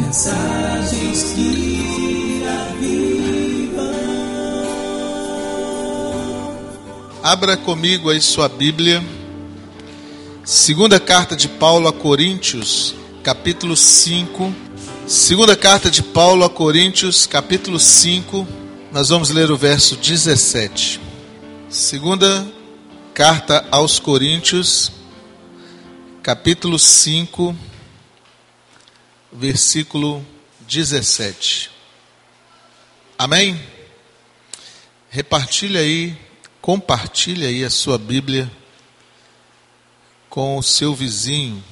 Mensagens 0.00 1.32
que 1.34 2.42
avivam. 2.46 3.84
Abra 7.22 7.56
comigo 7.56 8.08
aí 8.08 8.20
sua 8.20 8.48
Bíblia. 8.48 9.04
Segunda 10.44 11.00
carta 11.00 11.34
de 11.34 11.48
Paulo 11.48 11.88
a 11.88 11.92
Coríntios, 11.92 12.94
capítulo 13.24 13.76
5. 13.76 14.54
Segunda 15.06 15.56
carta 15.56 15.90
de 15.90 16.02
Paulo 16.02 16.44
a 16.44 16.50
Coríntios, 16.50 17.26
capítulo 17.26 17.80
5. 17.80 18.46
Nós 18.92 19.08
vamos 19.08 19.30
ler 19.30 19.50
o 19.50 19.56
verso 19.56 19.96
17. 19.96 21.00
Segunda 21.68 22.46
carta 23.12 23.66
aos 23.70 23.98
Coríntios, 23.98 24.92
capítulo 26.22 26.78
5, 26.78 27.54
versículo 29.32 30.24
17. 30.60 31.70
Amém? 33.18 33.60
Repartilha 35.10 35.80
aí, 35.80 36.16
compartilha 36.60 37.48
aí 37.48 37.64
a 37.64 37.70
sua 37.70 37.98
Bíblia 37.98 38.50
com 40.28 40.56
o 40.56 40.62
seu 40.62 40.94
vizinho. 40.94 41.62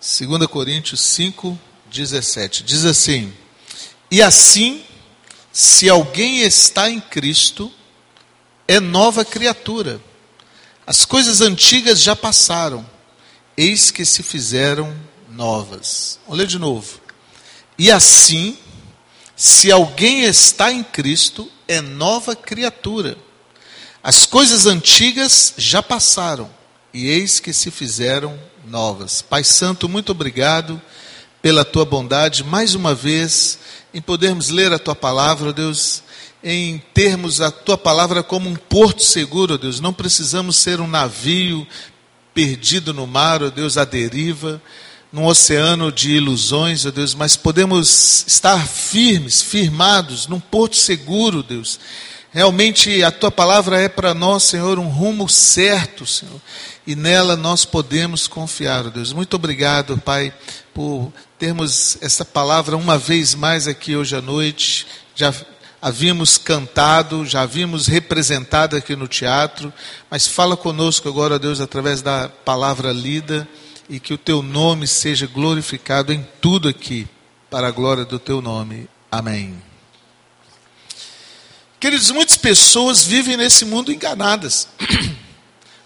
2 0.00 0.46
Coríntios 0.46 1.00
5, 1.00 1.58
17. 1.90 2.62
Diz 2.62 2.84
assim: 2.84 3.32
E 4.10 4.22
assim, 4.22 4.84
se 5.52 5.88
alguém 5.88 6.40
está 6.40 6.88
em 6.88 7.00
Cristo, 7.00 7.72
é 8.68 8.78
nova 8.78 9.24
criatura. 9.24 10.00
As 10.86 11.04
coisas 11.04 11.40
antigas 11.40 12.00
já 12.00 12.14
passaram, 12.14 12.88
eis 13.56 13.90
que 13.90 14.04
se 14.04 14.22
fizeram 14.22 14.96
novas. 15.36 16.18
Vamos 16.24 16.38
ler 16.38 16.46
de 16.46 16.58
novo. 16.58 17.00
E 17.78 17.90
assim, 17.90 18.56
se 19.36 19.70
alguém 19.70 20.22
está 20.22 20.72
em 20.72 20.82
Cristo, 20.82 21.50
é 21.68 21.80
nova 21.80 22.34
criatura. 22.34 23.16
As 24.02 24.24
coisas 24.24 24.66
antigas 24.66 25.52
já 25.58 25.82
passaram, 25.82 26.48
e 26.94 27.06
eis 27.06 27.38
que 27.38 27.52
se 27.52 27.70
fizeram 27.70 28.38
novas. 28.66 29.20
Pai 29.20 29.44
Santo, 29.44 29.88
muito 29.88 30.12
obrigado 30.12 30.80
pela 31.42 31.64
tua 31.64 31.84
bondade, 31.84 32.42
mais 32.42 32.74
uma 32.74 32.94
vez, 32.94 33.58
em 33.92 34.00
podermos 34.00 34.48
ler 34.48 34.72
a 34.72 34.78
tua 34.78 34.94
palavra, 34.94 35.52
Deus, 35.52 36.02
em 36.42 36.82
termos 36.94 37.40
a 37.40 37.50
tua 37.50 37.76
palavra 37.76 38.22
como 38.22 38.48
um 38.48 38.56
porto 38.56 39.02
seguro, 39.02 39.58
Deus. 39.58 39.80
Não 39.80 39.92
precisamos 39.92 40.56
ser 40.56 40.80
um 40.80 40.86
navio 40.86 41.66
perdido 42.32 42.94
no 42.94 43.06
mar, 43.06 43.42
ó 43.42 43.50
Deus, 43.50 43.76
à 43.76 43.84
deriva, 43.84 44.62
num 45.12 45.24
oceano 45.24 45.92
de 45.92 46.12
ilusões, 46.12 46.84
ó 46.84 46.90
Deus, 46.90 47.14
mas 47.14 47.36
podemos 47.36 48.24
estar 48.26 48.66
firmes, 48.66 49.40
firmados, 49.40 50.26
num 50.26 50.40
porto 50.40 50.76
seguro, 50.76 51.42
Deus. 51.42 51.78
Realmente 52.32 53.02
a 53.02 53.10
tua 53.10 53.30
palavra 53.30 53.80
é 53.80 53.88
para 53.88 54.12
nós, 54.12 54.42
Senhor, 54.42 54.78
um 54.78 54.88
rumo 54.88 55.28
certo, 55.28 56.04
Senhor, 56.04 56.40
e 56.86 56.94
nela 56.94 57.34
nós 57.34 57.64
podemos 57.64 58.26
confiar, 58.26 58.86
ó 58.86 58.90
Deus. 58.90 59.12
Muito 59.12 59.34
obrigado, 59.36 59.96
Pai, 59.98 60.32
por 60.74 61.10
termos 61.38 61.96
essa 62.02 62.24
palavra 62.24 62.76
uma 62.76 62.98
vez 62.98 63.34
mais 63.34 63.66
aqui 63.66 63.96
hoje 63.96 64.14
à 64.16 64.20
noite. 64.20 64.86
Já 65.14 65.32
havíamos 65.80 66.36
cantado, 66.36 67.24
já 67.24 67.42
havíamos 67.42 67.86
representado 67.86 68.76
aqui 68.76 68.94
no 68.94 69.08
teatro, 69.08 69.72
mas 70.10 70.26
fala 70.26 70.56
conosco 70.56 71.08
agora, 71.08 71.38
Deus, 71.38 71.60
através 71.60 72.02
da 72.02 72.28
palavra 72.28 72.92
lida 72.92 73.48
e 73.88 74.00
que 74.00 74.12
o 74.12 74.18
teu 74.18 74.42
nome 74.42 74.86
seja 74.86 75.26
glorificado 75.26 76.12
em 76.12 76.26
tudo 76.40 76.68
aqui, 76.68 77.06
para 77.50 77.68
a 77.68 77.70
glória 77.70 78.04
do 78.04 78.18
teu 78.18 78.42
nome. 78.42 78.88
Amém. 79.10 79.62
Queridos, 81.78 82.10
muitas 82.10 82.36
pessoas 82.36 83.04
vivem 83.04 83.36
nesse 83.36 83.64
mundo 83.64 83.92
enganadas. 83.92 84.68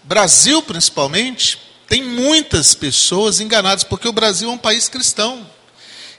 Brasil, 0.03 0.61
principalmente, 0.63 1.59
tem 1.87 2.03
muitas 2.03 2.73
pessoas 2.73 3.39
enganadas, 3.39 3.83
porque 3.83 4.07
o 4.07 4.13
Brasil 4.13 4.49
é 4.49 4.53
um 4.53 4.57
país 4.57 4.87
cristão. 4.87 5.45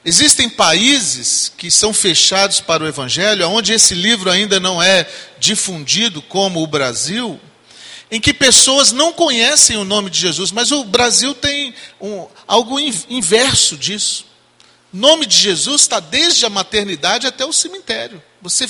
Existem 0.05 0.49
países 0.49 1.53
que 1.56 1.71
são 1.71 1.95
fechados 1.95 2.61
para 2.61 2.83
o 2.83 2.87
Evangelho, 2.87 3.49
onde 3.49 3.73
esse 3.73 3.95
livro 3.95 4.31
ainda 4.31 4.61
não 4.61 4.83
é 4.83 5.09
difundido, 5.39 6.21
como 6.21 6.62
o 6.62 6.67
Brasil, 6.67 7.41
em 8.12 8.21
que 8.21 8.34
pessoas 8.34 8.93
não 8.93 9.11
conhecem 9.11 9.78
o 9.78 9.84
nome 9.84 10.11
de 10.11 10.21
Jesus, 10.21 10.53
mas 10.53 10.71
o 10.71 10.84
Brasil 10.84 11.34
tem 11.34 11.75
um, 11.99 12.27
algo 12.47 12.78
inverso 12.78 13.75
disso. 13.75 14.27
O 14.93 14.99
nome 14.99 15.25
de 15.25 15.34
Jesus 15.34 15.81
está 15.81 15.99
desde 15.99 16.45
a 16.45 16.50
maternidade 16.50 17.27
até 17.27 17.43
o 17.47 17.55
cemitério. 17.55 18.23
Você 18.43 18.69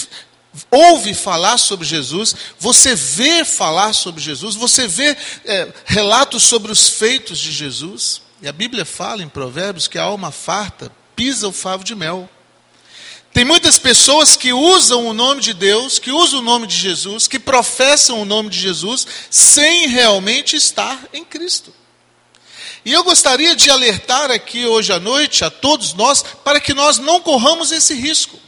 ouve 0.71 1.13
falar 1.13 1.59
sobre 1.59 1.85
Jesus, 1.85 2.37
você 2.57 2.95
vê 2.95 3.45
falar 3.45 3.93
sobre 3.95 4.23
Jesus, 4.23 4.55
você 4.55 4.87
vê 4.87 5.17
é, 5.45 5.73
relatos 5.87 6.45
sobre 6.45 6.71
os 6.71 6.89
feitos 6.89 7.41
de 7.41 7.51
Jesus. 7.51 8.23
E 8.41 8.47
a 8.47 8.53
Bíblia 8.53 8.85
fala 8.85 9.25
em 9.25 9.29
Provérbios 9.29 9.89
que 9.89 9.99
a 9.99 10.05
alma 10.05 10.31
farta 10.31 10.93
pisa 11.17 11.49
o 11.49 11.53
favo 11.53 11.83
de 11.83 11.97
mel. 11.97 12.31
Tem 13.33 13.45
muitas 13.45 13.79
pessoas 13.79 14.37
que 14.37 14.53
usam 14.53 15.07
o 15.07 15.15
nome 15.15 15.41
de 15.41 15.55
Deus, 15.55 15.99
que 15.99 16.11
usam 16.11 16.41
o 16.41 16.43
nome 16.43 16.67
de 16.67 16.77
Jesus, 16.77 17.27
que 17.27 17.39
professam 17.39 18.21
o 18.21 18.25
nome 18.27 18.51
de 18.51 18.59
Jesus, 18.59 19.07
sem 19.31 19.89
realmente 19.89 20.55
estar 20.55 20.99
em 21.13 21.25
Cristo. 21.25 21.73
E 22.85 22.93
eu 22.93 23.03
gostaria 23.03 23.57
de 23.57 23.71
alertar 23.71 24.31
aqui 24.31 24.67
hoje 24.67 24.93
à 24.93 25.01
noite 25.01 25.45
a 25.45 25.51
todos 25.51 25.95
nós, 25.95 26.23
para 26.45 26.61
que 26.61 26.75
nós 26.75 26.99
não 26.99 27.21
corramos 27.21 27.73
esse 27.73 27.95
risco, 27.95 28.39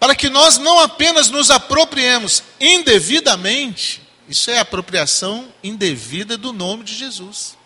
para 0.00 0.14
que 0.14 0.30
nós 0.30 0.56
não 0.56 0.78
apenas 0.78 1.28
nos 1.28 1.50
apropriemos 1.50 2.42
indevidamente, 2.58 4.00
isso 4.26 4.50
é 4.50 4.58
apropriação 4.58 5.52
indevida 5.62 6.38
do 6.38 6.52
nome 6.52 6.82
de 6.84 6.94
Jesus 6.94 7.56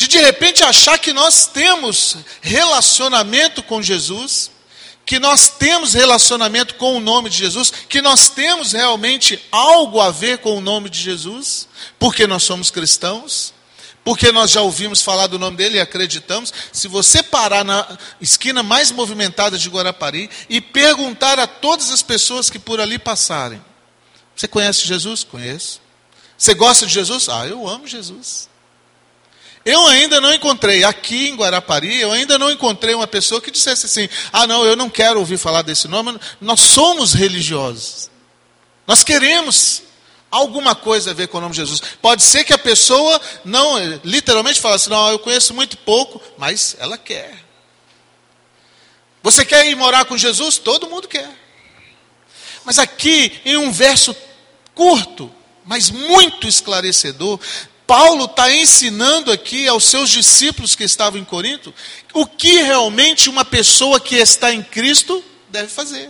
de 0.00 0.08
de 0.08 0.18
repente 0.18 0.64
achar 0.64 0.98
que 0.98 1.12
nós 1.12 1.46
temos 1.46 2.16
relacionamento 2.40 3.62
com 3.62 3.82
Jesus, 3.82 4.50
que 5.10 5.18
nós 5.18 5.48
temos 5.48 5.92
relacionamento 5.92 6.76
com 6.76 6.96
o 6.96 7.00
nome 7.00 7.28
de 7.28 7.36
Jesus, 7.36 7.72
que 7.88 8.00
nós 8.00 8.28
temos 8.28 8.70
realmente 8.70 9.44
algo 9.50 10.00
a 10.00 10.12
ver 10.12 10.38
com 10.38 10.56
o 10.56 10.60
nome 10.60 10.88
de 10.88 11.00
Jesus, 11.00 11.66
porque 11.98 12.28
nós 12.28 12.44
somos 12.44 12.70
cristãos, 12.70 13.52
porque 14.04 14.30
nós 14.30 14.52
já 14.52 14.60
ouvimos 14.60 15.02
falar 15.02 15.26
do 15.26 15.36
nome 15.36 15.56
dele 15.56 15.78
e 15.78 15.80
acreditamos. 15.80 16.54
Se 16.72 16.86
você 16.86 17.24
parar 17.24 17.64
na 17.64 17.98
esquina 18.20 18.62
mais 18.62 18.92
movimentada 18.92 19.58
de 19.58 19.68
Guarapari 19.68 20.30
e 20.48 20.60
perguntar 20.60 21.40
a 21.40 21.46
todas 21.48 21.90
as 21.90 22.04
pessoas 22.04 22.48
que 22.48 22.60
por 22.60 22.80
ali 22.80 22.96
passarem: 22.96 23.60
Você 24.36 24.46
conhece 24.46 24.86
Jesus? 24.86 25.24
Conheço. 25.24 25.80
Você 26.38 26.54
gosta 26.54 26.86
de 26.86 26.94
Jesus? 26.94 27.28
Ah, 27.28 27.48
eu 27.48 27.68
amo 27.68 27.84
Jesus. 27.88 28.48
Eu 29.64 29.86
ainda 29.86 30.20
não 30.20 30.32
encontrei, 30.32 30.84
aqui 30.84 31.28
em 31.28 31.34
Guarapari, 31.34 32.00
eu 32.00 32.10
ainda 32.12 32.38
não 32.38 32.50
encontrei 32.50 32.94
uma 32.94 33.06
pessoa 33.06 33.40
que 33.40 33.50
dissesse 33.50 33.86
assim: 33.86 34.08
ah, 34.32 34.46
não, 34.46 34.64
eu 34.64 34.74
não 34.74 34.88
quero 34.88 35.18
ouvir 35.18 35.36
falar 35.36 35.62
desse 35.62 35.86
nome. 35.86 36.18
Nós 36.40 36.60
somos 36.60 37.12
religiosos. 37.12 38.10
Nós 38.86 39.04
queremos 39.04 39.82
alguma 40.30 40.74
coisa 40.74 41.10
a 41.10 41.14
ver 41.14 41.28
com 41.28 41.38
o 41.38 41.40
nome 41.42 41.52
de 41.52 41.60
Jesus. 41.60 41.82
Pode 42.00 42.22
ser 42.22 42.44
que 42.44 42.54
a 42.54 42.58
pessoa 42.58 43.20
não, 43.44 43.76
literalmente, 44.02 44.60
fale 44.60 44.76
assim: 44.76 44.90
não, 44.90 45.10
eu 45.10 45.18
conheço 45.18 45.52
muito 45.52 45.76
pouco, 45.76 46.22
mas 46.38 46.74
ela 46.78 46.96
quer. 46.96 47.44
Você 49.22 49.44
quer 49.44 49.66
ir 49.66 49.74
morar 49.74 50.06
com 50.06 50.16
Jesus? 50.16 50.56
Todo 50.56 50.88
mundo 50.88 51.06
quer. 51.06 51.30
Mas 52.64 52.78
aqui, 52.78 53.40
em 53.44 53.56
um 53.58 53.70
verso 53.70 54.16
curto, 54.74 55.30
mas 55.64 55.90
muito 55.90 56.48
esclarecedor, 56.48 57.38
Paulo 57.90 58.26
está 58.26 58.54
ensinando 58.54 59.32
aqui 59.32 59.66
aos 59.66 59.82
seus 59.82 60.10
discípulos 60.10 60.76
que 60.76 60.84
estavam 60.84 61.18
em 61.18 61.24
Corinto 61.24 61.74
o 62.14 62.24
que 62.24 62.62
realmente 62.62 63.28
uma 63.28 63.44
pessoa 63.44 63.98
que 63.98 64.14
está 64.14 64.54
em 64.54 64.62
Cristo 64.62 65.24
deve 65.48 65.66
fazer. 65.66 66.08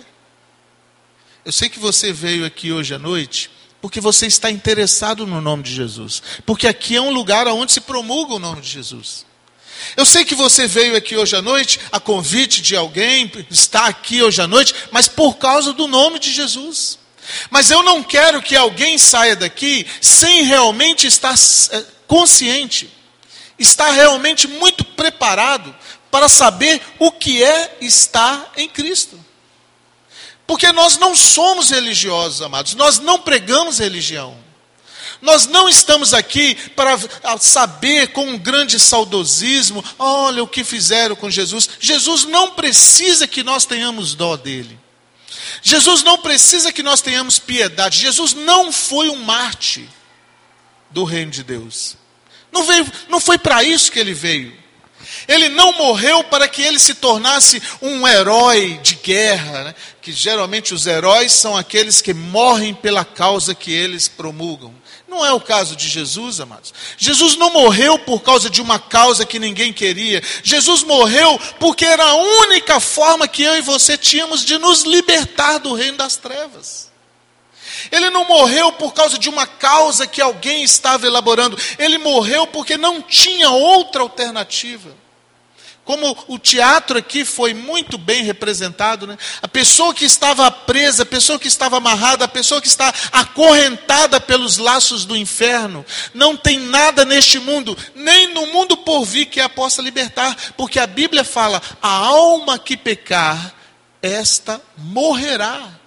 Eu 1.43 1.50
sei 1.50 1.70
que 1.70 1.78
você 1.78 2.12
veio 2.12 2.44
aqui 2.44 2.70
hoje 2.70 2.93
à 2.93 2.99
noite 2.99 3.50
porque 3.81 3.99
você 3.99 4.26
está 4.26 4.50
interessado 4.50 5.26
no 5.26 5.40
nome 5.40 5.62
de 5.62 5.75
Jesus, 5.75 6.22
porque 6.44 6.69
aqui 6.69 6.96
é 6.96 7.00
um 7.00 7.14
lugar 7.14 7.49
onde 7.49 7.72
se 7.72 7.81
promulga 7.81 8.34
o 8.34 8.38
nome 8.38 8.60
de 8.60 8.69
Jesus. 8.69 9.25
Eu 9.96 10.05
sei 10.05 10.22
que 10.22 10.34
você 10.34 10.66
veio 10.66 10.94
aqui 10.94 11.16
hoje 11.16 11.34
à 11.34 11.40
noite 11.40 11.81
a 11.90 11.99
convite 11.99 12.60
de 12.60 12.76
alguém, 12.76 13.32
está 13.50 13.87
aqui 13.87 14.22
hoje 14.22 14.43
à 14.43 14.46
noite, 14.46 14.75
mas 14.93 15.08
por 15.08 15.38
causa 15.38 15.72
do 15.72 15.88
nome 15.88 16.19
de 16.19 16.31
Jesus. 16.31 17.00
Mas 17.50 17.71
eu 17.71 17.82
não 17.82 18.03
quero 18.03 18.43
que 18.43 18.56
alguém 18.56 18.99
saia 18.99 19.37
daqui 19.37 19.87
sem 20.00 20.43
realmente 20.43 21.06
estar 21.06 21.35
eh, 21.35 21.85
consciente, 22.06 22.91
estar 23.59 23.91
realmente 23.91 24.49
muito 24.49 24.85
preparado 24.85 25.75
para 26.11 26.29
saber 26.29 26.81
o 26.99 27.12
que 27.12 27.43
é 27.43 27.77
estar 27.81 28.53
em 28.56 28.69
Cristo. 28.69 29.19
Porque 30.47 30.73
nós 30.73 30.99
não 30.99 31.15
somos 31.15 31.71
religiosos, 31.71 32.43
amados, 32.43 32.75
nós 32.75 32.99
não 32.99 33.21
pregamos 33.21 33.79
religião. 33.79 34.37
Nós 35.23 35.47
não 35.47 35.69
estamos 35.69 36.15
aqui 36.15 36.56
para 36.75 36.99
saber 37.38 38.09
com 38.09 38.27
um 38.27 38.38
grande 38.38 38.81
saudosismo, 38.81 39.85
olha 39.99 40.43
o 40.43 40.49
que 40.49 40.65
fizeram 40.65 41.15
com 41.15 41.31
Jesus. 41.31 41.69
Jesus 41.79 42.25
não 42.25 42.53
precisa 42.53 43.29
que 43.29 43.43
nós 43.43 43.67
tenhamos 43.67 44.15
dó 44.15 44.37
dele. 44.37 44.80
Jesus 45.62 46.02
não 46.02 46.18
precisa 46.18 46.72
que 46.72 46.82
nós 46.82 47.00
tenhamos 47.00 47.38
piedade. 47.38 47.98
Jesus 47.98 48.34
não 48.34 48.72
foi 48.72 49.08
um 49.08 49.16
Marte 49.16 49.88
do 50.90 51.04
reino 51.04 51.30
de 51.30 51.42
Deus. 51.42 51.96
Não, 52.52 52.64
veio, 52.64 52.86
não 53.08 53.20
foi 53.20 53.38
para 53.38 53.62
isso 53.62 53.92
que 53.92 53.98
ele 53.98 54.14
veio. 54.14 54.58
Ele 55.26 55.48
não 55.48 55.72
morreu 55.72 56.24
para 56.24 56.48
que 56.48 56.62
ele 56.62 56.78
se 56.78 56.94
tornasse 56.94 57.62
um 57.80 58.06
herói 58.06 58.78
de 58.82 58.96
guerra, 58.96 59.64
né? 59.64 59.74
que 60.00 60.12
geralmente 60.12 60.74
os 60.74 60.86
heróis 60.86 61.32
são 61.32 61.56
aqueles 61.56 62.00
que 62.00 62.12
morrem 62.12 62.74
pela 62.74 63.04
causa 63.04 63.54
que 63.54 63.72
eles 63.72 64.08
promulgam. 64.08 64.74
Não 65.10 65.26
é 65.26 65.32
o 65.32 65.40
caso 65.40 65.74
de 65.74 65.88
Jesus, 65.88 66.38
amados. 66.38 66.72
Jesus 66.96 67.34
não 67.34 67.50
morreu 67.50 67.98
por 67.98 68.20
causa 68.22 68.48
de 68.48 68.62
uma 68.62 68.78
causa 68.78 69.26
que 69.26 69.40
ninguém 69.40 69.72
queria. 69.72 70.22
Jesus 70.44 70.84
morreu 70.84 71.36
porque 71.58 71.84
era 71.84 72.04
a 72.04 72.14
única 72.14 72.78
forma 72.78 73.26
que 73.26 73.42
eu 73.42 73.56
e 73.56 73.60
você 73.60 73.98
tínhamos 73.98 74.44
de 74.44 74.56
nos 74.56 74.84
libertar 74.84 75.58
do 75.58 75.74
reino 75.74 75.98
das 75.98 76.14
trevas. 76.14 76.92
Ele 77.90 78.08
não 78.08 78.24
morreu 78.24 78.70
por 78.70 78.94
causa 78.94 79.18
de 79.18 79.28
uma 79.28 79.48
causa 79.48 80.06
que 80.06 80.22
alguém 80.22 80.62
estava 80.62 81.08
elaborando. 81.08 81.58
Ele 81.76 81.98
morreu 81.98 82.46
porque 82.46 82.76
não 82.76 83.02
tinha 83.02 83.50
outra 83.50 84.02
alternativa. 84.02 84.94
Como 85.85 86.17
o 86.29 86.38
teatro 86.38 86.99
aqui 86.99 87.25
foi 87.25 87.53
muito 87.53 87.99
bem 87.99 88.23
representado, 88.23 89.06
né? 89.06 89.19
a 89.43 89.49
pessoa 89.49 89.93
que 89.94 90.05
estava 90.05 90.50
presa, 90.50 91.03
a 91.03 91.06
pessoa 91.06 91.38
que 91.38 91.49
estava 91.49 91.79
amarrada, 91.79 92.25
a 92.25 92.29
pessoa 92.29 92.61
que 92.61 92.69
está 92.69 92.93
acorrentada 93.11 94.21
pelos 94.21 94.59
laços 94.59 95.05
do 95.05 95.17
inferno, 95.17 95.85
não 96.15 96.37
tem 96.37 96.61
nada 96.61 97.05
neste 97.05 97.38
mundo, 97.38 97.77
nem 97.94 98.32
no 98.32 98.47
mundo 98.49 98.77
por 98.77 99.05
vir 99.05 99.27
que 99.27 99.41
a 99.41 99.49
possa 99.49 99.82
libertar, 99.82 100.37
porque 100.56 100.79
a 100.79 100.87
Bíblia 100.87 101.25
fala: 101.25 101.61
a 101.82 101.88
alma 101.88 102.59
que 102.59 102.77
pecar, 102.77 103.55
esta 104.03 104.61
morrerá. 104.77 105.81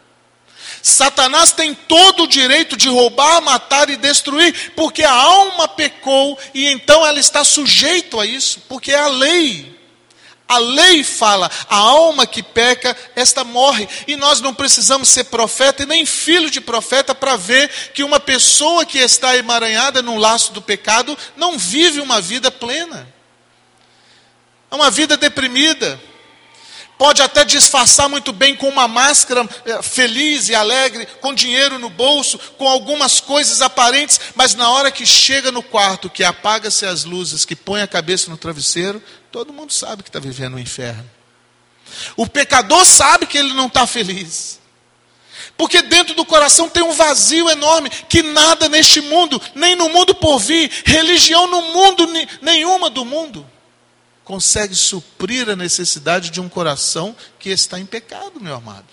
Satanás 0.82 1.54
tem 1.54 1.74
todo 1.74 2.24
o 2.24 2.28
direito 2.28 2.76
de 2.76 2.90
roubar, 2.90 3.42
matar 3.42 3.90
e 3.90 3.96
destruir, 3.96 4.74
porque 4.76 5.04
a 5.04 5.14
alma 5.14 5.66
pecou 5.66 6.38
e 6.54 6.68
então 6.68 7.06
ela 7.06 7.20
está 7.20 7.42
sujeita 7.46 8.22
a 8.22 8.26
isso, 8.26 8.62
porque 8.68 8.92
é 8.92 9.00
a 9.00 9.08
lei. 9.08 9.73
A 10.48 10.58
lei 10.58 11.04
fala, 11.04 11.50
a 11.70 11.76
alma 11.76 12.28
que 12.28 12.44
peca, 12.44 12.96
esta 13.16 13.44
morre. 13.44 13.88
E 14.08 14.16
nós 14.16 14.42
não 14.42 14.54
precisamos 14.54 15.10
ser 15.10 15.26
profeta 15.26 15.84
e 15.84 15.86
nem 15.86 16.06
filho 16.06 16.50
de 16.50 16.62
profeta 16.62 17.16
para 17.16 17.36
ver 17.36 17.70
que 17.94 18.04
uma 18.04 18.20
pessoa 18.20 18.86
que 18.86 19.00
está 19.00 19.36
emaranhada 19.36 20.02
no 20.02 20.18
laço 20.18 20.54
do 20.54 20.62
pecado 20.62 21.18
não 21.36 21.58
vive 21.58 22.00
uma 22.02 22.22
vida 22.22 22.52
plena. 22.52 23.08
É 24.70 24.76
uma 24.76 24.92
vida 24.92 25.16
deprimida 25.16 26.00
pode 26.98 27.22
até 27.22 27.44
disfarçar 27.44 28.08
muito 28.08 28.32
bem 28.32 28.56
com 28.56 28.68
uma 28.70 28.88
máscara 28.88 29.48
eh, 29.66 29.82
feliz 29.82 30.50
e 30.50 30.56
alegre, 30.56 31.06
com 31.20 31.34
dinheiro 31.34 31.80
no 31.80 31.90
bolso, 31.90 32.38
com 32.58 32.68
algumas 32.68 33.20
coisas 33.20 33.62
aparentes, 33.62 34.20
mas 34.36 34.56
na 34.56 34.70
hora 34.70 34.92
que 34.92 35.06
chega 35.06 35.52
no 35.52 35.64
quarto, 35.64 36.10
que 36.10 36.24
apaga-se 36.24 36.86
as 36.86 37.04
luzes, 37.04 37.46
que 37.46 37.56
põe 37.56 37.82
a 37.82 37.88
cabeça 37.88 38.30
no 38.30 38.38
travesseiro, 38.38 39.02
todo 39.32 39.54
mundo 39.54 39.74
sabe 39.74 40.04
que 40.04 40.10
está 40.10 40.20
vivendo 40.20 40.56
um 40.56 40.60
inferno. 40.60 41.10
O 42.16 42.26
pecador 42.26 42.86
sabe 42.86 43.26
que 43.26 43.38
ele 43.38 43.54
não 43.54 43.68
está 43.68 43.86
feliz. 43.86 44.60
Porque 45.56 45.82
dentro 45.84 46.16
do 46.16 46.26
coração 46.26 46.68
tem 46.68 46.82
um 46.82 46.94
vazio 46.94 47.50
enorme 47.50 47.90
que 47.90 48.24
nada 48.24 48.68
neste 48.68 49.02
mundo, 49.02 49.40
nem 49.54 49.76
no 49.76 49.90
mundo 49.90 50.16
por 50.16 50.40
vir, 50.40 50.72
religião 50.86 51.46
no 51.48 51.62
mundo 51.62 52.08
nenhuma 52.42 52.90
do 52.90 53.06
mundo 53.06 53.53
consegue 54.24 54.76
suprir 54.76 55.50
a 55.50 55.56
necessidade 55.56 56.30
de 56.30 56.40
um 56.40 56.50
coração 56.50 57.16
que 57.40 57.50
está 57.50 57.80
em 57.80 57.86
pecado, 57.86 58.40
meu 58.40 58.56
amado. 58.56 58.86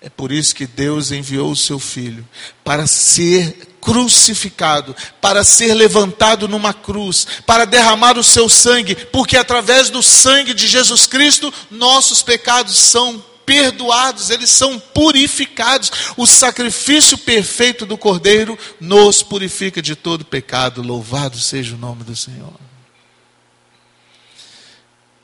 É 0.00 0.10
por 0.10 0.30
isso 0.30 0.54
que 0.54 0.66
Deus 0.66 1.10
enviou 1.12 1.50
o 1.50 1.56
seu 1.56 1.78
filho 1.78 2.28
para 2.62 2.86
ser 2.86 3.74
crucificado, 3.80 4.94
para 5.20 5.42
ser 5.44 5.72
levantado 5.72 6.46
numa 6.46 6.74
cruz, 6.74 7.26
para 7.46 7.64
derramar 7.64 8.18
o 8.18 8.24
seu 8.24 8.48
sangue, 8.48 8.94
porque 8.94 9.36
através 9.36 9.88
do 9.88 10.02
sangue 10.02 10.52
de 10.52 10.66
Jesus 10.66 11.06
Cristo 11.06 11.52
nossos 11.70 12.22
pecados 12.22 12.76
são 12.76 13.22
perdoados, 13.46 14.30
eles 14.30 14.50
são 14.50 14.78
purificados. 14.78 15.90
O 16.16 16.26
sacrifício 16.26 17.16
perfeito 17.16 17.86
do 17.86 17.96
Cordeiro 17.96 18.58
nos 18.80 19.22
purifica 19.22 19.80
de 19.80 19.94
todo 19.96 20.24
pecado. 20.24 20.82
Louvado 20.82 21.38
seja 21.38 21.74
o 21.74 21.78
nome 21.78 22.04
do 22.04 22.16
Senhor. 22.16 22.52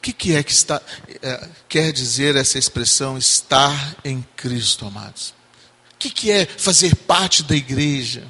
O 0.00 0.02
que, 0.02 0.14
que 0.14 0.35
é 0.35 0.43
que 0.43 0.50
está, 0.50 0.81
é, 1.20 1.49
quer 1.69 1.93
dizer 1.93 2.35
essa 2.35 2.58
expressão 2.58 3.19
estar 3.19 3.97
em 4.02 4.26
Cristo, 4.35 4.87
amados? 4.87 5.35
O 5.93 5.99
que, 5.99 6.08
que 6.08 6.31
é 6.31 6.47
fazer 6.47 6.97
parte 6.97 7.43
da 7.43 7.55
igreja? 7.55 8.26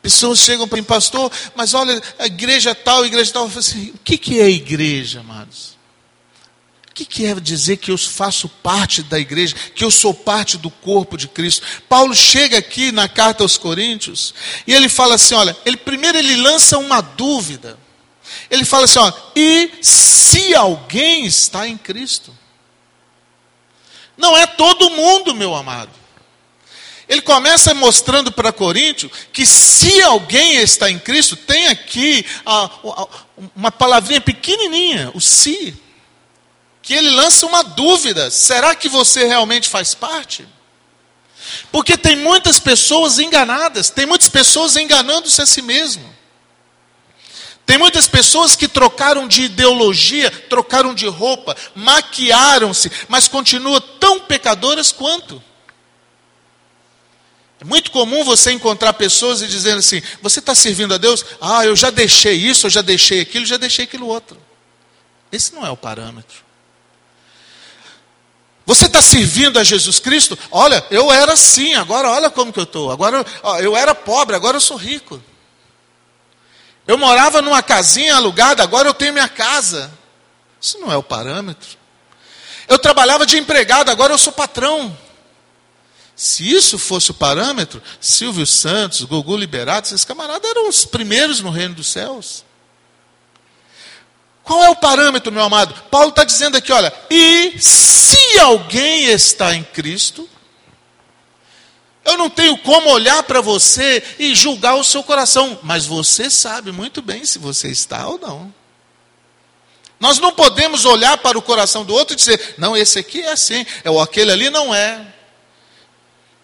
Pessoas 0.00 0.38
chegam 0.38 0.68
para 0.68 0.78
mim, 0.78 0.84
pastor, 0.84 1.32
mas 1.56 1.74
olha, 1.74 2.00
a 2.16 2.26
igreja 2.26 2.76
tal, 2.76 3.02
a 3.02 3.06
igreja 3.08 3.32
tal. 3.32 3.46
Eu 3.46 3.48
falo 3.48 3.58
assim, 3.58 3.90
o 3.90 3.98
que, 4.04 4.16
que 4.16 4.38
é 4.38 4.48
igreja, 4.48 5.18
amados? 5.18 5.76
O 6.92 6.94
que 6.94 7.04
quer 7.04 7.40
dizer 7.40 7.78
que 7.78 7.90
eu 7.90 7.98
faço 7.98 8.48
parte 8.48 9.02
da 9.02 9.18
igreja, 9.18 9.56
que 9.74 9.82
eu 9.82 9.90
sou 9.90 10.14
parte 10.14 10.56
do 10.56 10.70
corpo 10.70 11.16
de 11.16 11.26
Cristo? 11.26 11.66
Paulo 11.88 12.14
chega 12.14 12.56
aqui 12.56 12.92
na 12.92 13.08
carta 13.08 13.42
aos 13.42 13.58
Coríntios 13.58 14.32
e 14.64 14.72
ele 14.72 14.88
fala 14.88 15.16
assim: 15.16 15.34
olha, 15.34 15.56
ele 15.66 15.76
primeiro 15.76 16.16
ele 16.16 16.36
lança 16.36 16.78
uma 16.78 17.00
dúvida. 17.00 17.76
Ele 18.50 18.64
fala 18.64 18.84
assim: 18.84 18.98
ó, 18.98 19.12
e 19.34 19.70
se 19.82 20.54
alguém 20.54 21.26
está 21.26 21.66
em 21.66 21.76
Cristo? 21.76 22.36
Não 24.16 24.36
é 24.36 24.46
todo 24.46 24.90
mundo, 24.90 25.34
meu 25.34 25.54
amado. 25.54 25.90
Ele 27.08 27.22
começa 27.22 27.72
mostrando 27.72 28.32
para 28.32 28.52
Coríntio 28.52 29.10
que 29.32 29.46
se 29.46 30.02
alguém 30.02 30.56
está 30.56 30.90
em 30.90 30.98
Cristo, 30.98 31.36
tem 31.36 31.68
aqui 31.68 32.26
uma 33.54 33.70
palavrinha 33.70 34.20
pequenininha, 34.20 35.12
o 35.14 35.20
se, 35.20 35.76
que 36.82 36.94
ele 36.94 37.10
lança 37.10 37.46
uma 37.46 37.62
dúvida: 37.62 38.30
será 38.30 38.74
que 38.74 38.88
você 38.88 39.24
realmente 39.24 39.68
faz 39.68 39.94
parte? 39.94 40.46
Porque 41.70 41.96
tem 41.96 42.16
muitas 42.16 42.58
pessoas 42.58 43.20
enganadas, 43.20 43.88
tem 43.90 44.04
muitas 44.04 44.28
pessoas 44.28 44.76
enganando-se 44.76 45.40
a 45.40 45.46
si 45.46 45.62
mesmo. 45.62 46.15
Tem 47.66 47.76
muitas 47.76 48.06
pessoas 48.06 48.54
que 48.54 48.68
trocaram 48.68 49.26
de 49.26 49.42
ideologia, 49.42 50.30
trocaram 50.30 50.94
de 50.94 51.08
roupa, 51.08 51.56
maquiaram-se, 51.74 52.90
mas 53.08 53.26
continuam 53.26 53.80
tão 53.80 54.20
pecadoras 54.20 54.92
quanto. 54.92 55.42
É 57.60 57.64
muito 57.64 57.90
comum 57.90 58.22
você 58.22 58.52
encontrar 58.52 58.92
pessoas 58.92 59.42
e 59.42 59.48
dizendo 59.48 59.78
assim: 59.78 60.00
você 60.22 60.38
está 60.38 60.54
servindo 60.54 60.94
a 60.94 60.98
Deus? 60.98 61.24
Ah, 61.40 61.66
eu 61.66 61.74
já 61.74 61.90
deixei 61.90 62.34
isso, 62.34 62.66
eu 62.66 62.70
já 62.70 62.82
deixei 62.82 63.20
aquilo, 63.20 63.44
já 63.44 63.56
deixei 63.56 63.84
aquilo 63.84 64.06
outro. 64.06 64.40
Esse 65.32 65.52
não 65.52 65.66
é 65.66 65.70
o 65.70 65.76
parâmetro. 65.76 66.46
Você 68.64 68.86
está 68.86 69.02
servindo 69.02 69.58
a 69.58 69.64
Jesus 69.64 69.98
Cristo? 69.98 70.38
Olha, 70.50 70.84
eu 70.90 71.12
era 71.12 71.32
assim, 71.32 71.74
agora 71.74 72.10
olha 72.10 72.30
como 72.30 72.52
que 72.52 72.60
eu 72.60 72.64
estou. 72.64 72.92
Agora 72.92 73.24
eu 73.60 73.76
era 73.76 73.94
pobre, 73.94 74.36
agora 74.36 74.56
eu 74.56 74.60
sou 74.60 74.76
rico. 74.76 75.20
Eu 76.86 76.96
morava 76.96 77.42
numa 77.42 77.62
casinha 77.62 78.14
alugada, 78.14 78.62
agora 78.62 78.88
eu 78.88 78.94
tenho 78.94 79.12
minha 79.12 79.28
casa. 79.28 79.92
Isso 80.60 80.78
não 80.78 80.90
é 80.90 80.96
o 80.96 81.02
parâmetro. 81.02 81.76
Eu 82.68 82.78
trabalhava 82.78 83.26
de 83.26 83.36
empregado, 83.36 83.90
agora 83.90 84.12
eu 84.12 84.18
sou 84.18 84.32
patrão. 84.32 84.96
Se 86.14 86.50
isso 86.50 86.78
fosse 86.78 87.10
o 87.10 87.14
parâmetro, 87.14 87.82
Silvio 88.00 88.46
Santos, 88.46 89.02
Gugu 89.02 89.36
Liberato, 89.36 89.88
esses 89.88 90.04
camaradas 90.04 90.50
eram 90.50 90.68
os 90.68 90.84
primeiros 90.84 91.40
no 91.40 91.50
reino 91.50 91.74
dos 91.74 91.88
céus. 91.88 92.44
Qual 94.42 94.64
é 94.64 94.70
o 94.70 94.76
parâmetro, 94.76 95.32
meu 95.32 95.42
amado? 95.42 95.74
Paulo 95.90 96.10
está 96.10 96.24
dizendo 96.24 96.56
aqui, 96.56 96.72
olha, 96.72 96.92
e 97.10 97.60
se 97.60 98.38
alguém 98.38 99.06
está 99.06 99.54
em 99.54 99.62
Cristo, 99.62 100.28
eu 102.06 102.16
não 102.16 102.30
tenho 102.30 102.56
como 102.58 102.88
olhar 102.88 103.22
para 103.24 103.40
você 103.40 104.02
e 104.18 104.34
julgar 104.34 104.76
o 104.76 104.84
seu 104.84 105.02
coração, 105.02 105.58
mas 105.62 105.84
você 105.84 106.30
sabe 106.30 106.72
muito 106.72 107.02
bem 107.02 107.24
se 107.24 107.38
você 107.38 107.68
está 107.68 108.06
ou 108.06 108.18
não. 108.18 108.54
Nós 109.98 110.18
não 110.18 110.32
podemos 110.32 110.84
olhar 110.84 111.18
para 111.18 111.38
o 111.38 111.42
coração 111.42 111.84
do 111.84 111.94
outro 111.94 112.14
e 112.14 112.16
dizer, 112.16 112.54
não, 112.58 112.76
esse 112.76 112.98
aqui 112.98 113.22
é 113.22 113.32
assim, 113.32 113.64
é 113.82 113.90
o 113.90 114.00
aquele 114.00 114.30
ali 114.30 114.50
não 114.50 114.74
é. 114.74 115.14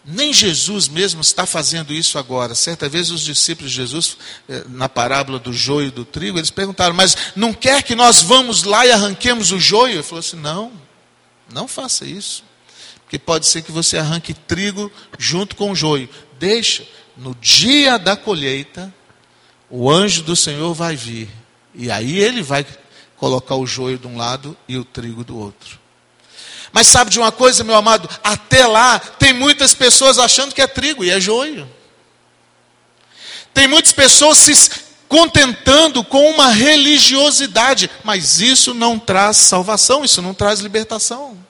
Nem 0.05 0.33
Jesus 0.33 0.89
mesmo 0.89 1.21
está 1.21 1.45
fazendo 1.45 1.93
isso 1.93 2.17
agora. 2.17 2.53
Certa 2.55 2.89
vez 2.89 3.09
os 3.09 3.21
discípulos 3.21 3.71
de 3.71 3.77
Jesus, 3.77 4.17
eh, 4.49 4.65
na 4.67 4.89
parábola 4.89 5.39
do 5.39 5.53
joio 5.53 5.87
e 5.87 5.91
do 5.91 6.03
trigo, 6.03 6.37
eles 6.37 6.51
perguntaram, 6.51 6.93
mas 6.93 7.15
não 7.37 7.53
quer 7.53 7.83
que 7.83 7.95
nós 7.95 8.21
vamos 8.21 8.63
lá 8.63 8.85
e 8.85 8.91
arranquemos 8.91 9.53
o 9.53 9.59
joio? 9.59 9.95
Ele 9.95 10.03
falou 10.03 10.19
assim: 10.19 10.35
não, 10.35 10.73
não 11.53 11.69
faça 11.69 12.05
isso. 12.05 12.43
Porque 13.13 13.19
pode 13.19 13.45
ser 13.45 13.61
que 13.61 13.71
você 13.71 13.99
arranque 13.99 14.33
trigo 14.33 14.91
junto 15.19 15.55
com 15.55 15.69
o 15.69 15.75
joio. 15.75 16.09
Deixa, 16.39 16.83
no 17.15 17.35
dia 17.35 17.99
da 17.99 18.17
colheita, 18.17 18.91
o 19.69 19.87
anjo 19.87 20.23
do 20.23 20.35
Senhor 20.35 20.73
vai 20.73 20.95
vir. 20.95 21.29
E 21.75 21.91
aí 21.91 22.17
ele 22.17 22.41
vai 22.41 22.65
colocar 23.15 23.53
o 23.53 23.67
joio 23.67 23.99
de 23.99 24.07
um 24.07 24.17
lado 24.17 24.57
e 24.67 24.79
o 24.79 24.83
trigo 24.83 25.23
do 25.23 25.37
outro. 25.37 25.79
Mas 26.71 26.87
sabe 26.87 27.11
de 27.11 27.19
uma 27.19 27.31
coisa, 27.31 27.63
meu 27.63 27.75
amado? 27.75 28.09
Até 28.23 28.65
lá, 28.65 28.97
tem 28.97 29.31
muitas 29.31 29.75
pessoas 29.75 30.17
achando 30.17 30.55
que 30.55 30.61
é 30.63 30.65
trigo 30.65 31.03
e 31.03 31.11
é 31.11 31.21
joio. 31.21 31.69
Tem 33.53 33.67
muitas 33.67 33.91
pessoas 33.91 34.39
se 34.39 34.71
contentando 35.07 36.03
com 36.03 36.31
uma 36.31 36.47
religiosidade, 36.47 37.91
mas 38.03 38.41
isso 38.41 38.73
não 38.73 38.97
traz 38.97 39.37
salvação, 39.37 40.03
isso 40.03 40.19
não 40.19 40.33
traz 40.33 40.61
libertação. 40.61 41.42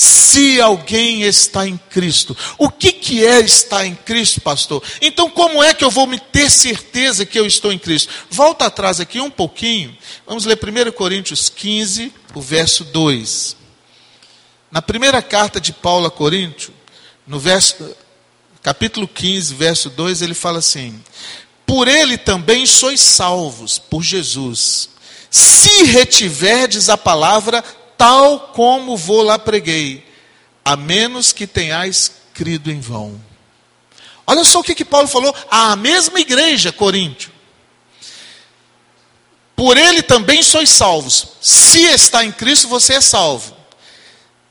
Se 0.00 0.60
alguém 0.60 1.22
está 1.22 1.66
em 1.66 1.76
Cristo, 1.76 2.36
o 2.56 2.70
que, 2.70 2.92
que 2.92 3.26
é 3.26 3.40
estar 3.40 3.84
em 3.84 3.96
Cristo, 3.96 4.40
pastor? 4.40 4.80
Então, 5.02 5.28
como 5.28 5.60
é 5.60 5.74
que 5.74 5.82
eu 5.82 5.90
vou 5.90 6.06
me 6.06 6.20
ter 6.20 6.48
certeza 6.48 7.26
que 7.26 7.36
eu 7.36 7.44
estou 7.44 7.72
em 7.72 7.78
Cristo? 7.80 8.08
Volta 8.30 8.66
atrás 8.66 9.00
aqui 9.00 9.20
um 9.20 9.28
pouquinho, 9.28 9.98
vamos 10.24 10.44
ler 10.44 10.56
1 10.56 10.92
Coríntios 10.92 11.48
15, 11.48 12.12
o 12.32 12.40
verso 12.40 12.84
2. 12.84 13.56
Na 14.70 14.80
primeira 14.80 15.20
carta 15.20 15.60
de 15.60 15.72
Paulo 15.72 16.06
a 16.06 16.12
Coríntios, 16.12 16.70
no 17.26 17.40
verso, 17.40 17.74
capítulo 18.62 19.08
15, 19.08 19.52
verso 19.52 19.90
2, 19.90 20.22
ele 20.22 20.34
fala 20.34 20.60
assim: 20.60 21.02
Por 21.66 21.88
ele 21.88 22.16
também 22.16 22.66
sois 22.66 23.00
salvos, 23.00 23.80
por 23.80 24.04
Jesus, 24.04 24.90
se 25.28 25.82
retiverdes 25.86 26.88
a 26.88 26.96
palavra 26.96 27.64
tal 27.98 28.52
como 28.54 28.96
vou 28.96 29.22
lá 29.22 29.38
preguei, 29.38 30.06
a 30.64 30.76
menos 30.76 31.32
que 31.32 31.46
tenhais 31.46 32.12
crido 32.32 32.70
em 32.70 32.80
vão. 32.80 33.20
Olha 34.26 34.44
só 34.44 34.60
o 34.60 34.62
que, 34.62 34.74
que 34.74 34.84
Paulo 34.84 35.08
falou 35.08 35.34
à 35.50 35.74
mesma 35.74 36.20
igreja, 36.20 36.70
Coríntio. 36.70 37.32
Por 39.56 39.76
ele 39.76 40.02
também 40.02 40.42
sois 40.42 40.70
salvos. 40.70 41.28
Se 41.40 41.80
está 41.86 42.24
em 42.24 42.30
Cristo, 42.30 42.68
você 42.68 42.94
é 42.94 43.00
salvo. 43.00 43.56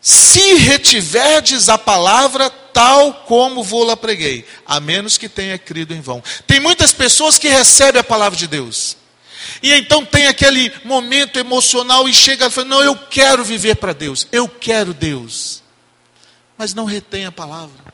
Se 0.01 0.55
retiverdes 0.55 1.69
a 1.69 1.77
palavra 1.77 2.49
tal 2.49 3.13
como 3.25 3.63
vou 3.63 3.83
lá 3.83 3.95
preguei, 3.95 4.45
a 4.65 4.79
menos 4.79 5.17
que 5.17 5.29
tenha 5.29 5.57
crido 5.57 5.93
em 5.93 6.01
vão. 6.01 6.21
Tem 6.45 6.59
muitas 6.59 6.91
pessoas 6.91 7.37
que 7.37 7.47
recebem 7.47 8.01
a 8.01 8.03
palavra 8.03 8.37
de 8.37 8.47
Deus. 8.47 8.97
E 9.61 9.73
então 9.73 10.05
tem 10.05 10.27
aquele 10.27 10.71
momento 10.83 11.37
emocional 11.37 12.07
e 12.07 12.13
chega 12.13 12.47
e 12.47 12.51
fala: 12.51 12.67
Não, 12.67 12.83
eu 12.83 12.95
quero 12.95 13.43
viver 13.43 13.75
para 13.75 13.93
Deus, 13.93 14.27
eu 14.31 14.47
quero 14.47 14.93
Deus. 14.93 15.63
Mas 16.57 16.73
não 16.73 16.85
retém 16.85 17.25
a 17.25 17.31
palavra. 17.31 17.93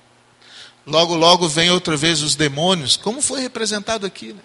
Logo, 0.85 1.15
logo 1.15 1.47
vem 1.47 1.71
outra 1.71 1.95
vez 1.95 2.21
os 2.21 2.35
demônios, 2.35 2.97
como 2.97 3.21
foi 3.21 3.41
representado 3.41 4.05
aqui, 4.05 4.33
né? 4.33 4.41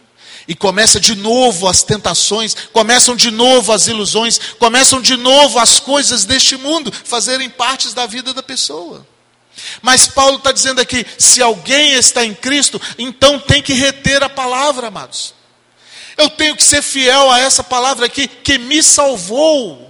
E 0.47 0.55
começa 0.55 1.01
de 1.01 1.15
novo 1.15 1.69
as 1.69 1.83
tentações, 1.83 2.55
começam 2.73 3.17
de 3.17 3.31
novo 3.31 3.73
as 3.73 3.87
ilusões, 3.87 4.39
começam 4.59 5.01
de 5.01 5.17
novo 5.17 5.59
as 5.59 5.81
coisas 5.81 6.25
deste 6.25 6.57
mundo 6.57 6.93
fazerem 6.93 7.51
partes 7.51 7.93
da 7.93 8.07
vida 8.07 8.33
da 8.33 8.43
pessoa. 8.43 9.07
Mas 9.83 10.07
Paulo 10.07 10.37
está 10.37 10.53
dizendo 10.53 10.81
aqui: 10.81 11.05
se 11.19 11.43
alguém 11.43 11.93
está 11.95 12.25
em 12.25 12.35
Cristo, 12.35 12.81
então 12.97 13.39
tem 13.39 13.63
que 13.63 13.73
reter 13.73 14.23
a 14.23 14.29
palavra, 14.29 14.89
amados. 14.89 15.35
Eu 16.19 16.29
tenho 16.29 16.57
que 16.57 16.65
ser 16.65 16.83
fiel 16.83 17.31
a 17.31 17.39
essa 17.39 17.63
palavra 17.63 18.07
aqui, 18.07 18.27
que 18.27 18.59
me 18.59 18.83
salvou. 18.83 19.89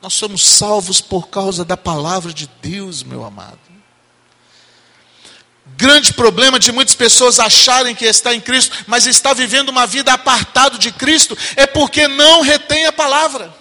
Nós 0.00 0.14
somos 0.14 0.46
salvos 0.46 1.00
por 1.00 1.28
causa 1.28 1.62
da 1.62 1.76
palavra 1.76 2.32
de 2.32 2.48
Deus, 2.62 3.02
meu 3.02 3.22
amado. 3.22 3.58
Grande 5.76 6.14
problema 6.14 6.58
de 6.58 6.72
muitas 6.72 6.94
pessoas 6.94 7.38
acharem 7.38 7.94
que 7.94 8.06
está 8.06 8.34
em 8.34 8.40
Cristo, 8.40 8.84
mas 8.86 9.06
está 9.06 9.34
vivendo 9.34 9.68
uma 9.68 9.86
vida 9.86 10.10
apartado 10.10 10.78
de 10.78 10.90
Cristo, 10.90 11.36
é 11.54 11.66
porque 11.66 12.08
não 12.08 12.40
retém 12.40 12.86
a 12.86 12.92
palavra. 12.92 13.54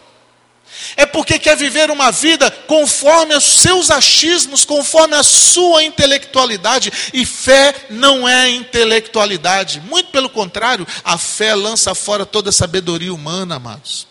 É 0.95 1.05
porque 1.05 1.39
quer 1.39 1.55
viver 1.55 1.89
uma 1.91 2.11
vida 2.11 2.49
conforme 2.49 3.35
os 3.35 3.43
seus 3.43 3.89
achismos, 3.91 4.65
conforme 4.65 5.15
a 5.15 5.23
sua 5.23 5.83
intelectualidade. 5.83 6.91
E 7.13 7.25
fé 7.25 7.73
não 7.89 8.27
é 8.27 8.49
intelectualidade. 8.49 9.81
Muito 9.81 10.11
pelo 10.11 10.29
contrário, 10.29 10.87
a 11.03 11.17
fé 11.17 11.55
lança 11.55 11.93
fora 11.95 12.25
toda 12.25 12.49
a 12.49 12.53
sabedoria 12.53 13.13
humana, 13.13 13.55
amados. 13.55 14.07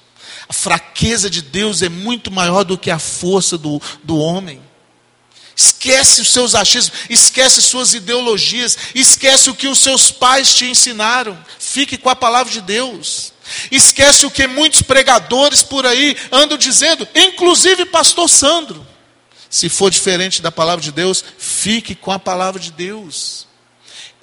A 0.49 0.53
fraqueza 0.53 1.31
de 1.31 1.43
Deus 1.43 1.83
é 1.83 1.89
muito 1.89 2.31
maior 2.31 2.65
do 2.65 2.79
que 2.79 2.91
a 2.91 2.99
força 2.99 3.57
do, 3.57 3.81
do 4.03 4.19
homem. 4.19 4.61
Esquece 5.57 6.21
os 6.21 6.33
seus 6.33 6.55
achismos, 6.55 6.99
esquece 7.09 7.63
suas 7.63 7.95
ideologias, 7.95 8.77
esquece 8.95 9.49
o 9.49 9.55
que 9.55 9.69
os 9.69 9.79
seus 9.79 10.11
pais 10.11 10.53
te 10.53 10.65
ensinaram. 10.65 11.39
Fique 11.59 11.97
com 11.97 12.11
a 12.11 12.17
palavra 12.17 12.53
de 12.53 12.61
Deus. 12.61 13.34
Esquece 13.71 14.27
o 14.27 14.31
que 14.31 14.47
muitos 14.47 14.83
pregadores 14.83 15.63
por 15.63 15.87
aí 15.87 16.17
andam 16.33 16.57
dizendo, 16.57 17.07
inclusive 17.15 17.87
pastor 17.87 18.29
Sandro. 18.29 18.87
Se 19.51 19.69
for 19.69 19.91
diferente 19.91 20.43
da 20.43 20.51
palavra 20.51 20.83
de 20.83 20.91
Deus, 20.91 21.25
fique 21.39 21.95
com 21.95 22.11
a 22.11 22.19
palavra 22.19 22.61
de 22.61 22.73
Deus. 22.73 23.47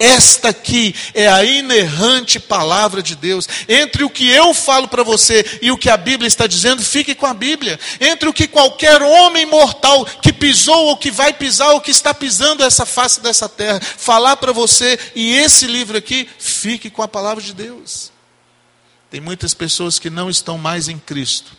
Esta 0.02 0.48
aqui 0.48 0.94
é 1.14 1.28
a 1.28 1.44
inerrante 1.44 2.40
palavra 2.40 3.00
de 3.00 3.14
Deus. 3.14 3.48
Entre 3.68 4.02
o 4.02 4.10
que 4.10 4.28
eu 4.28 4.52
falo 4.52 4.88
para 4.88 5.04
você 5.04 5.60
e 5.62 5.70
o 5.70 5.78
que 5.78 5.88
a 5.88 5.96
Bíblia 5.96 6.26
está 6.26 6.48
dizendo, 6.48 6.82
fique 6.82 7.14
com 7.14 7.24
a 7.24 7.32
Bíblia. 7.32 7.78
Entre 8.00 8.28
o 8.28 8.32
que 8.32 8.48
qualquer 8.48 9.00
homem 9.00 9.46
mortal 9.46 10.04
que 10.04 10.32
pisou 10.32 10.86
ou 10.86 10.96
que 10.96 11.10
vai 11.10 11.32
pisar 11.32 11.70
ou 11.70 11.80
que 11.80 11.92
está 11.92 12.12
pisando 12.12 12.64
essa 12.64 12.84
face 12.84 13.20
dessa 13.20 13.48
terra, 13.48 13.80
falar 13.80 14.36
para 14.38 14.50
você 14.52 14.98
e 15.14 15.36
esse 15.36 15.66
livro 15.66 15.96
aqui, 15.96 16.28
fique 16.36 16.90
com 16.90 17.02
a 17.02 17.08
palavra 17.08 17.42
de 17.42 17.54
Deus. 17.54 18.10
Tem 19.12 19.20
muitas 19.20 19.52
pessoas 19.52 19.98
que 19.98 20.08
não 20.08 20.30
estão 20.30 20.56
mais 20.56 20.88
em 20.88 20.98
Cristo, 20.98 21.52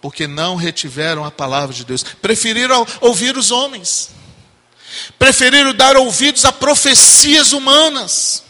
porque 0.00 0.26
não 0.26 0.56
retiveram 0.56 1.26
a 1.26 1.30
palavra 1.30 1.74
de 1.74 1.84
Deus, 1.84 2.02
preferiram 2.02 2.86
ouvir 3.02 3.36
os 3.36 3.50
homens. 3.50 4.12
Preferiram 5.18 5.74
dar 5.74 5.94
ouvidos 5.94 6.46
a 6.46 6.52
profecias 6.52 7.52
humanas, 7.52 8.42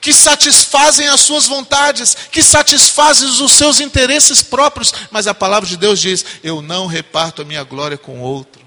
que 0.00 0.14
satisfazem 0.14 1.08
as 1.08 1.20
suas 1.20 1.44
vontades, 1.44 2.16
que 2.32 2.42
satisfazem 2.42 3.28
os 3.28 3.52
seus 3.52 3.80
interesses 3.80 4.42
próprios, 4.42 4.94
mas 5.10 5.26
a 5.26 5.34
palavra 5.34 5.68
de 5.68 5.76
Deus 5.76 6.00
diz: 6.00 6.24
Eu 6.42 6.62
não 6.62 6.86
reparto 6.86 7.42
a 7.42 7.44
minha 7.44 7.64
glória 7.64 7.98
com 7.98 8.18
outro. 8.18 8.63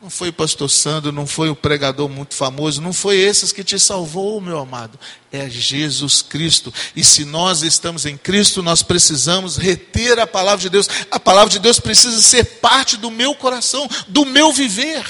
Não 0.00 0.08
foi 0.08 0.28
o 0.28 0.32
pastor 0.32 0.70
Sandro, 0.70 1.10
não 1.10 1.26
foi 1.26 1.50
o 1.50 1.56
pregador 1.56 2.08
muito 2.08 2.32
famoso, 2.32 2.80
não 2.80 2.92
foi 2.92 3.16
esses 3.16 3.50
que 3.50 3.64
te 3.64 3.80
salvou, 3.80 4.40
meu 4.40 4.58
amado. 4.58 4.98
É 5.32 5.50
Jesus 5.50 6.22
Cristo. 6.22 6.72
E 6.94 7.02
se 7.02 7.24
nós 7.24 7.62
estamos 7.62 8.06
em 8.06 8.16
Cristo, 8.16 8.62
nós 8.62 8.80
precisamos 8.80 9.56
reter 9.56 10.20
a 10.20 10.26
palavra 10.26 10.60
de 10.60 10.70
Deus. 10.70 10.88
A 11.10 11.18
palavra 11.18 11.50
de 11.50 11.58
Deus 11.58 11.80
precisa 11.80 12.20
ser 12.22 12.44
parte 12.60 12.96
do 12.96 13.10
meu 13.10 13.34
coração, 13.34 13.88
do 14.06 14.24
meu 14.24 14.52
viver. 14.52 15.04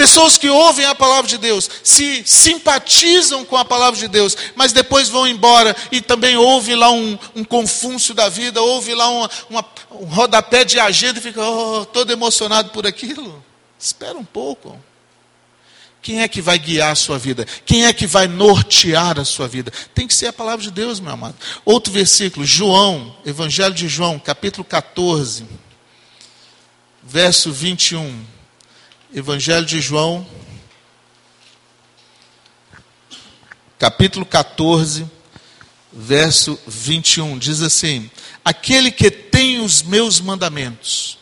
Pessoas 0.00 0.38
que 0.38 0.48
ouvem 0.48 0.86
a 0.86 0.94
palavra 0.94 1.28
de 1.28 1.36
Deus, 1.36 1.68
se 1.84 2.24
simpatizam 2.24 3.44
com 3.44 3.54
a 3.54 3.66
palavra 3.66 4.00
de 4.00 4.08
Deus, 4.08 4.34
mas 4.54 4.72
depois 4.72 5.10
vão 5.10 5.28
embora 5.28 5.76
e 5.92 6.00
também 6.00 6.38
ouve 6.38 6.74
lá 6.74 6.90
um, 6.90 7.18
um 7.36 7.44
confúncio 7.44 8.14
da 8.14 8.26
vida, 8.26 8.62
ouve 8.62 8.94
lá 8.94 9.10
uma, 9.10 9.30
uma, 9.50 9.64
um 9.90 10.06
rodapé 10.06 10.64
de 10.64 10.80
agenda 10.80 11.18
e 11.18 11.22
fica 11.22 11.46
oh, 11.46 11.84
todo 11.84 12.10
emocionado 12.10 12.70
por 12.70 12.86
aquilo. 12.86 13.44
Espera 13.78 14.16
um 14.16 14.24
pouco. 14.24 14.80
Quem 16.00 16.22
é 16.22 16.28
que 16.28 16.40
vai 16.40 16.58
guiar 16.58 16.92
a 16.92 16.94
sua 16.94 17.18
vida? 17.18 17.46
Quem 17.66 17.84
é 17.84 17.92
que 17.92 18.06
vai 18.06 18.26
nortear 18.26 19.20
a 19.20 19.24
sua 19.26 19.46
vida? 19.46 19.70
Tem 19.94 20.06
que 20.06 20.14
ser 20.14 20.28
a 20.28 20.32
palavra 20.32 20.62
de 20.64 20.70
Deus, 20.70 20.98
meu 20.98 21.12
amado. 21.12 21.36
Outro 21.62 21.92
versículo, 21.92 22.46
João, 22.46 23.14
Evangelho 23.26 23.74
de 23.74 23.86
João, 23.86 24.18
capítulo 24.18 24.64
14, 24.64 25.44
verso 27.02 27.52
21. 27.52 28.39
Evangelho 29.12 29.66
de 29.66 29.80
João, 29.80 30.24
capítulo 33.76 34.24
14, 34.24 35.04
verso 35.92 36.56
21, 36.64 37.36
diz 37.36 37.60
assim: 37.60 38.08
Aquele 38.44 38.92
que 38.92 39.10
tem 39.10 39.58
os 39.58 39.82
meus 39.82 40.20
mandamentos 40.20 41.18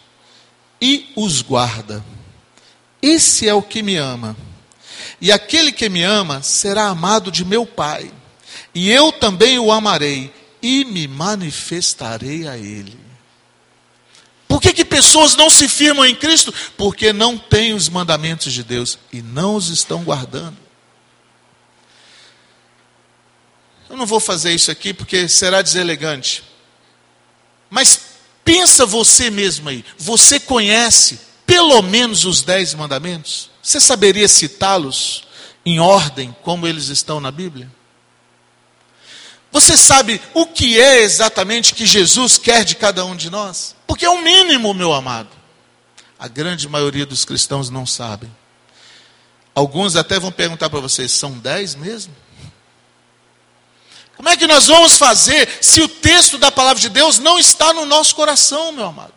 e 0.78 1.10
os 1.16 1.40
guarda, 1.40 2.04
esse 3.00 3.48
é 3.48 3.54
o 3.54 3.62
que 3.62 3.82
me 3.82 3.96
ama. 3.96 4.36
E 5.18 5.32
aquele 5.32 5.72
que 5.72 5.88
me 5.88 6.02
ama 6.02 6.42
será 6.42 6.88
amado 6.88 7.32
de 7.32 7.42
meu 7.42 7.64
Pai, 7.64 8.12
e 8.74 8.90
eu 8.90 9.10
também 9.10 9.58
o 9.58 9.72
amarei 9.72 10.30
e 10.60 10.84
me 10.84 11.08
manifestarei 11.08 12.46
a 12.46 12.58
ele. 12.58 13.07
Por 14.48 14.62
que, 14.62 14.72
que 14.72 14.84
pessoas 14.84 15.36
não 15.36 15.50
se 15.50 15.68
firmam 15.68 16.06
em 16.06 16.14
Cristo? 16.14 16.52
Porque 16.76 17.12
não 17.12 17.36
têm 17.36 17.74
os 17.74 17.88
mandamentos 17.88 18.52
de 18.52 18.64
Deus 18.64 18.98
e 19.12 19.20
não 19.20 19.54
os 19.54 19.68
estão 19.68 20.02
guardando. 20.02 20.56
Eu 23.90 23.96
não 23.96 24.06
vou 24.06 24.18
fazer 24.18 24.54
isso 24.54 24.70
aqui 24.70 24.94
porque 24.94 25.28
será 25.28 25.60
deselegante. 25.60 26.42
Mas 27.70 28.00
pensa 28.44 28.86
você 28.86 29.30
mesmo 29.30 29.68
aí. 29.68 29.84
Você 29.98 30.40
conhece 30.40 31.20
pelo 31.46 31.80
menos 31.82 32.24
os 32.24 32.42
dez 32.42 32.74
mandamentos? 32.74 33.50
Você 33.62 33.78
saberia 33.78 34.28
citá-los 34.28 35.24
em 35.64 35.78
ordem 35.78 36.34
como 36.42 36.66
eles 36.66 36.88
estão 36.88 37.20
na 37.20 37.30
Bíblia? 37.30 37.70
Você 39.50 39.76
sabe 39.76 40.20
o 40.34 40.46
que 40.46 40.80
é 40.80 41.00
exatamente 41.00 41.74
que 41.74 41.86
Jesus 41.86 42.36
quer 42.36 42.64
de 42.64 42.76
cada 42.76 43.04
um 43.04 43.16
de 43.16 43.30
nós? 43.30 43.74
Porque 43.86 44.04
é 44.04 44.10
o 44.10 44.22
mínimo, 44.22 44.74
meu 44.74 44.92
amado. 44.92 45.30
A 46.18 46.28
grande 46.28 46.68
maioria 46.68 47.06
dos 47.06 47.24
cristãos 47.24 47.70
não 47.70 47.86
sabem. 47.86 48.30
Alguns 49.54 49.96
até 49.96 50.18
vão 50.18 50.30
perguntar 50.30 50.68
para 50.68 50.80
vocês: 50.80 51.12
são 51.12 51.32
dez 51.32 51.74
mesmo? 51.74 52.14
Como 54.16 54.28
é 54.28 54.36
que 54.36 54.46
nós 54.48 54.66
vamos 54.66 54.98
fazer 54.98 55.48
se 55.60 55.80
o 55.80 55.88
texto 55.88 56.38
da 56.38 56.50
palavra 56.50 56.80
de 56.80 56.88
Deus 56.88 57.18
não 57.20 57.38
está 57.38 57.72
no 57.72 57.86
nosso 57.86 58.14
coração, 58.16 58.72
meu 58.72 58.86
amado? 58.86 59.14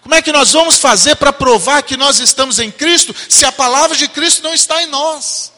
Como 0.00 0.14
é 0.14 0.22
que 0.22 0.32
nós 0.32 0.52
vamos 0.52 0.78
fazer 0.78 1.16
para 1.16 1.32
provar 1.32 1.82
que 1.82 1.96
nós 1.96 2.20
estamos 2.20 2.58
em 2.58 2.70
Cristo 2.70 3.14
se 3.28 3.44
a 3.44 3.52
palavra 3.52 3.96
de 3.96 4.08
Cristo 4.08 4.42
não 4.42 4.54
está 4.54 4.82
em 4.82 4.86
nós? 4.86 5.52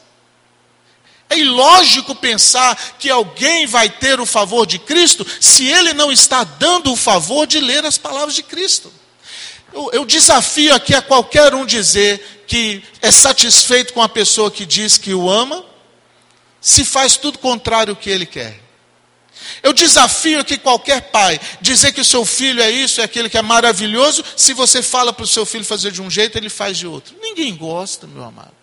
É 1.33 1.39
ilógico 1.39 2.15
pensar 2.15 2.77
que 2.99 3.09
alguém 3.09 3.67
vai 3.67 3.89
ter 3.89 4.21
o 4.21 4.27
favor 4.27 4.67
de 4.67 4.79
Cristo 4.79 5.27
se 5.41 5.67
ele 5.67 5.95
não 5.95 6.13
está 6.13 6.45
dando 6.45 6.93
o 6.93 6.97
favor 6.97 7.47
de 7.47 7.59
ler 7.59 7.87
as 7.87 7.97
palavras 7.97 8.35
de 8.35 8.43
Cristo. 8.43 8.93
Eu, 9.73 9.91
eu, 9.95 10.05
desafio 10.05 10.75
aqui 10.75 10.95
a 10.95 11.01
qualquer 11.01 11.55
um 11.55 11.65
dizer 11.65 12.45
que 12.47 12.83
é 13.01 13.11
satisfeito 13.11 13.95
com 13.95 14.03
a 14.03 14.09
pessoa 14.11 14.51
que 14.51 14.67
diz 14.67 14.99
que 14.99 15.15
o 15.15 15.31
ama, 15.31 15.65
se 16.61 16.85
faz 16.85 17.17
tudo 17.17 17.39
contrário 17.39 17.93
ao 17.93 17.97
que 17.97 18.11
ele 18.11 18.27
quer. 18.27 18.61
Eu 19.63 19.73
desafio 19.73 20.41
aqui 20.41 20.59
qualquer 20.59 21.01
pai 21.11 21.41
dizer 21.63 21.93
que 21.93 22.03
o 22.03 22.05
seu 22.05 22.27
filho 22.27 22.63
é 22.63 22.71
isso, 22.71 23.01
é 23.01 23.05
aquele 23.05 23.31
que 23.31 23.39
é 23.39 23.43
maravilhoso, 23.43 24.23
se 24.37 24.53
você 24.53 24.83
fala 24.83 25.15
para 25.15 25.25
o 25.25 25.27
seu 25.27 25.47
filho 25.47 25.65
fazer 25.65 25.91
de 25.91 26.03
um 26.03 26.11
jeito, 26.11 26.37
ele 26.37 26.51
faz 26.51 26.77
de 26.77 26.87
outro. 26.87 27.17
Ninguém 27.23 27.57
gosta, 27.57 28.07
meu 28.07 28.23
amado. 28.23 28.62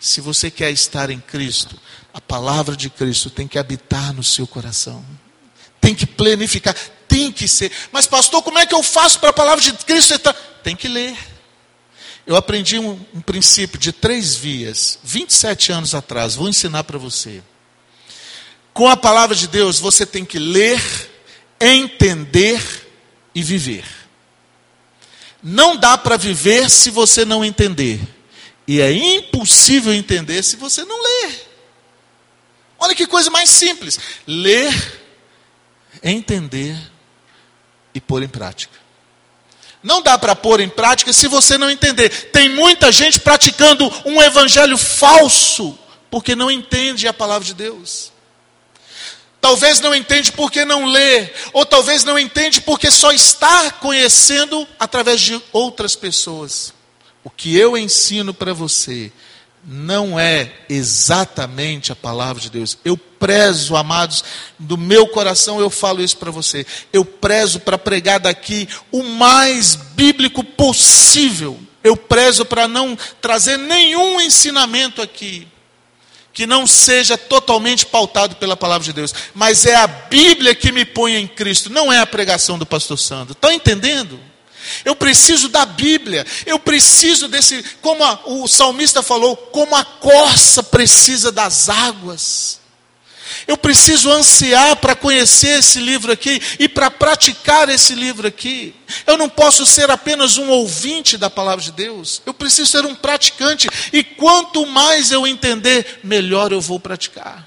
Se 0.00 0.20
você 0.20 0.50
quer 0.50 0.70
estar 0.70 1.10
em 1.10 1.20
Cristo, 1.20 1.78
a 2.12 2.20
palavra 2.20 2.76
de 2.76 2.88
Cristo 2.88 3.30
tem 3.30 3.48
que 3.48 3.58
habitar 3.58 4.12
no 4.12 4.22
seu 4.22 4.46
coração. 4.46 5.04
Tem 5.80 5.94
que 5.94 6.06
planificar, 6.06 6.74
tem 7.06 7.30
que 7.30 7.46
ser. 7.46 7.70
Mas, 7.92 8.06
pastor, 8.06 8.42
como 8.42 8.58
é 8.58 8.66
que 8.66 8.74
eu 8.74 8.82
faço 8.82 9.20
para 9.20 9.30
a 9.30 9.32
palavra 9.32 9.62
de 9.62 9.72
Cristo 9.72 10.14
entrar? 10.14 10.34
Tem 10.62 10.74
que 10.74 10.88
ler. 10.88 11.16
Eu 12.26 12.34
aprendi 12.34 12.78
um, 12.78 12.98
um 13.14 13.20
princípio 13.20 13.78
de 13.78 13.92
três 13.92 14.34
vias, 14.34 14.98
27 15.04 15.70
anos 15.70 15.94
atrás, 15.94 16.34
vou 16.34 16.48
ensinar 16.48 16.82
para 16.82 16.98
você. 16.98 17.40
Com 18.74 18.88
a 18.88 18.96
palavra 18.96 19.36
de 19.36 19.46
Deus, 19.46 19.78
você 19.78 20.04
tem 20.04 20.24
que 20.24 20.38
ler, 20.38 20.82
entender 21.60 22.60
e 23.34 23.42
viver. 23.42 23.84
Não 25.42 25.76
dá 25.76 25.96
para 25.96 26.16
viver 26.16 26.68
se 26.68 26.90
você 26.90 27.24
não 27.24 27.44
entender. 27.44 28.00
E 28.66 28.80
é 28.80 28.92
impossível 28.92 29.92
entender 29.92 30.42
se 30.42 30.56
você 30.56 30.84
não 30.84 31.00
ler. 31.00 31.48
Olha 32.78 32.94
que 32.94 33.06
coisa 33.06 33.30
mais 33.30 33.48
simples: 33.48 33.98
ler, 34.26 35.00
entender 36.02 36.76
e 37.94 38.00
pôr 38.00 38.22
em 38.22 38.28
prática. 38.28 38.76
Não 39.82 40.02
dá 40.02 40.18
para 40.18 40.34
pôr 40.34 40.60
em 40.60 40.68
prática 40.68 41.12
se 41.12 41.28
você 41.28 41.56
não 41.56 41.70
entender. 41.70 42.08
Tem 42.32 42.48
muita 42.48 42.90
gente 42.90 43.20
praticando 43.20 43.90
um 44.04 44.20
evangelho 44.20 44.76
falso, 44.76 45.78
porque 46.10 46.34
não 46.34 46.50
entende 46.50 47.06
a 47.06 47.12
palavra 47.12 47.46
de 47.46 47.54
Deus. 47.54 48.12
Talvez 49.40 49.78
não 49.78 49.94
entende 49.94 50.32
porque 50.32 50.64
não 50.64 50.86
lê, 50.86 51.30
ou 51.52 51.64
talvez 51.64 52.02
não 52.02 52.18
entende 52.18 52.60
porque 52.60 52.90
só 52.90 53.12
está 53.12 53.70
conhecendo 53.70 54.66
através 54.76 55.20
de 55.20 55.40
outras 55.52 55.94
pessoas. 55.94 56.74
O 57.26 57.30
que 57.30 57.56
eu 57.56 57.76
ensino 57.76 58.32
para 58.32 58.54
você 58.54 59.10
não 59.64 60.16
é 60.16 60.48
exatamente 60.68 61.90
a 61.90 61.96
palavra 61.96 62.40
de 62.40 62.48
Deus. 62.48 62.78
Eu 62.84 62.96
prezo, 62.96 63.74
amados, 63.74 64.22
do 64.56 64.78
meu 64.78 65.08
coração 65.08 65.58
eu 65.58 65.68
falo 65.68 66.00
isso 66.00 66.18
para 66.18 66.30
você. 66.30 66.64
Eu 66.92 67.04
prezo 67.04 67.58
para 67.58 67.76
pregar 67.76 68.20
daqui 68.20 68.68
o 68.92 69.02
mais 69.02 69.74
bíblico 69.74 70.44
possível. 70.44 71.58
Eu 71.82 71.96
prezo 71.96 72.44
para 72.44 72.68
não 72.68 72.96
trazer 73.20 73.56
nenhum 73.56 74.20
ensinamento 74.20 75.02
aqui 75.02 75.48
que 76.32 76.46
não 76.46 76.64
seja 76.64 77.18
totalmente 77.18 77.86
pautado 77.86 78.36
pela 78.36 78.56
palavra 78.56 78.84
de 78.84 78.92
Deus, 78.92 79.12
mas 79.34 79.66
é 79.66 79.74
a 79.74 79.88
Bíblia 79.88 80.54
que 80.54 80.70
me 80.70 80.84
põe 80.84 81.16
em 81.16 81.26
Cristo, 81.26 81.72
não 81.72 81.92
é 81.92 81.98
a 81.98 82.06
pregação 82.06 82.56
do 82.56 82.64
pastor 82.64 83.00
Sandro. 83.00 83.32
Estão 83.32 83.50
entendendo? 83.50 84.20
Eu 84.84 84.94
preciso 84.96 85.48
da 85.48 85.64
Bíblia, 85.64 86.26
eu 86.44 86.58
preciso 86.58 87.28
desse, 87.28 87.62
como 87.80 88.02
a, 88.02 88.20
o 88.26 88.46
salmista 88.46 89.02
falou, 89.02 89.36
como 89.36 89.74
a 89.74 89.84
corça 89.84 90.62
precisa 90.62 91.32
das 91.32 91.68
águas. 91.68 92.60
Eu 93.46 93.56
preciso 93.56 94.10
ansiar 94.10 94.76
para 94.76 94.94
conhecer 94.94 95.58
esse 95.58 95.78
livro 95.78 96.12
aqui 96.12 96.40
e 96.58 96.68
para 96.68 96.90
praticar 96.90 97.68
esse 97.68 97.94
livro 97.94 98.26
aqui. 98.26 98.74
Eu 99.06 99.16
não 99.16 99.28
posso 99.28 99.64
ser 99.66 99.90
apenas 99.90 100.36
um 100.36 100.48
ouvinte 100.48 101.16
da 101.16 101.30
palavra 101.30 101.64
de 101.64 101.72
Deus. 101.72 102.22
Eu 102.26 102.34
preciso 102.34 102.70
ser 102.70 102.84
um 102.84 102.94
praticante. 102.94 103.68
E 103.92 104.02
quanto 104.02 104.66
mais 104.66 105.12
eu 105.12 105.26
entender, 105.26 106.00
melhor 106.02 106.52
eu 106.52 106.60
vou 106.60 106.80
praticar. 106.80 107.46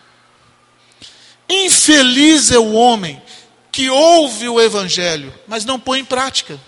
Infeliz 1.49 2.51
é 2.51 2.59
o 2.59 2.73
homem 2.73 3.21
que 3.71 3.89
ouve 3.89 4.47
o 4.47 4.59
evangelho, 4.59 5.33
mas 5.47 5.65
não 5.65 5.79
põe 5.79 5.99
em 5.99 6.05
prática 6.05 6.59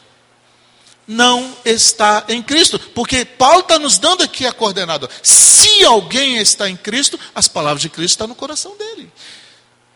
não 1.12 1.54
está 1.66 2.24
em 2.30 2.42
Cristo. 2.42 2.80
Porque 2.80 3.26
Paulo 3.26 3.60
está 3.60 3.78
nos 3.78 4.00
dando 4.00 4.24
aqui 4.24 4.46
a 4.46 4.54
coordenada. 4.54 5.10
Se 5.22 5.84
alguém 5.84 6.38
está 6.38 6.70
em 6.70 6.78
Cristo, 6.78 7.20
as 7.36 7.50
palavras 7.50 7.82
de 7.82 7.90
Cristo 7.90 8.12
estão 8.12 8.28
no 8.28 8.36
coração 8.36 8.78
dele. 8.78 9.12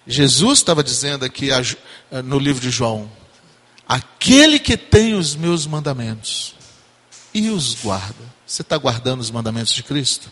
Jesus 0.05 0.59
estava 0.59 0.83
dizendo 0.83 1.23
aqui 1.23 1.49
no 2.25 2.37
livro 2.37 2.61
de 2.61 2.69
João: 2.69 3.09
aquele 3.87 4.59
que 4.59 4.75
tem 4.75 5.13
os 5.13 5.35
meus 5.35 5.65
mandamentos 5.65 6.53
e 7.33 7.49
os 7.49 7.75
guarda. 7.75 8.35
Você 8.45 8.61
está 8.61 8.77
guardando 8.77 9.21
os 9.21 9.31
mandamentos 9.31 9.73
de 9.73 9.83
Cristo? 9.83 10.29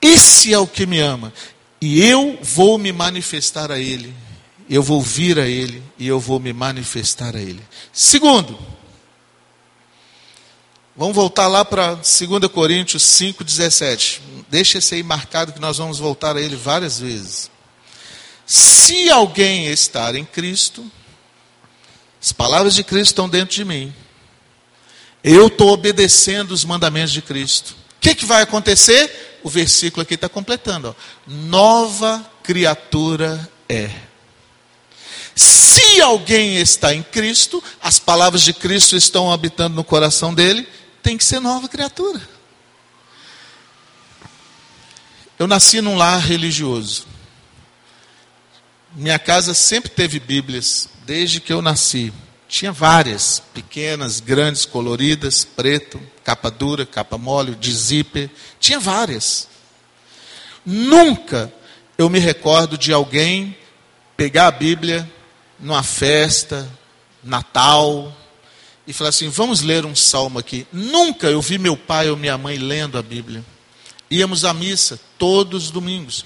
Esse 0.00 0.52
é 0.52 0.58
o 0.58 0.66
que 0.66 0.84
me 0.84 1.00
ama, 1.00 1.32
e 1.80 2.02
eu 2.02 2.38
vou 2.42 2.76
me 2.76 2.92
manifestar 2.92 3.72
a 3.72 3.78
Ele 3.78 4.14
eu 4.68 4.82
vou 4.82 5.00
vir 5.00 5.38
a 5.38 5.46
Ele 5.46 5.82
e 5.98 6.06
eu 6.06 6.18
vou 6.18 6.40
me 6.40 6.52
manifestar 6.52 7.36
a 7.36 7.40
Ele. 7.40 7.62
Segundo, 7.92 8.58
vamos 10.96 11.14
voltar 11.14 11.46
lá 11.46 11.64
para 11.64 11.94
2 11.94 12.06
Coríntios 12.52 13.02
5,17. 13.04 14.20
Deixa 14.48 14.78
esse 14.78 14.94
aí 14.94 15.02
marcado 15.02 15.52
que 15.52 15.60
nós 15.60 15.78
vamos 15.78 15.98
voltar 15.98 16.36
a 16.36 16.40
ele 16.40 16.54
várias 16.54 17.00
vezes. 17.00 17.50
Se 18.46 19.10
alguém 19.10 19.66
estar 19.66 20.14
em 20.14 20.24
Cristo, 20.24 20.84
as 22.22 22.32
palavras 22.32 22.74
de 22.74 22.84
Cristo 22.84 23.12
estão 23.12 23.28
dentro 23.28 23.54
de 23.54 23.64
mim. 23.64 23.92
Eu 25.22 25.46
estou 25.46 25.72
obedecendo 25.72 26.52
os 26.52 26.64
mandamentos 26.64 27.12
de 27.12 27.22
Cristo. 27.22 27.70
O 27.70 28.00
que, 28.00 28.14
que 28.14 28.26
vai 28.26 28.42
acontecer? 28.42 29.40
O 29.42 29.48
versículo 29.48 30.02
aqui 30.02 30.14
está 30.14 30.28
completando. 30.28 30.88
Ó. 30.88 30.94
Nova 31.26 32.24
criatura 32.42 33.50
é. 33.68 33.90
Se 35.34 36.00
alguém 36.00 36.56
está 36.56 36.94
em 36.94 37.02
Cristo, 37.02 37.62
as 37.82 37.98
palavras 37.98 38.42
de 38.42 38.52
Cristo 38.52 38.96
estão 38.96 39.32
habitando 39.32 39.74
no 39.74 39.84
coração 39.84 40.32
dele, 40.32 40.66
tem 41.02 41.16
que 41.16 41.24
ser 41.24 41.40
nova 41.40 41.68
criatura. 41.68 42.20
Eu 45.38 45.46
nasci 45.46 45.80
num 45.80 45.96
lar 45.96 46.20
religioso. 46.20 47.06
Minha 48.94 49.18
casa 49.18 49.52
sempre 49.54 49.90
teve 49.90 50.20
Bíblias, 50.20 50.88
desde 51.04 51.40
que 51.40 51.52
eu 51.52 51.60
nasci. 51.60 52.12
Tinha 52.46 52.70
várias, 52.70 53.42
pequenas, 53.52 54.20
grandes, 54.20 54.64
coloridas, 54.64 55.44
preto, 55.44 56.00
capa 56.22 56.50
dura, 56.50 56.86
capa 56.86 57.18
mole, 57.18 57.56
de 57.56 57.72
zíper. 57.72 58.30
Tinha 58.60 58.78
várias. 58.78 59.48
Nunca 60.64 61.52
eu 61.98 62.08
me 62.08 62.20
recordo 62.20 62.78
de 62.78 62.92
alguém 62.92 63.56
pegar 64.16 64.46
a 64.46 64.52
Bíblia 64.52 65.10
numa 65.64 65.82
festa, 65.82 66.70
Natal, 67.22 68.14
e 68.86 68.92
falar 68.92 69.08
assim: 69.10 69.28
vamos 69.28 69.62
ler 69.62 69.84
um 69.86 69.96
salmo 69.96 70.38
aqui. 70.38 70.66
Nunca 70.70 71.26
eu 71.26 71.40
vi 71.40 71.58
meu 71.58 71.76
pai 71.76 72.10
ou 72.10 72.16
minha 72.16 72.36
mãe 72.36 72.58
lendo 72.58 72.98
a 72.98 73.02
Bíblia. 73.02 73.42
Íamos 74.10 74.44
à 74.44 74.52
missa 74.52 75.00
todos 75.18 75.64
os 75.64 75.70
domingos. 75.70 76.24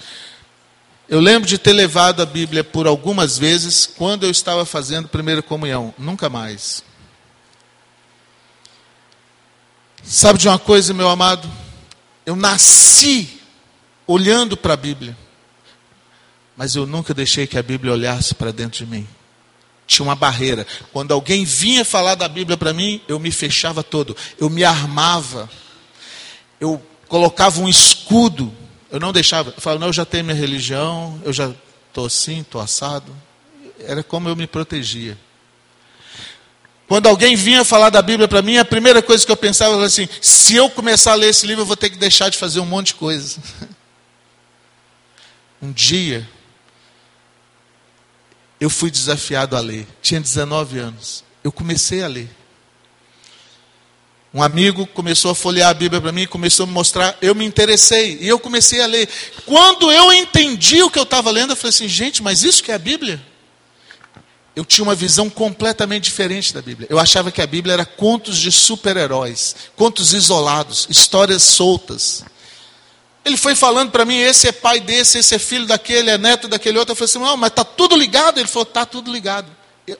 Eu 1.07 1.19
lembro 1.19 1.47
de 1.47 1.57
ter 1.57 1.73
levado 1.73 2.21
a 2.21 2.25
Bíblia 2.25 2.63
por 2.63 2.85
algumas 2.85 3.37
vezes 3.37 3.87
quando 3.87 4.25
eu 4.25 4.29
estava 4.29 4.65
fazendo 4.65 5.07
primeira 5.07 5.41
comunhão. 5.41 5.93
Nunca 5.97 6.29
mais. 6.29 6.83
Sabe 10.03 10.37
de 10.37 10.47
uma 10.47 10.59
coisa, 10.59 10.93
meu 10.93 11.09
amado? 11.09 11.49
Eu 12.25 12.35
nasci 12.35 13.39
olhando 14.05 14.57
para 14.57 14.73
a 14.73 14.77
Bíblia, 14.77 15.17
mas 16.57 16.75
eu 16.75 16.85
nunca 16.85 17.13
deixei 17.13 17.47
que 17.47 17.57
a 17.57 17.63
Bíblia 17.63 17.93
olhasse 17.93 18.35
para 18.35 18.51
dentro 18.51 18.85
de 18.85 18.91
mim 18.91 19.07
tinha 19.89 20.05
uma 20.05 20.15
barreira. 20.15 20.65
Quando 20.93 21.13
alguém 21.13 21.43
vinha 21.43 21.83
falar 21.83 22.13
da 22.13 22.27
Bíblia 22.29 22.55
para 22.55 22.71
mim, 22.71 23.01
eu 23.07 23.19
me 23.19 23.31
fechava 23.31 23.83
todo, 23.83 24.15
eu 24.39 24.49
me 24.49 24.63
armava. 24.63 25.49
Eu 26.61 26.81
colocava 27.07 27.59
um 27.59 27.67
escudo. 27.67 28.53
Eu 28.91 28.99
não 28.99 29.11
deixava. 29.11 29.49
Eu 29.49 29.61
falava, 29.61 29.79
não, 29.81 29.87
eu 29.87 29.93
já 29.93 30.05
tenho 30.05 30.25
minha 30.25 30.35
religião, 30.35 31.19
eu 31.25 31.33
já 31.33 31.51
estou 31.87 32.05
assim, 32.05 32.41
estou 32.41 32.61
assado. 32.61 33.13
Era 33.79 34.03
como 34.03 34.29
eu 34.29 34.35
me 34.35 34.45
protegia. 34.45 35.17
Quando 36.87 37.07
alguém 37.07 37.35
vinha 37.35 37.65
falar 37.65 37.89
da 37.89 38.01
Bíblia 38.01 38.27
para 38.27 38.41
mim, 38.41 38.57
a 38.57 38.65
primeira 38.65 39.01
coisa 39.01 39.25
que 39.25 39.31
eu 39.31 39.37
pensava 39.37 39.75
era 39.75 39.85
assim: 39.85 40.07
se 40.21 40.55
eu 40.55 40.69
começar 40.69 41.13
a 41.13 41.15
ler 41.15 41.29
esse 41.29 41.47
livro, 41.47 41.63
eu 41.63 41.65
vou 41.65 41.77
ter 41.77 41.89
que 41.89 41.97
deixar 41.97 42.29
de 42.29 42.37
fazer 42.37 42.59
um 42.59 42.65
monte 42.65 42.87
de 42.87 42.95
coisas. 42.95 43.39
Um 45.61 45.73
dia, 45.73 46.25
eu 48.59 48.69
fui 48.69 48.91
desafiado 48.91 49.55
a 49.55 49.59
ler. 49.59 49.87
Tinha 50.01 50.19
19 50.19 50.79
anos. 50.79 51.23
Eu 51.43 51.51
comecei 51.51 52.03
a 52.03 52.07
ler. 52.07 52.29
Um 54.33 54.43
amigo 54.43 54.85
começou 54.85 55.31
a 55.31 55.35
folhear 55.35 55.69
a 55.69 55.73
Bíblia 55.73 55.99
para 55.99 56.11
mim, 56.11 56.27
começou 56.27 56.65
a 56.65 56.67
me 56.67 56.73
mostrar, 56.73 57.17
eu 57.19 57.33
me 57.33 57.43
interessei 57.45 58.19
e 58.21 58.27
eu 58.27 58.37
comecei 58.37 58.79
a 58.79 58.85
ler. 58.85 59.09
Quando 59.45 59.91
eu 59.91 60.13
entendi 60.13 60.83
o 60.83 60.91
que 60.91 60.99
eu 60.99 61.03
estava 61.03 61.31
lendo, 61.31 61.53
eu 61.53 61.55
falei 61.55 61.69
assim, 61.69 61.87
gente, 61.87 62.21
mas 62.21 62.43
isso 62.43 62.63
que 62.63 62.71
é 62.71 62.75
a 62.75 62.79
Bíblia? 62.79 63.19
Eu 64.55 64.63
tinha 64.63 64.83
uma 64.83 64.93
visão 64.93 65.29
completamente 65.29 66.03
diferente 66.03 66.53
da 66.53 66.61
Bíblia. 66.61 66.87
Eu 66.91 66.99
achava 66.99 67.31
que 67.31 67.41
a 67.41 67.47
Bíblia 67.47 67.73
era 67.73 67.85
contos 67.85 68.37
de 68.37 68.51
super-heróis, 68.51 69.55
contos 69.75 70.13
isolados, 70.13 70.85
histórias 70.89 71.41
soltas. 71.41 72.23
Ele 73.23 73.37
foi 73.37 73.55
falando 73.55 73.91
para 73.91 74.05
mim, 74.05 74.17
esse 74.17 74.47
é 74.47 74.51
pai 74.51 74.79
desse, 74.79 75.17
esse 75.19 75.35
é 75.35 75.39
filho 75.39 75.65
daquele, 75.65 76.09
é 76.09 76.17
neto 76.17 76.47
daquele 76.47 76.77
outro. 76.77 76.93
Eu 76.93 76.95
falei 76.95 77.09
assim, 77.09 77.19
não, 77.19 77.37
mas 77.37 77.49
está 77.49 77.63
tudo 77.63 77.95
ligado? 77.95 78.39
Ele 78.39 78.47
falou, 78.47 78.67
está 78.67 78.85
tudo 78.85 79.11
ligado. 79.11 79.47
Eu, 79.85 79.97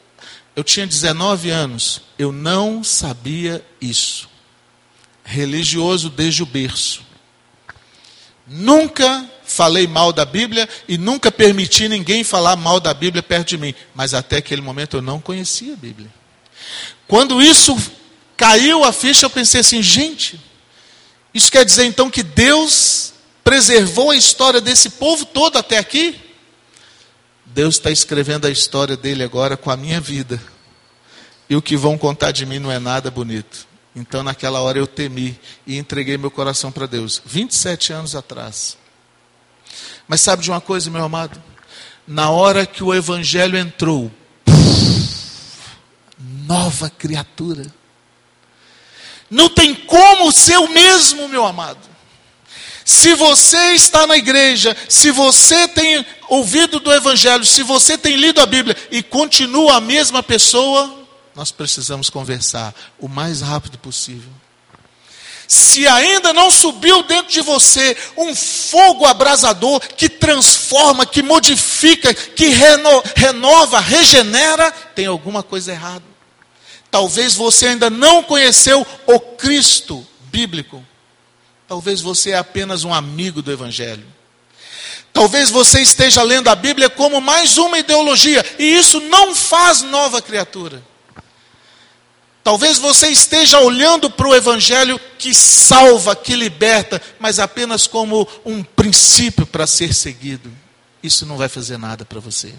eu 0.56 0.64
tinha 0.64 0.88
19 0.88 1.50
anos, 1.50 2.02
eu 2.18 2.32
não 2.32 2.84
sabia 2.84 3.64
isso. 3.80 4.30
Religioso 5.24 6.10
desde 6.10 6.42
o 6.42 6.46
berço. 6.46 7.04
Nunca 8.48 9.30
falei 9.44 9.86
mal 9.88 10.12
da 10.12 10.26
Bíblia 10.26 10.68
e 10.88 10.98
nunca 10.98 11.32
permiti 11.32 11.88
ninguém 11.88 12.24
falar 12.24 12.56
mal 12.56 12.80
da 12.80 12.94
Bíblia 12.94 13.22
perto 13.22 13.50
de 13.50 13.58
mim. 13.58 13.76
Mas 13.94 14.14
até 14.14 14.38
aquele 14.38 14.62
momento 14.62 14.98
eu 14.98 15.02
não 15.02 15.20
conhecia 15.20 15.74
a 15.74 15.76
Bíblia. 15.76 16.10
Quando 17.08 17.42
isso 17.42 17.78
caiu 18.38 18.84
a 18.84 18.92
ficha, 18.94 19.26
eu 19.26 19.30
pensei 19.30 19.62
assim, 19.62 19.82
gente, 19.82 20.40
isso 21.34 21.52
quer 21.52 21.64
dizer 21.64 21.86
então 21.86 22.10
que 22.10 22.24
Deus 22.24 23.14
preservou 23.44 24.12
a 24.12 24.16
história 24.16 24.62
desse 24.62 24.92
povo 24.92 25.26
todo 25.26 25.58
até 25.58 25.78
aqui? 25.78 26.20
Deus 27.46 27.76
está 27.76 27.90
escrevendo 27.90 28.46
a 28.46 28.52
história 28.52 28.96
dele 28.96 29.24
agora 29.24 29.58
com 29.58 29.72
a 29.72 29.78
minha 29.78 30.00
vida. 30.00 30.42
E 31.50 31.56
o 31.56 31.62
que 31.62 31.76
vão 31.76 31.98
contar 31.98 32.32
de 32.32 32.46
mim 32.46 32.60
não 32.60 32.72
é 32.72 32.78
nada 32.78 33.10
bonito. 33.10 33.68
Então, 33.96 34.22
naquela 34.22 34.62
hora, 34.62 34.78
eu 34.78 34.86
temi 34.86 35.40
e 35.66 35.78
entreguei 35.78 36.16
meu 36.18 36.30
coração 36.30 36.72
para 36.72 36.86
Deus. 36.86 37.22
27 37.26 37.92
anos 37.92 38.16
atrás. 38.16 38.78
Mas 40.08 40.22
sabe 40.22 40.44
de 40.44 40.52
uma 40.52 40.62
coisa, 40.62 40.92
meu 40.92 41.04
amado? 41.04 41.42
Na 42.08 42.30
hora 42.30 42.66
que 42.66 42.84
o 42.84 42.94
Evangelho 42.94 43.58
entrou, 43.58 44.12
nova 46.18 46.90
criatura. 46.90 47.66
Não 49.30 49.50
tem 49.50 49.76
como 49.76 50.32
ser 50.32 50.58
o 50.58 50.70
mesmo, 50.70 51.28
meu 51.28 51.46
amado. 51.46 51.90
Se 52.84 53.14
você 53.14 53.74
está 53.74 54.08
na 54.08 54.18
igreja, 54.18 54.76
se 54.90 55.12
você 55.12 55.68
tem 55.68 56.04
ouvido 56.28 56.80
do 56.80 56.92
Evangelho, 56.92 57.46
se 57.46 57.62
você 57.62 57.96
tem 57.98 58.16
lido 58.16 58.42
a 58.42 58.48
Bíblia 58.48 58.76
e 58.90 59.04
continua 59.04 59.76
a 59.76 59.82
mesma 59.82 60.24
pessoa, 60.24 61.06
nós 61.36 61.52
precisamos 61.52 62.10
conversar 62.10 62.74
o 62.98 63.08
mais 63.08 63.42
rápido 63.42 63.78
possível. 63.78 64.32
Se 65.48 65.88
ainda 65.88 66.34
não 66.34 66.50
subiu 66.50 67.04
dentro 67.04 67.32
de 67.32 67.42
você 67.42 67.96
um 68.18 68.36
fogo 68.36 69.06
abrasador 69.06 69.80
que 69.80 70.10
transforma, 70.10 71.06
que 71.06 71.22
modifica, 71.22 72.14
que 72.14 72.48
reno, 72.50 73.04
renova, 73.16 73.80
regenera, 73.80 74.72
tem 74.72 75.06
alguma 75.06 75.44
coisa 75.44 75.72
errada. 75.72 76.09
Talvez 76.92 77.36
você 77.36 77.68
ainda 77.68 77.90
não 77.90 78.24
conheceu 78.24 78.86
o 79.06 79.20
Cristo 79.20 80.06
bíblico. 80.32 80.84
Talvez 81.68 82.02
você 82.02 82.32
é 82.32 82.38
apenas 82.38 82.84
um 82.84 82.94
amigo 82.94 83.42
do 83.42 83.52
Evangelho. 83.52 84.06
Talvez 85.14 85.50
você 85.50 85.82
esteja 85.82 86.24
lendo 86.24 86.48
a 86.50 86.56
Bíblia 86.56 86.90
como 86.90 87.20
mais 87.20 87.58
uma 87.58 87.78
ideologia, 87.78 88.46
e 88.58 88.64
isso 88.76 89.00
não 89.02 89.36
faz 89.36 89.82
nova 89.82 90.22
criatura. 90.22 90.84
Talvez 92.44 92.80
você 92.80 93.10
esteja 93.10 93.60
olhando 93.60 94.10
para 94.10 94.28
o 94.28 94.36
Evangelho 94.36 95.00
que 95.18 95.34
salva, 95.34 96.16
que 96.16 96.36
liberta, 96.36 97.02
mas 97.20 97.38
apenas 97.38 97.86
como 97.86 98.28
um 98.46 98.64
princípio 98.64 99.46
para 99.46 99.68
ser 99.68 99.94
seguido. 99.94 100.52
Isso 101.04 101.26
não 101.26 101.38
vai 101.38 101.50
fazer 101.50 101.78
nada 101.78 102.06
para 102.06 102.20
você. 102.20 102.54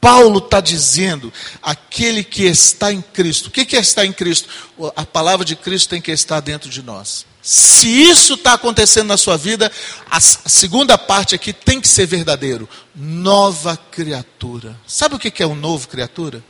Paulo 0.00 0.38
está 0.38 0.60
dizendo, 0.60 1.32
aquele 1.62 2.24
que 2.24 2.44
está 2.44 2.92
em 2.92 3.02
Cristo. 3.02 3.48
O 3.48 3.50
que 3.50 3.76
é 3.76 3.80
estar 3.80 4.04
em 4.04 4.12
Cristo? 4.12 4.48
A 4.96 5.04
palavra 5.04 5.44
de 5.44 5.54
Cristo 5.54 5.90
tem 5.90 6.00
que 6.00 6.10
estar 6.10 6.40
dentro 6.40 6.70
de 6.70 6.82
nós. 6.82 7.26
Se 7.42 7.88
isso 7.88 8.34
está 8.34 8.54
acontecendo 8.54 9.08
na 9.08 9.16
sua 9.16 9.36
vida, 9.36 9.70
a 10.10 10.20
segunda 10.20 10.96
parte 10.96 11.34
aqui 11.34 11.52
tem 11.52 11.80
que 11.80 11.88
ser 11.88 12.06
verdadeiro. 12.06 12.68
Nova 12.94 13.76
criatura. 13.76 14.76
Sabe 14.86 15.14
o 15.14 15.18
que 15.18 15.42
é 15.42 15.46
um 15.46 15.54
novo 15.54 15.88
criatura? 15.88 16.42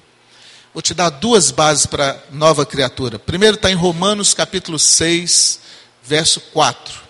Vou 0.72 0.80
te 0.80 0.94
dar 0.94 1.10
duas 1.10 1.50
bases 1.50 1.86
para 1.86 2.22
nova 2.30 2.64
criatura. 2.64 3.18
Primeiro 3.18 3.56
está 3.56 3.70
em 3.70 3.74
Romanos 3.74 4.32
capítulo 4.32 4.78
6, 4.78 5.60
verso 6.04 6.40
4. 6.52 7.00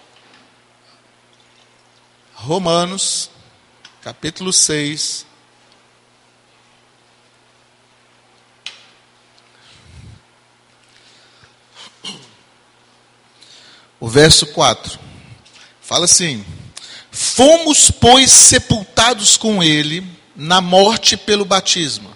Romanos, 2.34 3.28
capítulo 4.00 4.50
6, 4.50 5.26
o 14.00 14.08
verso 14.08 14.46
4. 14.46 14.98
Fala 15.80 16.06
assim: 16.06 16.44
Fomos, 17.10 17.90
pois, 17.90 18.32
sepultados 18.32 19.36
com 19.36 19.62
ele 19.62 20.04
na 20.34 20.60
morte 20.60 21.16
pelo 21.16 21.44
batismo, 21.44 22.10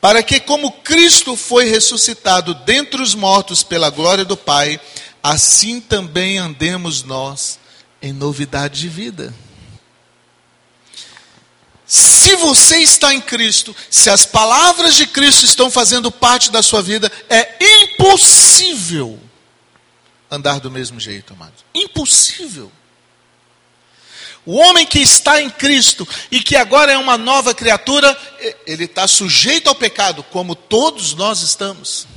para 0.00 0.22
que, 0.22 0.38
como 0.38 0.70
Cristo 0.70 1.36
foi 1.36 1.68
ressuscitado 1.68 2.54
dentre 2.54 3.02
os 3.02 3.14
mortos 3.14 3.62
pela 3.62 3.90
glória 3.90 4.24
do 4.24 4.36
Pai, 4.36 4.80
assim 5.22 5.80
também 5.80 6.38
andemos 6.38 7.02
nós 7.02 7.58
em 8.00 8.12
novidade 8.12 8.80
de 8.80 8.88
vida. 8.88 9.34
Se 11.86 12.36
você 12.36 12.78
está 12.78 13.12
em 13.12 13.20
Cristo, 13.20 13.76
se 13.90 14.08
as 14.08 14.24
palavras 14.24 14.94
de 14.94 15.06
Cristo 15.06 15.44
estão 15.44 15.70
fazendo 15.70 16.10
parte 16.10 16.50
da 16.50 16.62
sua 16.62 16.80
vida, 16.80 17.10
é 17.28 17.56
impossível 17.60 19.20
andar 20.32 20.58
do 20.60 20.70
mesmo 20.70 20.98
jeito, 20.98 21.34
amados. 21.34 21.62
Impossível. 21.74 22.72
O 24.46 24.56
homem 24.56 24.86
que 24.86 24.98
está 24.98 25.40
em 25.40 25.50
Cristo 25.50 26.08
e 26.30 26.42
que 26.42 26.56
agora 26.56 26.90
é 26.90 26.98
uma 26.98 27.18
nova 27.18 27.54
criatura, 27.54 28.16
ele 28.66 28.84
está 28.84 29.06
sujeito 29.06 29.68
ao 29.68 29.74
pecado, 29.74 30.24
como 30.24 30.56
todos 30.56 31.14
nós 31.14 31.42
estamos. 31.42 32.08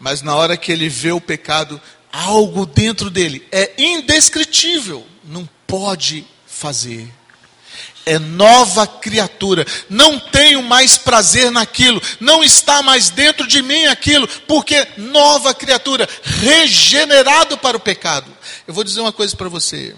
Mas 0.00 0.22
na 0.22 0.34
hora 0.34 0.56
que 0.56 0.72
ele 0.72 0.88
vê 0.88 1.12
o 1.12 1.20
pecado, 1.20 1.80
algo 2.10 2.66
dentro 2.66 3.10
dele 3.10 3.46
é 3.52 3.72
indescritível, 3.78 5.06
não 5.22 5.48
pode 5.66 6.26
fazer 6.46 7.12
é 8.06 8.18
nova 8.18 8.86
criatura. 8.86 9.66
Não 9.88 10.18
tenho 10.18 10.62
mais 10.62 10.96
prazer 10.96 11.50
naquilo, 11.50 12.00
não 12.20 12.42
está 12.42 12.82
mais 12.82 13.10
dentro 13.10 13.46
de 13.46 13.62
mim 13.62 13.86
aquilo, 13.86 14.26
porque 14.46 14.86
nova 14.96 15.54
criatura, 15.54 16.08
regenerado 16.22 17.56
para 17.58 17.76
o 17.76 17.80
pecado. 17.80 18.30
Eu 18.66 18.74
vou 18.74 18.84
dizer 18.84 19.00
uma 19.00 19.12
coisa 19.12 19.36
para 19.36 19.48
você. 19.48 19.94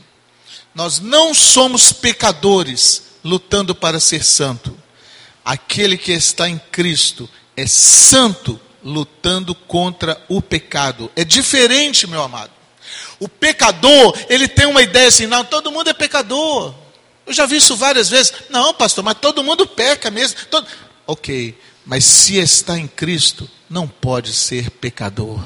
Nós 0.74 1.00
não 1.00 1.32
somos 1.32 1.92
pecadores 1.92 3.02
lutando 3.24 3.74
para 3.74 3.98
ser 3.98 4.22
santo. 4.22 4.76
Aquele 5.44 5.96
que 5.96 6.12
está 6.12 6.48
em 6.48 6.60
Cristo 6.70 7.28
é 7.56 7.66
santo 7.66 8.60
lutando 8.84 9.54
contra 9.54 10.20
o 10.28 10.42
pecado. 10.42 11.10
É 11.16 11.24
diferente, 11.24 12.06
meu 12.06 12.22
amado. 12.22 12.50
O 13.18 13.28
pecador, 13.28 14.16
ele 14.28 14.46
tem 14.46 14.66
uma 14.66 14.82
ideia 14.82 15.08
assim, 15.08 15.26
não, 15.26 15.44
todo 15.44 15.72
mundo 15.72 15.88
é 15.88 15.94
pecador. 15.94 16.74
Eu 17.26 17.32
já 17.32 17.44
vi 17.44 17.56
isso 17.56 17.76
várias 17.76 18.08
vezes. 18.08 18.32
Não, 18.48 18.72
pastor, 18.72 19.02
mas 19.02 19.18
todo 19.20 19.42
mundo 19.42 19.66
peca 19.66 20.10
mesmo. 20.10 20.38
Todo... 20.48 20.66
Ok, 21.06 21.58
mas 21.84 22.04
se 22.04 22.36
está 22.38 22.78
em 22.78 22.86
Cristo, 22.86 23.50
não 23.68 23.88
pode 23.88 24.32
ser 24.32 24.70
pecador. 24.70 25.40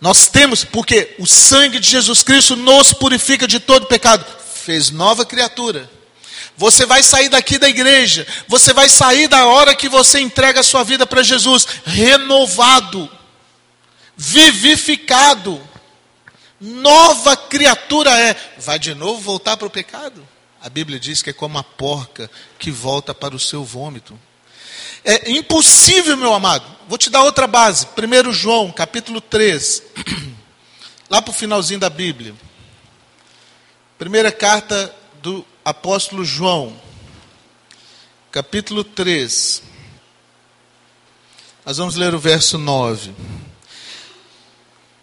Nós 0.00 0.26
temos, 0.28 0.64
porque 0.64 1.14
o 1.18 1.26
sangue 1.26 1.80
de 1.80 1.88
Jesus 1.88 2.22
Cristo 2.22 2.54
nos 2.56 2.92
purifica 2.92 3.46
de 3.46 3.58
todo 3.58 3.86
pecado. 3.86 4.24
Fez 4.54 4.90
nova 4.90 5.24
criatura. 5.24 5.90
Você 6.56 6.84
vai 6.84 7.02
sair 7.02 7.30
daqui 7.30 7.58
da 7.58 7.68
igreja. 7.68 8.26
Você 8.46 8.74
vai 8.74 8.88
sair 8.88 9.26
da 9.28 9.46
hora 9.46 9.74
que 9.74 9.88
você 9.88 10.20
entrega 10.20 10.60
a 10.60 10.64
sua 10.64 10.84
vida 10.84 11.06
para 11.06 11.22
Jesus, 11.22 11.66
renovado, 11.84 13.10
vivificado. 14.16 15.60
Nova 16.60 17.36
criatura 17.36 18.10
é. 18.18 18.36
Vai 18.58 18.78
de 18.78 18.94
novo 18.94 19.20
voltar 19.20 19.56
para 19.56 19.66
o 19.66 19.70
pecado? 19.70 20.26
A 20.64 20.70
Bíblia 20.70 20.98
diz 20.98 21.20
que 21.20 21.28
é 21.28 21.32
como 21.34 21.58
a 21.58 21.62
porca 21.62 22.30
que 22.58 22.70
volta 22.70 23.14
para 23.14 23.36
o 23.36 23.38
seu 23.38 23.62
vômito. 23.62 24.18
É 25.04 25.30
impossível, 25.30 26.16
meu 26.16 26.32
amado. 26.32 26.64
Vou 26.88 26.96
te 26.96 27.10
dar 27.10 27.22
outra 27.22 27.46
base. 27.46 27.86
1 27.86 28.32
João, 28.32 28.72
capítulo 28.72 29.20
3. 29.20 29.82
Lá 31.10 31.20
para 31.20 31.30
o 31.30 31.34
finalzinho 31.34 31.78
da 31.78 31.90
Bíblia. 31.90 32.34
Primeira 33.98 34.32
carta 34.32 34.90
do 35.20 35.44
apóstolo 35.62 36.24
João, 36.24 36.74
capítulo 38.32 38.82
3. 38.82 39.62
Nós 41.66 41.76
vamos 41.76 41.94
ler 41.94 42.14
o 42.14 42.18
verso 42.18 42.56
9. 42.56 43.14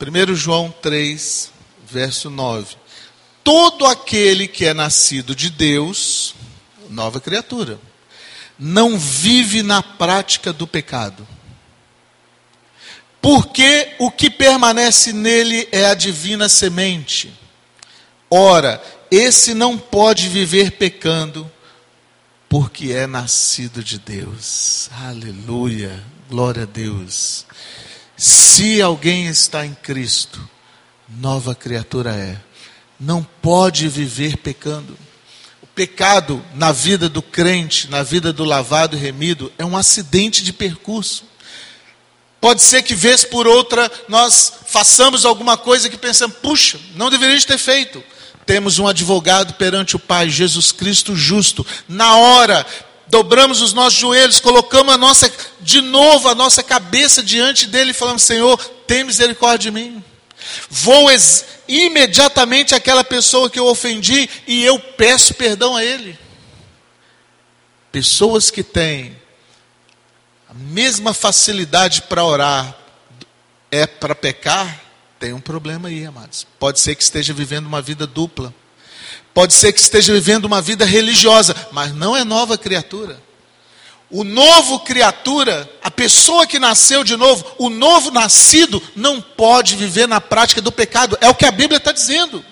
1 0.02 0.34
João 0.34 0.72
3, 0.82 1.52
verso 1.86 2.32
9. 2.32 2.81
Todo 3.44 3.86
aquele 3.86 4.48
que 4.48 4.66
é 4.66 4.74
nascido 4.74 5.36
de 5.36 5.50
Deus, 5.50 6.36
nova 6.90 7.20
criatura, 7.20 7.80
não 8.58 8.98
vive 8.98 9.64
na 9.64 9.82
prática 9.82 10.54
do 10.54 10.68
pecado. 10.68 11.28
Porque 13.22 13.96
o 14.00 14.12
que 14.12 14.30
permanece 14.30 15.14
nele 15.14 15.68
é 15.72 15.86
a 15.86 15.94
divina 15.94 16.50
semente. 16.50 17.32
Ora, 18.30 18.82
esse 19.10 19.54
não 19.54 19.78
pode 19.78 20.30
viver 20.30 20.72
pecando, 20.72 21.52
porque 22.48 22.92
é 22.92 23.06
nascido 23.06 23.84
de 23.84 24.00
Deus. 24.00 24.90
Aleluia, 24.92 26.04
glória 26.30 26.64
a 26.64 26.66
Deus. 26.66 27.46
Se 28.16 28.82
alguém 28.82 29.28
está 29.28 29.66
em 29.66 29.74
Cristo, 29.74 30.48
nova 31.10 31.54
criatura 31.54 32.16
é. 32.16 32.40
Não 33.02 33.24
pode 33.42 33.88
viver 33.88 34.38
pecando. 34.38 34.96
O 35.60 35.66
pecado 35.66 36.40
na 36.54 36.72
vida 36.72 37.10
do 37.10 37.20
crente, 37.20 37.90
na 37.90 38.04
vida 38.04 38.32
do 38.32 38.44
lavado 38.44 38.96
e 38.96 39.00
remido, 39.00 39.52
é 39.58 39.66
um 39.66 39.76
acidente 39.76 40.44
de 40.44 40.54
percurso. 40.54 41.24
Pode 42.40 42.62
ser 42.62 42.84
que, 42.84 42.94
vez 42.94 43.24
por 43.24 43.48
outra, 43.48 43.92
nós 44.08 44.54
façamos 44.68 45.26
alguma 45.26 45.58
coisa 45.58 45.90
que 45.90 45.98
pensamos, 45.98 46.38
puxa, 46.44 46.80
não 46.94 47.10
deveríamos 47.10 47.44
ter 47.44 47.58
feito. 47.58 48.04
Temos 48.46 48.78
um 48.78 48.88
advogado 48.88 49.56
perante 49.56 49.96
o 49.96 50.00
Pai, 50.00 50.30
Jesus 50.30 50.72
Cristo 50.72 51.16
justo. 51.16 51.66
Na 51.88 52.18
hora, 52.18 52.64
dobramos 53.08 53.62
os 53.62 53.74
nossos 53.74 53.98
joelhos, 53.98 54.40
colocamos 54.40 54.94
a 54.94 54.98
nossa, 54.98 55.32
de 55.60 55.82
novo 55.82 56.30
a 56.30 56.36
nossa 56.36 56.62
cabeça 56.62 57.24
diante 57.24 57.66
dele 57.66 57.92
e 57.92 57.96
falamos: 57.96 58.22
Senhor, 58.22 58.58
tem 58.86 59.04
misericórdia 59.04 59.72
de 59.72 59.72
mim. 59.72 60.04
Vou 60.70 61.10
imediatamente 61.80 62.76
àquela 62.76 63.04
pessoa 63.04 63.50
que 63.50 63.60
eu 63.60 63.66
ofendi 63.68 64.30
e 64.46 64.64
eu 64.64 64.78
peço 64.80 65.34
perdão 65.34 65.76
a 65.76 65.84
ele. 65.84 66.18
Pessoas 67.92 68.52
que 68.52 68.64
têm 68.64 69.16
a 70.50 70.54
mesma 70.54 71.14
facilidade 71.14 72.02
para 72.04 72.24
orar 72.26 72.76
é 73.72 73.88
para 73.88 74.14
pecar, 74.14 74.82
tem 75.18 75.32
um 75.32 75.40
problema 75.40 75.88
aí, 75.88 76.06
amados. 76.06 76.46
Pode 76.60 76.80
ser 76.80 76.96
que 76.96 77.04
esteja 77.04 77.34
vivendo 77.34 77.68
uma 77.68 77.82
vida 77.82 78.06
dupla. 78.06 78.54
Pode 79.34 79.54
ser 79.54 79.72
que 79.72 79.80
esteja 79.80 80.14
vivendo 80.14 80.46
uma 80.46 80.62
vida 80.62 80.84
religiosa, 80.84 81.56
mas 81.72 81.94
não 81.94 82.18
é 82.18 82.26
nova 82.26 82.58
criatura. 82.58 83.22
O 84.12 84.24
novo 84.24 84.82
criatura, 84.82 85.70
a 85.82 85.90
pessoa 85.90 86.46
que 86.46 86.60
nasceu 86.60 87.04
de 87.04 87.16
novo, 87.16 87.46
o 87.58 87.70
novo 87.70 88.12
nascido, 88.12 88.82
não 88.96 89.22
pode 89.22 89.76
viver 89.76 90.08
na 90.08 90.20
prática 90.20 90.62
do 90.62 90.72
pecado. 90.72 91.18
É 91.22 91.30
o 91.30 91.36
que 91.36 91.46
a 91.46 91.52
Bíblia 91.52 91.78
está 91.78 91.92
dizendo. 91.92 92.44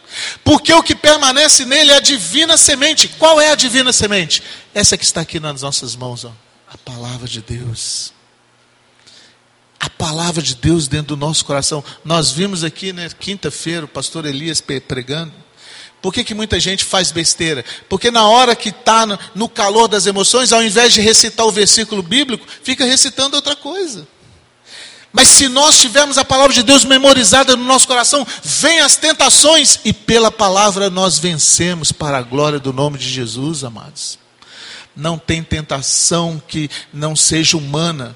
Porque 0.43 0.74
o 0.74 0.82
que 0.82 0.95
permanece 0.95 1.65
nele 1.65 1.91
é 1.91 1.98
a 1.98 2.02
divina 2.02 2.58
semente. 2.58 3.10
Qual 3.10 3.41
é 3.41 3.52
a 3.52 3.56
divina 3.56 3.91
semente? 3.91 4.41
Essa 4.74 4.98
que 4.98 5.04
está 5.04 5.22
aqui 5.22 5.39
nas 5.39 5.62
nossas 5.62 5.95
mãos, 5.95 6.24
ó. 6.24 6.32
a 6.72 6.78
palavra 6.78 7.28
de 7.28 7.41
Deus 7.41 8.13
a 9.80 9.89
palavra 9.89 10.41
de 10.41 10.56
Deus 10.56 10.88
dentro 10.88 11.15
do 11.15 11.17
nosso 11.17 11.45
coração. 11.45 11.84
Nós 12.04 12.32
vimos 12.32 12.63
aqui, 12.63 12.91
né, 12.91 13.10
quinta-feira, 13.17 13.86
o 13.86 13.88
pastor 13.88 14.26
Elias 14.26 14.62
pregando. 14.62 15.32
Por 16.01 16.13
que, 16.13 16.23
que 16.23 16.33
muita 16.33 16.59
gente 16.59 16.85
faz 16.85 17.12
besteira? 17.12 17.63
Porque 17.89 18.09
na 18.09 18.27
hora 18.27 18.55
que 18.55 18.69
está 18.69 19.05
no 19.35 19.49
calor 19.49 19.88
das 19.88 20.05
emoções, 20.05 20.53
ao 20.53 20.63
invés 20.63 20.93
de 20.93 21.01
recitar 21.01 21.45
o 21.45 21.51
versículo 21.51 22.01
bíblico, 22.01 22.45
fica 22.63 22.85
recitando 22.85 23.35
outra 23.35 23.55
coisa. 23.55 24.07
Mas 25.12 25.27
se 25.29 25.47
nós 25.47 25.79
tivermos 25.79 26.17
a 26.17 26.23
palavra 26.23 26.53
de 26.53 26.63
Deus 26.63 26.85
memorizada 26.85 27.55
no 27.55 27.63
nosso 27.63 27.88
coração, 27.88 28.25
vem 28.43 28.79
as 28.79 28.95
tentações 28.95 29.79
e 29.83 29.91
pela 29.91 30.31
palavra 30.31 30.89
nós 30.89 31.17
vencemos 31.17 31.91
para 31.91 32.19
a 32.19 32.21
glória 32.21 32.59
do 32.59 32.71
nome 32.71 32.97
de 32.97 33.09
Jesus, 33.09 33.63
amados. 33.63 34.19
Não 34.95 35.17
tem 35.17 35.43
tentação 35.43 36.41
que 36.47 36.69
não 36.93 37.15
seja 37.15 37.57
humana. 37.57 38.15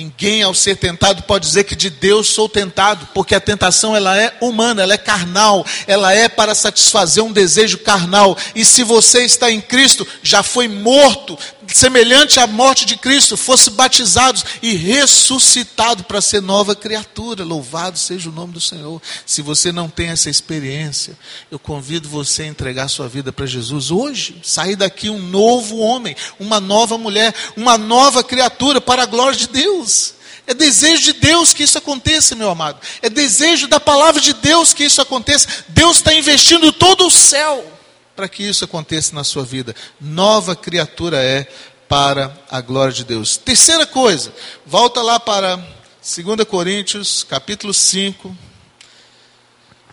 Ninguém 0.00 0.42
ao 0.42 0.54
ser 0.54 0.76
tentado 0.76 1.24
pode 1.24 1.46
dizer 1.46 1.64
que 1.64 1.76
de 1.76 1.90
Deus 1.90 2.28
sou 2.28 2.48
tentado, 2.48 3.06
porque 3.12 3.34
a 3.34 3.40
tentação 3.40 3.94
ela 3.94 4.16
é 4.16 4.34
humana, 4.40 4.82
ela 4.82 4.94
é 4.94 4.96
carnal, 4.96 5.62
ela 5.86 6.10
é 6.14 6.26
para 6.26 6.54
satisfazer 6.54 7.22
um 7.22 7.30
desejo 7.30 7.76
carnal. 7.76 8.34
E 8.54 8.64
se 8.64 8.82
você 8.82 9.26
está 9.26 9.50
em 9.50 9.60
Cristo, 9.60 10.08
já 10.22 10.42
foi 10.42 10.68
morto, 10.68 11.38
semelhante 11.72 12.38
à 12.40 12.46
morte 12.46 12.84
de 12.84 12.96
Cristo, 12.96 13.36
fosse 13.36 13.70
batizado 13.70 14.42
e 14.62 14.74
ressuscitado 14.74 16.04
para 16.04 16.20
ser 16.20 16.42
nova 16.42 16.74
criatura. 16.74 17.44
Louvado 17.44 17.98
seja 17.98 18.28
o 18.28 18.32
nome 18.32 18.52
do 18.52 18.60
Senhor. 18.60 19.00
Se 19.24 19.42
você 19.42 19.72
não 19.72 19.88
tem 19.88 20.08
essa 20.08 20.30
experiência, 20.30 21.16
eu 21.50 21.58
convido 21.58 22.08
você 22.08 22.42
a 22.42 22.46
entregar 22.46 22.88
sua 22.88 23.08
vida 23.08 23.32
para 23.32 23.46
Jesus 23.46 23.90
hoje, 23.90 24.40
sair 24.42 24.76
daqui 24.76 25.08
um 25.08 25.18
novo 25.18 25.78
homem, 25.78 26.16
uma 26.38 26.60
nova 26.60 26.96
mulher, 26.98 27.34
uma 27.56 27.76
nova 27.76 28.22
criatura 28.22 28.80
para 28.80 29.02
a 29.02 29.06
glória 29.06 29.36
de 29.36 29.48
Deus. 29.48 30.14
É 30.46 30.54
desejo 30.54 31.02
de 31.02 31.12
Deus 31.12 31.52
que 31.52 31.62
isso 31.62 31.78
aconteça, 31.78 32.34
meu 32.34 32.50
amado. 32.50 32.80
É 33.00 33.08
desejo 33.08 33.68
da 33.68 33.78
palavra 33.78 34.20
de 34.20 34.32
Deus 34.32 34.72
que 34.72 34.84
isso 34.84 35.00
aconteça. 35.00 35.46
Deus 35.68 35.98
está 35.98 36.12
investindo 36.12 36.72
todo 36.72 37.06
o 37.06 37.10
céu 37.10 37.79
para 38.20 38.28
que 38.28 38.42
isso 38.42 38.66
aconteça 38.66 39.14
na 39.14 39.24
sua 39.24 39.46
vida. 39.46 39.74
Nova 39.98 40.54
criatura 40.54 41.22
é 41.22 41.50
para 41.88 42.38
a 42.50 42.60
glória 42.60 42.92
de 42.92 43.02
Deus. 43.02 43.38
Terceira 43.38 43.86
coisa, 43.86 44.30
volta 44.66 45.00
lá 45.00 45.18
para 45.18 45.56
2 45.56 46.46
Coríntios, 46.46 47.22
capítulo 47.22 47.72
5. 47.72 48.36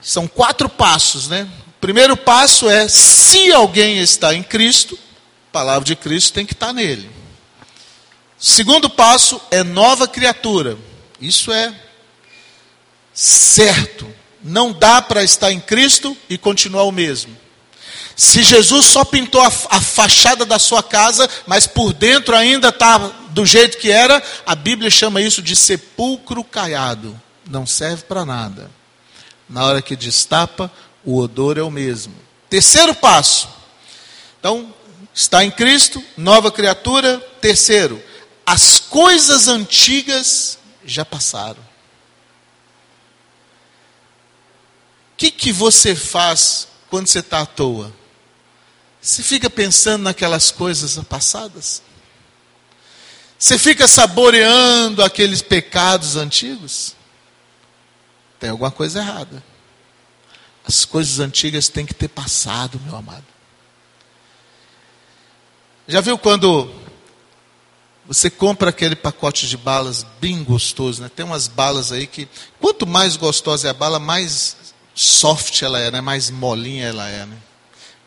São 0.02 0.28
quatro 0.28 0.68
passos, 0.68 1.30
né? 1.30 1.48
Primeiro 1.80 2.18
passo 2.18 2.70
é: 2.70 2.90
se 2.90 3.50
alguém 3.54 4.00
está 4.00 4.34
em 4.34 4.44
Cristo, 4.44 5.00
a 5.50 5.54
palavra 5.54 5.86
de 5.86 5.96
Cristo 5.96 6.34
tem 6.34 6.46
que 6.46 6.52
estar 6.52 6.74
nele. 6.74 7.10
Segundo 8.38 8.90
passo 8.90 9.40
é 9.50 9.64
nova 9.64 10.06
criatura. 10.06 10.78
Isso 11.22 11.50
é 11.50 11.74
certo. 13.14 14.06
Não 14.44 14.74
dá 14.74 15.02
para 15.02 15.24
estar 15.24 15.50
em 15.50 15.62
Cristo 15.62 16.16
e 16.30 16.38
continuar 16.38 16.84
o 16.84 16.92
mesmo. 16.92 17.47
Se 18.18 18.42
Jesus 18.42 18.88
só 18.88 19.06
pintou 19.06 19.40
a, 19.40 19.46
a 19.46 19.80
fachada 19.80 20.44
da 20.44 20.58
sua 20.58 20.82
casa, 20.82 21.30
mas 21.46 21.68
por 21.68 21.94
dentro 21.94 22.36
ainda 22.36 22.70
está 22.70 22.98
do 23.30 23.46
jeito 23.46 23.78
que 23.78 23.92
era, 23.92 24.22
a 24.44 24.56
Bíblia 24.56 24.90
chama 24.90 25.22
isso 25.22 25.40
de 25.40 25.56
sepulcro 25.56 26.44
caiado. 26.44 27.22
Não 27.48 27.68
serve 27.68 28.04
para 28.04 28.26
nada. 28.26 28.72
Na 29.48 29.64
hora 29.64 29.84
que 29.84 29.96
destapa, 29.96 30.72
o 31.06 31.20
odor 31.20 31.60
é 31.60 31.62
o 31.62 31.70
mesmo. 31.70 32.16
Terceiro 32.50 32.96
passo. 32.96 33.48
Então, 34.40 34.74
está 35.14 35.46
em 35.46 35.52
Cristo, 35.52 36.04
nova 36.18 36.52
criatura. 36.52 37.20
Terceiro, 37.40 38.04
as 38.44 38.80
coisas 38.80 39.48
antigas 39.48 40.58
já 40.84 41.06
passaram. 41.06 41.62
O 45.14 45.18
que, 45.18 45.30
que 45.30 45.52
você 45.52 45.94
faz 45.96 46.68
quando 46.90 47.06
você 47.06 47.20
está 47.20 47.42
à 47.42 47.46
toa? 47.46 47.94
Você 49.08 49.24
fica 49.24 49.50
pensando 49.50 50.04
naquelas 50.04 50.52
coisas 50.52 51.02
passadas? 51.06 51.82
Você 53.40 53.58
fica 53.58 53.88
saboreando 53.88 55.02
aqueles 55.02 55.42
pecados 55.42 56.18
antigos? 56.18 56.94
Tem 58.38 58.50
alguma 58.50 58.70
coisa 58.70 59.00
errada. 59.00 59.42
As 60.66 60.84
coisas 60.84 61.22
antigas 61.22 61.70
têm 61.70 61.86
que 61.86 61.94
ter 61.94 62.10
passado, 62.10 62.82
meu 62.84 62.98
amado. 62.98 63.24
Já 65.88 66.02
viu 66.02 66.18
quando 66.18 66.70
você 68.06 68.30
compra 68.30 68.72
aquele 68.72 68.98
pacote 68.98 69.48
de 69.48 69.56
balas 69.56 70.06
bem 70.20 70.44
gostoso, 70.44 71.02
né? 71.02 71.10
Tem 71.16 71.26
umas 71.26 71.48
balas 71.48 71.94
aí 71.94 72.08
que, 72.08 72.28
quanto 72.60 72.86
mais 72.86 73.16
gostosa 73.16 73.70
é 73.70 73.72
a 73.72 73.74
bala, 73.74 74.00
mais 74.00 74.58
soft 74.94 75.62
ela 75.62 75.80
é, 75.80 75.90
né? 75.90 76.02
mais 76.02 76.30
molinha 76.30 76.88
ela 76.88 77.08
é. 77.08 77.26
Né? 77.26 77.38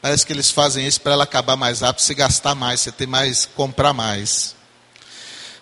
Parece 0.02 0.24
que 0.24 0.32
eles 0.32 0.50
fazem 0.50 0.86
isso 0.86 1.00
para 1.00 1.12
ela 1.12 1.24
acabar 1.24 1.56
mais 1.56 1.80
rápido, 1.80 2.02
você 2.02 2.14
gastar 2.14 2.54
mais, 2.54 2.80
você 2.80 2.92
ter 2.92 3.06
mais, 3.06 3.46
comprar 3.54 3.92
mais. 3.92 4.56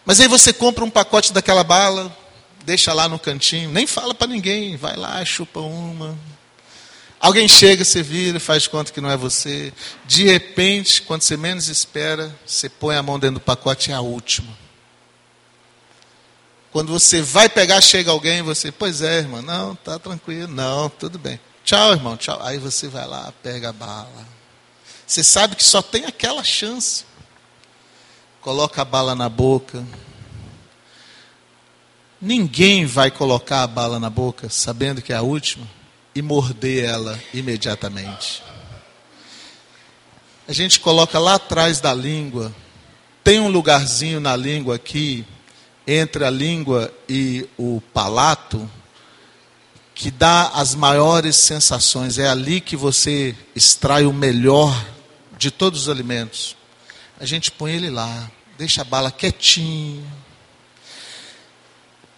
Mas 0.05 0.21
aí 0.21 0.29
você 0.29 0.53
compra 0.53 0.85
um 0.85 0.91
pacote 0.91 1.33
daquela 1.33 1.65
bala, 1.65 2.17
deixa 2.65 2.93
lá 2.93 3.09
no 3.09 3.19
cantinho, 3.19 3.71
nem 3.71 3.87
fala 3.87 4.15
para 4.15 4.29
ninguém, 4.29 4.77
vai 4.77 4.97
lá, 4.97 5.25
chupa 5.25 5.61
uma, 5.61 6.17
Alguém 7.21 7.49
chega, 7.49 7.85
você 7.85 8.01
vira, 8.01 8.39
faz 8.39 8.69
conta 8.69 8.93
que 8.93 9.01
não 9.01 9.11
é 9.11 9.17
você. 9.17 9.73
De 10.07 10.25
repente, 10.25 11.03
quando 11.03 11.23
você 11.23 11.37
menos 11.37 11.69
espera, 11.69 12.35
você 12.47 12.69
põe 12.69 12.97
a 12.97 13.03
mão 13.03 13.19
dentro 13.19 13.35
do 13.35 13.41
pacote 13.41 13.91
é 13.91 13.95
a 13.95 14.01
última. 14.01 14.57
Quando 16.71 16.93
você 16.93 17.21
vai 17.21 17.49
pegar, 17.49 17.81
chega 17.81 18.11
alguém, 18.11 18.43
você, 18.43 18.71
pois 18.71 19.03
é, 19.03 19.19
irmão, 19.19 19.43
não, 19.43 19.75
tá 19.75 19.99
tranquilo, 19.99 20.53
não, 20.53 20.89
tudo 20.89 21.19
bem. 21.19 21.41
Tchau, 21.69 21.93
irmão, 21.93 22.17
tchau. 22.17 22.41
Aí 22.43 22.57
você 22.57 22.89
vai 22.89 23.07
lá, 23.07 23.31
pega 23.43 23.69
a 23.69 23.73
bala. 23.75 24.27
Você 25.07 25.23
sabe 25.23 25.55
que 25.55 25.63
só 25.63 25.83
tem 25.83 26.07
aquela 26.07 26.43
chance. 26.43 27.05
Coloca 28.41 28.81
a 28.81 28.87
bala 28.87 29.15
na 29.15 29.29
boca. 29.29 29.85
Ninguém 32.19 32.87
vai 32.87 33.11
colocar 33.11 33.65
a 33.65 33.67
bala 33.67 34.01
na 34.01 34.09
boca 34.09 34.49
sabendo 34.49 35.03
que 35.03 35.13
é 35.13 35.17
a 35.17 35.21
última 35.21 35.69
e 36.15 36.23
morder 36.23 36.89
ela 36.89 37.23
imediatamente. 37.35 38.43
A 40.49 40.55
gente 40.55 40.81
coloca 40.81 41.19
lá 41.19 41.35
atrás 41.35 41.83
da 41.83 41.93
língua, 41.93 42.51
tem 43.23 43.41
um 43.41 43.49
lugarzinho 43.49 44.21
na 44.21 44.35
língua 44.35 44.77
aqui, 44.77 45.23
entre 45.87 46.25
a 46.25 46.31
língua 46.31 46.91
e 47.07 47.47
o 47.59 47.83
palato, 47.93 48.71
que 49.99 50.13
dá 50.13 50.53
as 50.55 50.77
maiores 50.77 51.35
sensações. 51.35 52.19
É 52.19 52.29
ali 52.29 52.61
que 52.61 52.77
você 52.77 53.35
extrai 53.53 54.07
o 54.07 54.13
melhor 54.13 54.87
de 55.37 55.51
todos 55.51 55.83
os 55.83 55.89
alimentos. 55.89 56.57
A 57.19 57.27
gente 57.27 57.51
põe 57.51 57.73
ele 57.73 57.91
lá, 57.91 58.31
deixa 58.57 58.83
a 58.83 58.85
bala 58.85 59.11
quietinho. 59.11 60.07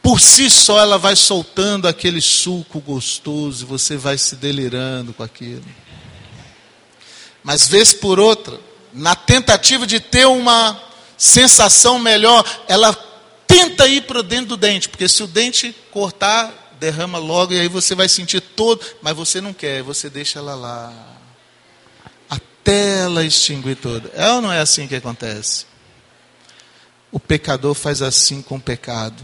Por 0.02 0.20
si 0.20 0.50
só 0.50 0.78
ela 0.78 0.98
vai 0.98 1.16
soltando 1.16 1.88
aquele 1.88 2.20
suco 2.20 2.80
gostoso 2.80 3.64
e 3.64 3.66
você 3.66 3.96
vai 3.96 4.18
se 4.18 4.36
delirando 4.36 5.14
com 5.14 5.22
aquilo. 5.22 5.64
Mas 7.42 7.66
vez 7.66 7.94
por 7.94 8.20
outra, 8.20 8.60
na 8.92 9.16
tentativa 9.16 9.86
de 9.86 10.00
ter 10.00 10.26
uma 10.26 10.78
sensação 11.16 11.98
melhor, 11.98 12.44
ela 12.68 12.92
tenta 13.46 13.88
ir 13.88 14.02
para 14.02 14.22
dentro 14.22 14.48
do 14.48 14.56
dente, 14.58 14.86
porque 14.86 15.08
se 15.08 15.22
o 15.22 15.26
dente 15.26 15.74
cortar, 15.90 16.60
derrama 16.80 17.18
logo 17.18 17.52
e 17.52 17.60
aí 17.60 17.68
você 17.68 17.94
vai 17.94 18.08
sentir 18.08 18.40
todo, 18.40 18.84
mas 19.02 19.14
você 19.14 19.40
não 19.40 19.52
quer, 19.52 19.82
você 19.82 20.08
deixa 20.08 20.38
ela 20.38 20.54
lá. 20.54 20.92
Até 22.28 23.00
ela 23.00 23.22
extinguir 23.22 23.76
toda. 23.76 24.10
É 24.14 24.30
ou 24.30 24.40
não 24.40 24.50
é 24.50 24.60
assim 24.60 24.88
que 24.88 24.96
acontece? 24.96 25.66
O 27.12 27.20
pecador 27.20 27.74
faz 27.74 28.00
assim 28.00 28.40
com 28.40 28.56
o 28.56 28.60
pecado. 28.60 29.20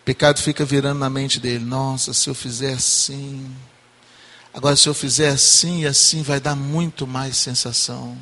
O 0.00 0.04
pecado 0.04 0.40
fica 0.40 0.64
virando 0.64 0.98
na 0.98 1.08
mente 1.08 1.38
dele: 1.38 1.64
nossa, 1.64 2.12
se 2.12 2.28
eu 2.28 2.34
fizer 2.34 2.74
assim. 2.74 3.54
Agora, 4.52 4.76
se 4.76 4.88
eu 4.88 4.92
fizer 4.92 5.28
assim 5.28 5.82
e 5.82 5.86
assim, 5.86 6.22
vai 6.22 6.40
dar 6.40 6.56
muito 6.56 7.06
mais 7.06 7.36
sensação. 7.36 8.18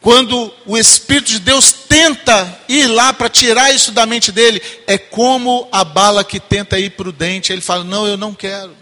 Quando 0.00 0.52
o 0.64 0.76
Espírito 0.76 1.28
de 1.28 1.40
Deus 1.40 1.72
tenta 1.98 2.60
ir 2.68 2.86
lá 2.86 3.12
para 3.12 3.28
tirar 3.28 3.74
isso 3.74 3.90
da 3.90 4.06
mente 4.06 4.30
dele, 4.30 4.62
é 4.86 4.96
como 4.96 5.68
a 5.72 5.82
bala 5.82 6.22
que 6.22 6.38
tenta 6.38 6.78
ir 6.78 6.90
para 6.90 7.08
o 7.08 7.12
dente. 7.12 7.52
Ele 7.52 7.60
fala: 7.60 7.82
Não, 7.82 8.06
eu 8.06 8.16
não 8.16 8.32
quero. 8.32 8.76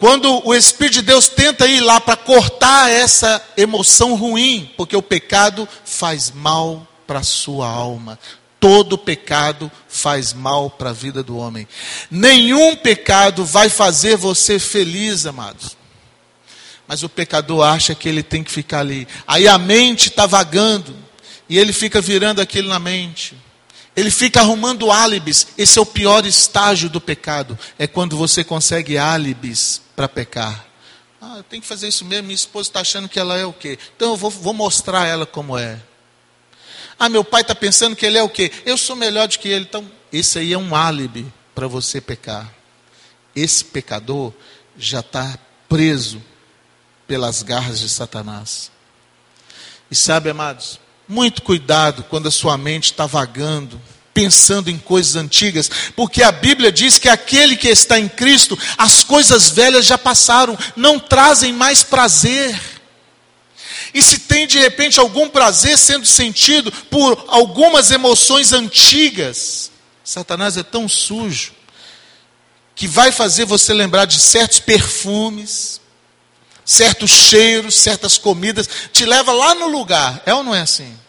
Quando 0.00 0.44
o 0.44 0.52
Espírito 0.52 0.94
de 0.94 1.02
Deus 1.02 1.28
tenta 1.28 1.64
ir 1.68 1.80
lá 1.80 2.00
para 2.00 2.16
cortar 2.16 2.90
essa 2.90 3.40
emoção 3.56 4.16
ruim, 4.16 4.68
porque 4.76 4.96
o 4.96 5.02
pecado 5.02 5.68
faz 5.84 6.32
mal 6.32 6.86
para 7.06 7.20
a 7.20 7.24
sua 7.24 7.68
alma. 7.68 8.18
Todo 8.58 8.98
pecado 8.98 9.70
faz 9.88 10.32
mal 10.32 10.70
para 10.70 10.90
a 10.90 10.92
vida 10.92 11.22
do 11.22 11.36
homem. 11.36 11.68
Nenhum 12.10 12.74
pecado 12.74 13.44
vai 13.44 13.68
fazer 13.68 14.16
você 14.16 14.58
feliz, 14.58 15.24
amados. 15.24 15.76
Mas 16.88 17.04
o 17.04 17.08
pecador 17.08 17.64
acha 17.64 17.94
que 17.94 18.08
ele 18.08 18.24
tem 18.24 18.42
que 18.42 18.50
ficar 18.50 18.80
ali. 18.80 19.06
Aí 19.24 19.46
a 19.46 19.56
mente 19.56 20.08
está 20.08 20.26
vagando. 20.26 21.01
E 21.52 21.58
ele 21.58 21.74
fica 21.74 22.00
virando 22.00 22.40
aquilo 22.40 22.70
na 22.70 22.78
mente. 22.78 23.36
Ele 23.94 24.10
fica 24.10 24.40
arrumando 24.40 24.90
álibis. 24.90 25.48
Esse 25.58 25.78
é 25.78 25.82
o 25.82 25.84
pior 25.84 26.24
estágio 26.24 26.88
do 26.88 26.98
pecado. 26.98 27.58
É 27.78 27.86
quando 27.86 28.16
você 28.16 28.42
consegue 28.42 28.96
álibis 28.96 29.82
para 29.94 30.08
pecar. 30.08 30.64
Ah, 31.20 31.34
eu 31.36 31.42
tenho 31.42 31.60
que 31.60 31.68
fazer 31.68 31.88
isso 31.88 32.06
mesmo. 32.06 32.28
Minha 32.28 32.36
esposa 32.36 32.70
está 32.70 32.80
achando 32.80 33.06
que 33.06 33.20
ela 33.20 33.36
é 33.36 33.44
o 33.44 33.52
quê? 33.52 33.78
Então 33.94 34.12
eu 34.12 34.16
vou, 34.16 34.30
vou 34.30 34.54
mostrar 34.54 35.06
ela 35.06 35.26
como 35.26 35.58
é. 35.58 35.78
Ah, 36.98 37.10
meu 37.10 37.22
pai 37.22 37.42
está 37.42 37.54
pensando 37.54 37.94
que 37.94 38.06
ele 38.06 38.16
é 38.16 38.22
o 38.22 38.30
quê? 38.30 38.50
Eu 38.64 38.78
sou 38.78 38.96
melhor 38.96 39.28
do 39.28 39.38
que 39.38 39.48
ele. 39.48 39.66
Então, 39.66 39.86
esse 40.10 40.38
aí 40.38 40.54
é 40.54 40.58
um 40.58 40.74
álibi 40.74 41.30
para 41.54 41.68
você 41.68 42.00
pecar. 42.00 42.50
Esse 43.36 43.62
pecador 43.62 44.32
já 44.78 45.00
está 45.00 45.38
preso 45.68 46.22
pelas 47.06 47.42
garras 47.42 47.78
de 47.78 47.90
Satanás. 47.90 48.72
E 49.90 49.94
sabe, 49.94 50.30
amados, 50.30 50.80
muito 51.12 51.42
cuidado 51.42 52.02
quando 52.08 52.28
a 52.28 52.30
sua 52.30 52.56
mente 52.56 52.84
está 52.84 53.04
vagando, 53.04 53.78
pensando 54.14 54.70
em 54.70 54.78
coisas 54.78 55.14
antigas, 55.14 55.70
porque 55.94 56.22
a 56.22 56.32
Bíblia 56.32 56.72
diz 56.72 56.98
que 56.98 57.08
aquele 57.08 57.54
que 57.54 57.68
está 57.68 58.00
em 58.00 58.08
Cristo, 58.08 58.58
as 58.78 59.04
coisas 59.04 59.50
velhas 59.50 59.84
já 59.84 59.98
passaram, 59.98 60.58
não 60.74 60.98
trazem 60.98 61.52
mais 61.52 61.82
prazer. 61.82 62.58
E 63.92 64.02
se 64.02 64.20
tem 64.20 64.46
de 64.46 64.58
repente 64.58 64.98
algum 64.98 65.28
prazer 65.28 65.76
sendo 65.76 66.06
sentido 66.06 66.72
por 66.90 67.26
algumas 67.28 67.90
emoções 67.90 68.54
antigas, 68.54 69.70
Satanás 70.02 70.56
é 70.56 70.62
tão 70.62 70.88
sujo 70.88 71.52
que 72.74 72.86
vai 72.88 73.12
fazer 73.12 73.44
você 73.44 73.74
lembrar 73.74 74.06
de 74.06 74.18
certos 74.18 74.60
perfumes, 74.60 75.78
certos 76.64 77.10
cheiros, 77.10 77.74
certas 77.74 78.16
comidas, 78.16 78.66
te 78.90 79.04
leva 79.04 79.30
lá 79.30 79.54
no 79.54 79.68
lugar. 79.68 80.22
É 80.24 80.32
ou 80.32 80.42
não 80.42 80.54
é 80.54 80.62
assim? 80.62 81.01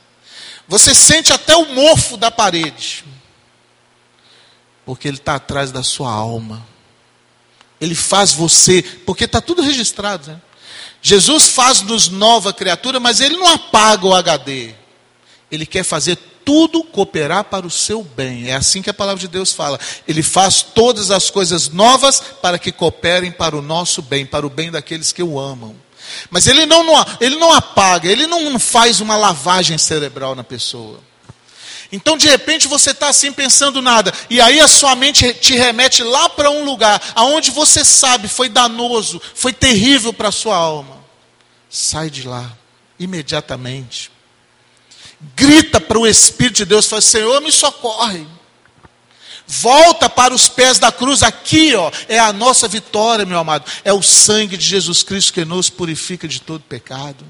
Você 0.74 0.96
sente 0.96 1.32
até 1.32 1.56
o 1.56 1.68
mofo 1.68 2.18
da 2.18 2.32
parede, 2.32 3.06
porque 4.84 5.08
ele 5.08 5.18
está 5.18 5.36
atrás 5.36 5.72
da 5.72 5.84
sua 5.84 6.12
alma. 6.12 6.66
Ele 7.80 7.94
faz 7.94 8.34
você, 8.34 8.82
porque 8.82 9.26
está 9.26 9.40
tudo 9.40 9.62
registrado. 9.62 10.32
Né? 10.32 10.42
Jesus 11.00 11.48
faz-nos 11.48 12.10
nova 12.10 12.52
criatura, 12.52 13.00
mas 13.00 13.22
ele 13.22 13.38
não 13.38 13.54
apaga 13.54 14.08
o 14.08 14.16
HD. 14.16 14.74
Ele 15.52 15.68
quer 15.68 15.84
fazer 15.84 16.16
tudo 16.44 16.84
cooperar 16.84 17.44
para 17.44 17.68
o 17.68 17.70
seu 17.70 18.04
bem. 18.04 18.50
É 18.50 18.56
assim 18.56 18.82
que 18.82 18.90
a 18.90 18.96
palavra 18.96 19.22
de 19.22 19.28
Deus 19.28 19.54
fala. 19.54 19.80
Ele 20.08 20.24
faz 20.24 20.64
todas 20.64 21.12
as 21.12 21.30
coisas 21.30 21.70
novas 21.70 22.20
para 22.42 22.58
que 22.58 22.72
cooperem 22.72 23.32
para 23.32 23.56
o 23.56 23.62
nosso 23.62 24.02
bem, 24.02 24.26
para 24.26 24.44
o 24.44 24.50
bem 24.50 24.72
daqueles 24.72 25.12
que 25.12 25.22
o 25.22 25.40
amam. 25.40 25.83
Mas 26.30 26.48
ele 26.48 26.66
não, 26.66 26.84
ele 27.20 27.36
não 27.36 27.52
apaga, 27.52 28.10
ele 28.10 28.28
não 28.28 28.58
faz 28.60 29.00
uma 29.00 29.16
lavagem 29.16 29.78
cerebral 29.78 30.36
na 30.36 30.44
pessoa. 30.44 31.00
Então, 31.92 32.18
de 32.18 32.28
repente, 32.28 32.68
você 32.68 32.92
está 32.92 33.10
assim 33.10 33.32
pensando 33.32 33.82
nada, 33.82 34.12
e 34.30 34.42
aí 34.42 34.60
a 34.60 34.68
sua 34.68 34.96
mente 34.96 35.32
te 35.36 35.56
remete 35.56 36.04
lá 36.04 36.28
para 36.28 36.50
um 36.50 36.66
lugar 36.66 37.02
aonde 37.14 37.52
você 37.52 37.86
sabe 37.86 38.28
foi 38.28 38.50
danoso, 38.50 39.22
foi 39.36 39.54
terrível 39.54 40.12
para 40.12 40.30
a 40.30 40.32
sua 40.32 40.56
alma. 40.56 41.04
Sai 41.70 42.10
de 42.10 42.28
lá, 42.28 42.52
imediatamente 43.00 44.14
grita 45.36 45.80
para 45.80 45.98
o 45.98 46.06
Espírito 46.06 46.58
de 46.58 46.66
Deus, 46.66 46.88
fala: 46.88 47.02
Senhor, 47.02 47.42
me 47.42 47.52
socorre. 47.52 48.28
Volta 49.62 50.10
para 50.10 50.34
os 50.34 50.48
pés 50.48 50.80
da 50.80 50.92
cruz, 50.92 51.22
aqui 51.22 51.76
ó, 51.76 51.92
é 52.08 52.18
a 52.18 52.34
nossa 52.34 52.68
vitória, 52.68 53.24
meu 53.24 53.38
amado. 53.38 53.70
É 53.84 53.94
o 53.94 54.02
sangue 54.02 54.58
de 54.58 54.66
Jesus 54.66 55.04
Cristo 55.04 55.32
que 55.32 55.46
nos 55.46 55.70
purifica 55.70 56.28
de 56.28 56.42
todo 56.42 56.62
pecado. 56.62 57.24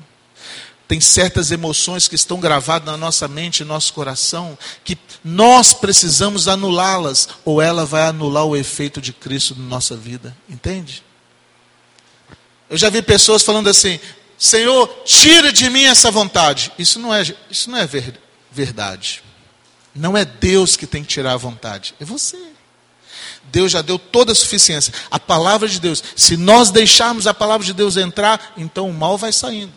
Tem 0.87 1.01
certas 1.01 1.51
emoções 1.51 2.07
que 2.07 2.15
estão 2.15 2.39
gravadas 2.39 2.85
na 2.85 2.95
nossa 2.95 3.27
mente 3.27 3.59
e 3.59 3.65
nosso 3.65 3.93
coração, 3.93 4.57
que 4.85 4.97
nós 5.23 5.73
precisamos 5.73 6.47
anulá-las, 6.47 7.27
ou 7.43 7.61
ela 7.61 7.85
vai 7.85 8.03
anular 8.03 8.45
o 8.45 8.55
efeito 8.55 9.01
de 9.01 9.11
Cristo 9.11 9.53
na 9.57 9.65
nossa 9.65 9.95
vida. 9.95 10.35
Entende? 10.49 11.03
Eu 12.69 12.77
já 12.77 12.89
vi 12.89 13.01
pessoas 13.01 13.43
falando 13.43 13.69
assim: 13.69 13.99
Senhor, 14.37 14.87
tira 15.03 15.51
de 15.51 15.69
mim 15.69 15.83
essa 15.83 16.09
vontade. 16.09 16.71
Isso 16.79 16.99
não 16.99 17.13
é, 17.13 17.21
isso 17.49 17.69
não 17.69 17.77
é 17.77 17.85
ver, 17.85 18.17
verdade. 18.49 19.21
Não 19.95 20.17
é 20.17 20.25
Deus 20.25 20.75
que 20.75 20.87
tem 20.87 21.03
que 21.03 21.09
tirar 21.09 21.33
a 21.33 21.37
vontade, 21.37 21.93
é 21.99 22.05
você. 22.05 22.37
Deus 23.51 23.71
já 23.71 23.81
deu 23.81 23.99
toda 23.99 24.31
a 24.31 24.35
suficiência. 24.35 24.93
A 25.11 25.19
palavra 25.19 25.67
de 25.67 25.79
Deus, 25.79 26.03
se 26.15 26.35
nós 26.37 26.71
deixarmos 26.71 27.27
a 27.27 27.33
palavra 27.33 27.65
de 27.65 27.73
Deus 27.73 27.97
entrar, 27.97 28.53
então 28.57 28.89
o 28.89 28.93
mal 28.93 29.17
vai 29.17 29.31
saindo. 29.31 29.71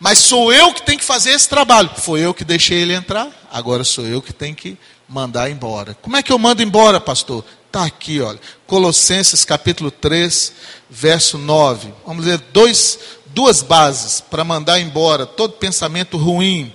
Mas 0.00 0.18
sou 0.18 0.52
eu 0.52 0.72
que 0.72 0.82
tenho 0.82 0.98
que 0.98 1.04
fazer 1.04 1.30
esse 1.30 1.48
trabalho. 1.48 1.90
Foi 1.96 2.20
eu 2.20 2.32
que 2.32 2.44
deixei 2.44 2.78
ele 2.78 2.94
entrar, 2.94 3.28
agora 3.50 3.84
sou 3.84 4.06
eu 4.06 4.22
que 4.22 4.32
tenho 4.32 4.54
que 4.54 4.78
mandar 5.08 5.50
embora. 5.50 5.96
Como 6.00 6.16
é 6.16 6.22
que 6.22 6.32
eu 6.32 6.38
mando 6.38 6.62
embora, 6.62 7.00
pastor? 7.00 7.44
Está 7.66 7.84
aqui, 7.84 8.20
olha. 8.20 8.40
Colossenses 8.66 9.44
capítulo 9.44 9.90
3, 9.90 10.52
verso 10.88 11.38
9. 11.38 11.92
Vamos 12.06 12.24
ler 12.24 12.38
dois, 12.52 12.98
duas 13.26 13.62
bases 13.62 14.20
para 14.20 14.44
mandar 14.44 14.80
embora 14.80 15.26
todo 15.26 15.52
pensamento 15.52 16.16
ruim, 16.16 16.72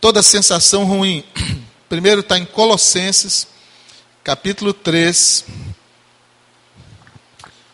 toda 0.00 0.22
sensação 0.22 0.84
ruim. 0.84 1.24
Primeiro 1.92 2.22
está 2.22 2.38
em 2.38 2.46
Colossenses, 2.46 3.46
capítulo 4.24 4.72
3, 4.72 5.44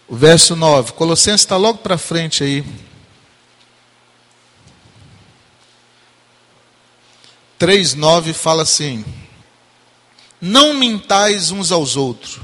O 0.08 0.16
verso 0.16 0.56
9. 0.56 0.90
Colossenses 0.94 1.42
está 1.42 1.56
logo 1.56 1.78
para 1.78 1.96
frente 1.96 2.42
aí. 2.42 2.64
3,9 7.60 8.34
fala 8.34 8.64
assim: 8.64 9.04
Não 10.40 10.74
mintais 10.74 11.52
uns 11.52 11.70
aos 11.70 11.94
outros, 11.94 12.40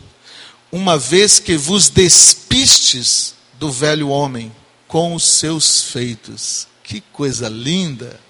uma 0.70 0.96
vez 0.96 1.40
que 1.40 1.56
vos 1.56 1.88
despistes 1.88 3.34
do 3.54 3.68
velho 3.68 4.10
homem 4.10 4.54
com 4.86 5.12
os 5.12 5.24
seus 5.24 5.82
feitos. 5.82 6.68
Que 6.84 7.00
coisa 7.00 7.48
linda! 7.48 8.20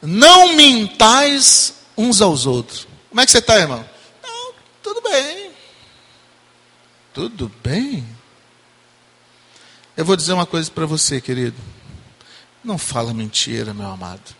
Não 0.00 0.54
mintais 0.54 1.79
uns 2.00 2.20
aos 2.20 2.46
outros. 2.46 2.86
Como 3.08 3.20
é 3.20 3.26
que 3.26 3.32
você 3.32 3.38
está, 3.38 3.58
irmão? 3.58 3.84
Não, 4.22 4.52
tudo 4.82 5.00
bem. 5.02 5.50
Tudo 7.12 7.52
bem? 7.62 8.06
Eu 9.96 10.04
vou 10.04 10.16
dizer 10.16 10.32
uma 10.32 10.46
coisa 10.46 10.70
para 10.70 10.86
você, 10.86 11.20
querido. 11.20 11.56
Não 12.62 12.78
fala 12.78 13.12
mentira, 13.12 13.74
meu 13.74 13.88
amado. 13.88 14.34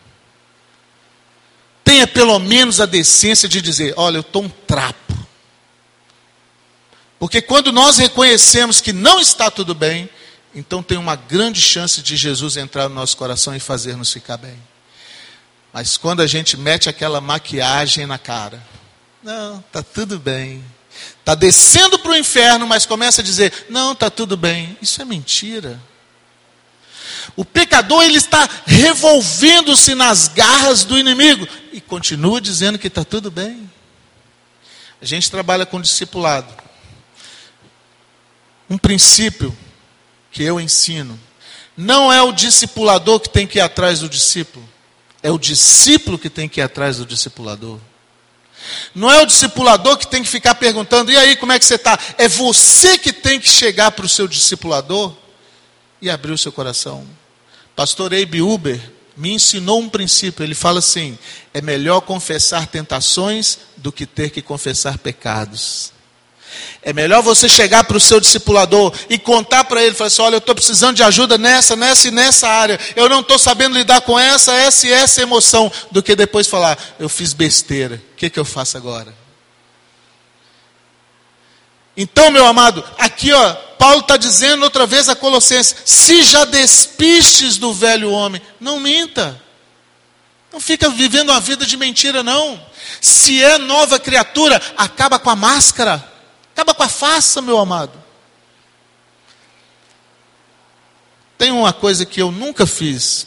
Tenha 1.83 2.07
pelo 2.07 2.39
menos 2.39 2.79
a 2.79 2.85
decência 2.85 3.49
de 3.49 3.61
dizer: 3.61 3.93
olha, 3.97 4.17
eu 4.17 4.21
estou 4.21 4.43
um 4.43 4.49
trapo. 4.49 5.11
Porque 7.19 7.41
quando 7.41 7.71
nós 7.71 7.97
reconhecemos 7.97 8.81
que 8.81 8.91
não 8.91 9.19
está 9.19 9.51
tudo 9.51 9.75
bem, 9.75 10.09
então 10.55 10.81
tem 10.81 10.97
uma 10.97 11.15
grande 11.15 11.61
chance 11.61 12.01
de 12.01 12.15
Jesus 12.15 12.57
entrar 12.57 12.89
no 12.89 12.95
nosso 12.95 13.15
coração 13.15 13.55
e 13.55 13.59
fazer-nos 13.59 14.11
ficar 14.11 14.37
bem. 14.37 14.57
Mas 15.73 15.97
quando 15.97 16.21
a 16.21 16.27
gente 16.27 16.57
mete 16.57 16.89
aquela 16.89 17.21
maquiagem 17.21 18.05
na 18.05 18.17
cara, 18.17 18.61
não, 19.23 19.59
está 19.59 19.81
tudo 19.81 20.19
bem. 20.19 20.63
Está 21.19 21.35
descendo 21.35 21.97
para 21.99 22.11
o 22.11 22.17
inferno, 22.17 22.67
mas 22.67 22.85
começa 22.85 23.21
a 23.21 23.23
dizer, 23.23 23.67
não, 23.69 23.93
está 23.93 24.09
tudo 24.09 24.35
bem. 24.35 24.77
Isso 24.81 25.01
é 25.01 25.05
mentira. 25.05 25.79
O 27.35 27.45
pecador 27.45 28.03
ele 28.03 28.17
está 28.17 28.49
revolvendo-se 28.65 29.95
nas 29.95 30.27
garras 30.27 30.83
do 30.83 30.97
inimigo 30.97 31.47
e 31.71 31.79
continua 31.79 32.41
dizendo 32.41 32.79
que 32.79 32.87
está 32.87 33.05
tudo 33.05 33.31
bem. 33.31 33.69
A 35.01 35.05
gente 35.05 35.31
trabalha 35.31 35.65
com 35.65 35.79
discipulado. 35.79 36.53
Um 38.69 38.77
princípio 38.77 39.55
que 40.31 40.43
eu 40.43 40.59
ensino: 40.59 41.19
não 41.75 42.11
é 42.11 42.21
o 42.21 42.31
discipulador 42.31 43.19
que 43.19 43.29
tem 43.29 43.47
que 43.47 43.57
ir 43.59 43.61
atrás 43.61 43.99
do 43.99 44.09
discípulo, 44.09 44.67
é 45.23 45.31
o 45.31 45.37
discípulo 45.37 46.17
que 46.17 46.29
tem 46.29 46.49
que 46.49 46.59
ir 46.59 46.63
atrás 46.63 46.97
do 46.97 47.05
discipulador. 47.05 47.79
Não 48.93 49.11
é 49.11 49.21
o 49.21 49.25
discipulador 49.25 49.97
que 49.97 50.07
tem 50.07 50.21
que 50.21 50.29
ficar 50.29 50.55
perguntando, 50.55 51.11
e 51.11 51.17
aí, 51.17 51.35
como 51.35 51.51
é 51.51 51.59
que 51.59 51.65
você 51.65 51.75
está? 51.75 51.97
É 52.17 52.27
você 52.27 52.97
que 52.97 53.11
tem 53.11 53.39
que 53.39 53.49
chegar 53.49 53.91
para 53.91 54.05
o 54.05 54.09
seu 54.09 54.27
discipulador 54.27 55.15
e 56.01 56.09
abrir 56.09 56.31
o 56.31 56.37
seu 56.37 56.51
coração. 56.51 57.05
Pastor 57.75 58.13
Abe 58.13 58.41
Uber 58.41 58.79
me 59.15 59.33
ensinou 59.33 59.79
um 59.79 59.89
princípio. 59.89 60.43
Ele 60.43 60.55
fala 60.55 60.79
assim: 60.79 61.17
é 61.53 61.61
melhor 61.61 62.01
confessar 62.01 62.67
tentações 62.67 63.59
do 63.77 63.91
que 63.91 64.05
ter 64.05 64.29
que 64.29 64.41
confessar 64.41 64.97
pecados. 64.97 65.93
É 66.81 66.91
melhor 66.93 67.21
você 67.21 67.47
chegar 67.47 67.83
para 67.83 67.97
o 67.97 67.99
seu 67.99 68.19
discipulador 68.19 68.93
e 69.09 69.17
contar 69.17 69.63
para 69.63 69.83
ele, 69.83 69.93
falar 69.95 70.07
assim, 70.07 70.21
olha, 70.21 70.35
eu 70.35 70.39
estou 70.39 70.55
precisando 70.55 70.95
de 70.95 71.03
ajuda 71.03 71.37
nessa, 71.37 71.75
nessa 71.75 72.07
e 72.07 72.11
nessa 72.11 72.47
área. 72.47 72.79
Eu 72.95 73.07
não 73.07 73.19
estou 73.21 73.37
sabendo 73.37 73.77
lidar 73.77 74.01
com 74.01 74.17
essa, 74.17 74.53
essa 74.53 74.87
e 74.87 74.91
essa 74.91 75.21
emoção, 75.21 75.71
do 75.91 76.01
que 76.01 76.15
depois 76.15 76.47
falar, 76.47 76.77
eu 76.99 77.07
fiz 77.07 77.33
besteira. 77.33 78.01
O 78.13 78.15
que, 78.15 78.29
que 78.29 78.39
eu 78.39 78.45
faço 78.45 78.77
agora? 78.77 79.13
Então, 81.95 82.31
meu 82.31 82.45
amado, 82.45 82.83
aqui 82.97 83.31
ó, 83.33 83.53
Paulo 83.77 84.01
está 84.01 84.15
dizendo 84.17 84.63
outra 84.63 84.85
vez 84.85 85.09
a 85.09 85.15
Colossenses: 85.15 85.75
se 85.85 86.23
já 86.23 86.45
despistes 86.45 87.57
do 87.57 87.73
velho 87.73 88.11
homem, 88.11 88.41
não 88.59 88.79
minta. 88.79 89.41
Não 90.51 90.59
fica 90.59 90.89
vivendo 90.89 91.29
uma 91.29 91.39
vida 91.39 91.65
de 91.65 91.77
mentira, 91.77 92.21
não. 92.21 92.61
Se 92.99 93.41
é 93.41 93.57
nova 93.57 93.99
criatura, 93.99 94.61
acaba 94.77 95.17
com 95.17 95.29
a 95.29 95.35
máscara. 95.35 96.10
Acaba 96.61 96.75
com 96.75 96.83
a 96.83 96.87
faça, 96.87 97.41
meu 97.41 97.57
amado. 97.57 97.99
Tem 101.35 101.49
uma 101.49 101.73
coisa 101.73 102.05
que 102.05 102.21
eu 102.21 102.31
nunca 102.31 102.67
fiz, 102.67 103.25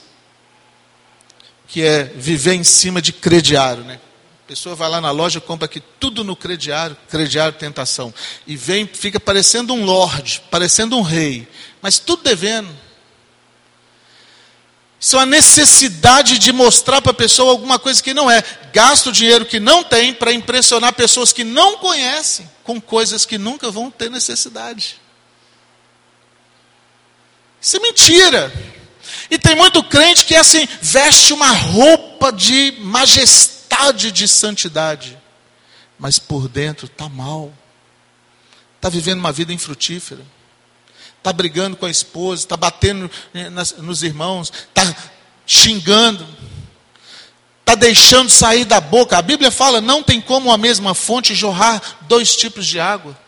que 1.67 1.83
é 1.83 2.05
viver 2.05 2.55
em 2.55 2.63
cima 2.63 3.03
de 3.03 3.13
crediário, 3.13 3.83
né? 3.83 3.99
A 4.45 4.47
pessoa 4.47 4.77
vai 4.77 4.89
lá 4.89 5.01
na 5.01 5.11
loja, 5.11 5.41
compra 5.41 5.65
aqui 5.65 5.81
tudo 5.99 6.23
no 6.23 6.37
crediário, 6.37 6.97
crediário 7.09 7.59
tentação. 7.59 8.15
E 8.47 8.55
vem, 8.57 8.87
fica 8.87 9.19
parecendo 9.19 9.75
um 9.75 9.85
lorde, 9.85 10.41
parecendo 10.49 10.97
um 10.97 11.03
rei, 11.03 11.49
mas 11.83 11.99
tudo 11.99 12.23
devendo. 12.23 12.73
É 15.13 15.17
uma 15.17 15.27
necessidade 15.27 16.39
de 16.39 16.51
mostrar 16.53 17.03
para 17.03 17.11
a 17.11 17.15
pessoa 17.15 17.51
alguma 17.51 17.79
coisa 17.79 18.03
que 18.03 18.15
não 18.15 18.31
é. 18.31 18.43
Gasta 18.73 19.11
o 19.11 19.13
dinheiro 19.13 19.45
que 19.45 19.61
não 19.61 19.85
tem 19.85 20.15
para 20.15 20.33
impressionar 20.33 20.95
pessoas 20.95 21.33
que 21.33 21.45
não 21.45 21.77
conhecem 21.77 22.51
com 22.63 22.81
coisas 22.81 23.27
que 23.27 23.37
nunca 23.37 23.71
vão 23.71 23.91
ter 23.91 24.11
necessidade. 24.11 24.99
Isso 27.61 27.77
é 27.77 27.81
mentira. 27.81 28.53
E 29.31 29.39
tem 29.39 29.55
muito 29.55 29.83
crente 29.85 30.25
que 30.25 30.35
é 30.35 30.39
assim, 30.39 30.67
veste 30.81 31.35
uma 31.35 31.51
roupa 31.53 32.33
de 32.33 32.75
majestade, 32.79 34.11
de 34.11 34.27
santidade, 34.27 35.19
mas 35.99 36.19
por 36.19 36.49
dentro 36.49 36.87
está 36.87 37.09
mal, 37.09 37.53
está 38.77 38.89
vivendo 38.89 39.19
uma 39.19 39.33
vida 39.33 39.53
infrutífera 39.53 40.25
está 41.25 41.33
brigando 41.33 41.75
com 41.75 41.87
a 41.87 41.91
esposa, 41.91 42.43
está 42.43 42.55
batendo 42.55 43.11
nos 43.79 44.03
irmãos, 44.03 44.53
está 44.69 44.95
xingando, 45.47 46.27
está 47.61 47.75
deixando 47.75 48.29
sair 48.29 48.67
da 48.67 48.79
boca. 48.79 49.17
A 49.17 49.23
Bíblia 49.23 49.51
fala: 49.51 49.81
não 49.81 50.03
tem 50.03 50.21
como 50.21 50.53
a 50.53 50.59
mesma 50.59 50.95
fonte 50.95 51.35
jorrar 51.35 51.81
dois 52.03 52.37
tipos 52.37 52.67
de 52.67 52.79
água. 52.79 53.19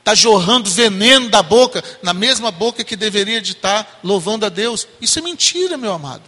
Está 0.00 0.14
jorrando 0.14 0.70
veneno 0.70 1.30
da 1.30 1.42
boca, 1.42 1.82
na 2.02 2.12
mesma 2.12 2.50
boca 2.50 2.84
que 2.84 2.96
deveria 2.96 3.40
de 3.40 3.52
estar 3.52 3.84
tá 3.84 3.90
louvando 4.04 4.44
a 4.44 4.50
Deus. 4.50 4.86
Isso 5.00 5.18
é 5.18 5.22
mentira, 5.22 5.78
meu 5.78 5.92
amado. 5.94 6.22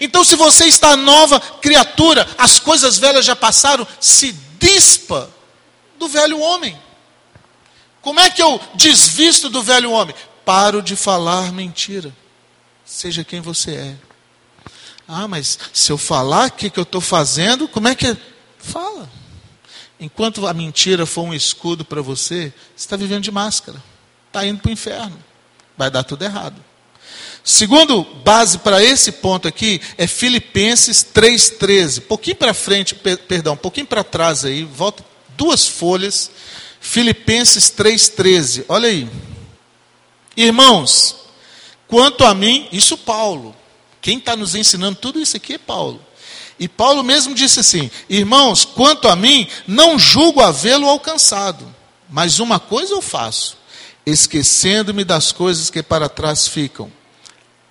Então, 0.00 0.24
se 0.24 0.36
você 0.36 0.66
está 0.66 0.96
nova 0.96 1.38
criatura, 1.38 2.26
as 2.38 2.58
coisas 2.58 2.96
velhas 2.96 3.24
já 3.26 3.36
passaram, 3.36 3.86
se 4.00 4.34
dispa 4.58 5.28
do 5.98 6.08
velho 6.08 6.40
homem. 6.40 6.78
Como 8.04 8.20
é 8.20 8.28
que 8.28 8.42
eu 8.42 8.60
desvisto 8.74 9.48
do 9.48 9.62
velho 9.62 9.90
homem? 9.90 10.14
Paro 10.44 10.82
de 10.82 10.94
falar 10.94 11.50
mentira. 11.50 12.14
Seja 12.84 13.24
quem 13.24 13.40
você 13.40 13.70
é. 13.72 13.94
Ah, 15.08 15.26
mas 15.26 15.58
se 15.72 15.90
eu 15.90 15.96
falar 15.96 16.48
o 16.48 16.52
que, 16.52 16.68
que 16.68 16.78
eu 16.78 16.82
estou 16.82 17.00
fazendo, 17.00 17.66
como 17.66 17.88
é 17.88 17.94
que. 17.94 18.08
É? 18.08 18.16
Fala. 18.58 19.10
Enquanto 19.98 20.46
a 20.46 20.52
mentira 20.52 21.06
for 21.06 21.22
um 21.22 21.32
escudo 21.32 21.82
para 21.82 22.02
você, 22.02 22.52
você 22.76 22.84
está 22.84 22.94
vivendo 22.94 23.22
de 23.22 23.30
máscara. 23.30 23.82
Está 24.26 24.46
indo 24.46 24.60
para 24.60 24.68
o 24.68 24.72
inferno. 24.72 25.18
Vai 25.74 25.90
dar 25.90 26.04
tudo 26.04 26.24
errado. 26.24 26.62
Segundo 27.42 28.04
base 28.22 28.58
para 28.58 28.82
esse 28.84 29.12
ponto 29.12 29.48
aqui 29.48 29.80
é 29.96 30.06
Filipenses 30.06 31.06
3,13. 31.14 32.02
Pouquinho 32.02 32.36
para 32.36 32.52
frente, 32.52 32.94
perdão, 32.94 33.54
um 33.54 33.58
pouquinho 33.58 33.86
para 33.86 34.04
trás 34.04 34.44
aí, 34.44 34.62
volta 34.62 35.02
duas 35.36 35.66
folhas. 35.66 36.30
Filipenses 36.84 37.70
3,13. 37.70 38.66
Olha 38.68 38.90
aí. 38.90 39.08
Irmãos, 40.36 41.16
quanto 41.88 42.26
a 42.26 42.34
mim, 42.34 42.68
isso 42.70 42.98
Paulo. 42.98 43.56
Quem 44.02 44.18
está 44.18 44.36
nos 44.36 44.54
ensinando 44.54 44.98
tudo 44.98 45.18
isso 45.18 45.34
aqui 45.34 45.54
é 45.54 45.58
Paulo. 45.58 45.98
E 46.60 46.68
Paulo 46.68 47.02
mesmo 47.02 47.34
disse 47.34 47.58
assim: 47.58 47.90
Irmãos, 48.06 48.66
quanto 48.66 49.08
a 49.08 49.16
mim, 49.16 49.48
não 49.66 49.98
julgo 49.98 50.42
havê-lo 50.42 50.86
alcançado, 50.86 51.74
mas 52.08 52.38
uma 52.38 52.60
coisa 52.60 52.92
eu 52.92 53.00
faço, 53.00 53.56
esquecendo-me 54.04 55.04
das 55.04 55.32
coisas 55.32 55.70
que 55.70 55.82
para 55.82 56.06
trás 56.06 56.46
ficam, 56.46 56.92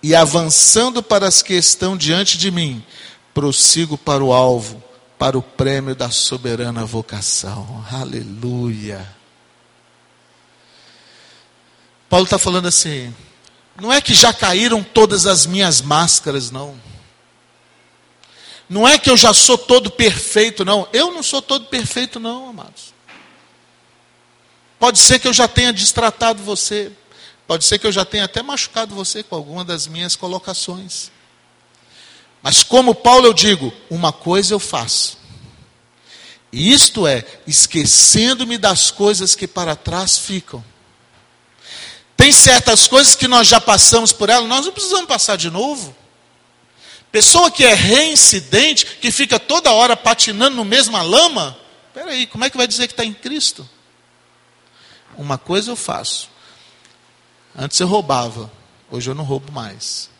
e 0.01 0.15
avançando 0.15 1.03
para 1.03 1.27
as 1.27 1.43
que 1.43 1.53
estão 1.53 1.95
diante 1.95 2.35
de 2.35 2.49
mim, 2.49 2.83
prossigo 3.31 3.95
para 3.95 4.23
o 4.23 4.33
alvo 4.33 4.83
para 5.23 5.37
o 5.37 5.41
prêmio 5.41 5.95
da 5.95 6.11
soberana 6.11 6.85
vocação. 6.85 7.85
Aleluia. 7.89 9.07
Paulo 12.09 12.25
está 12.25 12.37
falando 12.37 12.67
assim: 12.67 13.15
não 13.79 13.93
é 13.93 14.01
que 14.01 14.13
já 14.13 14.33
caíram 14.33 14.83
todas 14.83 15.25
as 15.25 15.45
minhas 15.45 15.79
máscaras, 15.79 16.51
não. 16.51 16.77
Não 18.67 18.85
é 18.85 18.97
que 18.97 19.09
eu 19.09 19.15
já 19.15 19.33
sou 19.33 19.57
todo 19.57 19.89
perfeito, 19.89 20.65
não. 20.65 20.89
Eu 20.91 21.13
não 21.13 21.23
sou 21.23 21.41
todo 21.41 21.67
perfeito, 21.67 22.19
não, 22.19 22.49
amados. 22.49 22.93
Pode 24.77 24.99
ser 24.99 25.19
que 25.19 25.27
eu 25.29 25.33
já 25.33 25.47
tenha 25.47 25.71
destratado 25.71 26.43
você. 26.43 26.91
Pode 27.47 27.63
ser 27.63 27.79
que 27.79 27.87
eu 27.87 27.93
já 27.93 28.03
tenha 28.03 28.25
até 28.25 28.41
machucado 28.41 28.93
você 28.93 29.23
com 29.23 29.37
alguma 29.37 29.63
das 29.63 29.87
minhas 29.87 30.17
colocações. 30.17 31.13
Mas 32.43 32.61
como 32.61 32.93
Paulo 32.93 33.25
eu 33.25 33.33
digo, 33.33 33.73
uma 33.89 34.11
coisa 34.11 34.53
eu 34.53 34.59
faço. 34.59 35.17
Isto 36.51 37.07
é, 37.07 37.23
esquecendo-me 37.47 38.57
das 38.57 38.91
coisas 38.91 39.33
que 39.33 39.47
para 39.47 39.77
trás 39.77 40.17
ficam. 40.17 40.63
Tem 42.17 42.33
certas 42.33 42.85
coisas 42.85 43.15
que 43.15 43.29
nós 43.29 43.47
já 43.47 43.61
passamos 43.61 44.11
por 44.11 44.29
ela, 44.29 44.45
nós 44.45 44.65
não 44.65 44.73
precisamos 44.73 45.07
passar 45.07 45.37
de 45.37 45.49
novo. 45.49 45.95
Pessoa 47.13 47.49
que 47.49 47.63
é 47.63 47.73
reincidente, 47.73 48.85
que 48.97 49.09
fica 49.09 49.39
toda 49.39 49.71
hora 49.71 49.95
patinando 49.95 50.57
no 50.57 50.65
mesma 50.65 51.01
lama, 51.01 51.57
peraí, 51.93 52.27
como 52.27 52.43
é 52.43 52.49
que 52.49 52.57
vai 52.57 52.67
dizer 52.67 52.87
que 52.87 52.93
está 52.93 53.05
em 53.05 53.13
Cristo? 53.13 53.67
Uma 55.17 55.37
coisa 55.37 55.71
eu 55.71 55.75
faço. 55.77 56.29
Antes 57.55 57.79
eu 57.79 57.87
roubava, 57.87 58.51
hoje 58.91 59.09
eu 59.09 59.15
não 59.15 59.23
roubo 59.23 59.51
mais. 59.51 60.12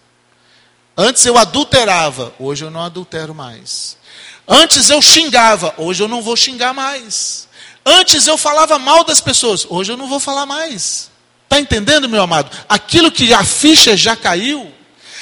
Antes 0.95 1.25
eu 1.25 1.37
adulterava, 1.37 2.33
hoje 2.37 2.63
eu 2.63 2.69
não 2.69 2.81
adultero 2.81 3.33
mais. 3.33 3.97
Antes 4.47 4.89
eu 4.89 5.01
xingava, 5.01 5.73
hoje 5.77 6.03
eu 6.03 6.07
não 6.07 6.21
vou 6.21 6.35
xingar 6.35 6.73
mais. 6.73 7.47
Antes 7.85 8.27
eu 8.27 8.37
falava 8.37 8.77
mal 8.77 9.03
das 9.03 9.19
pessoas, 9.19 9.65
hoje 9.67 9.91
eu 9.91 9.97
não 9.97 10.07
vou 10.07 10.19
falar 10.19 10.45
mais. 10.45 11.09
Está 11.45 11.59
entendendo, 11.59 12.07
meu 12.07 12.21
amado? 12.21 12.55
Aquilo 12.69 13.11
que 13.11 13.33
a 13.33 13.43
ficha 13.43 13.97
já 13.97 14.15
caiu, 14.15 14.71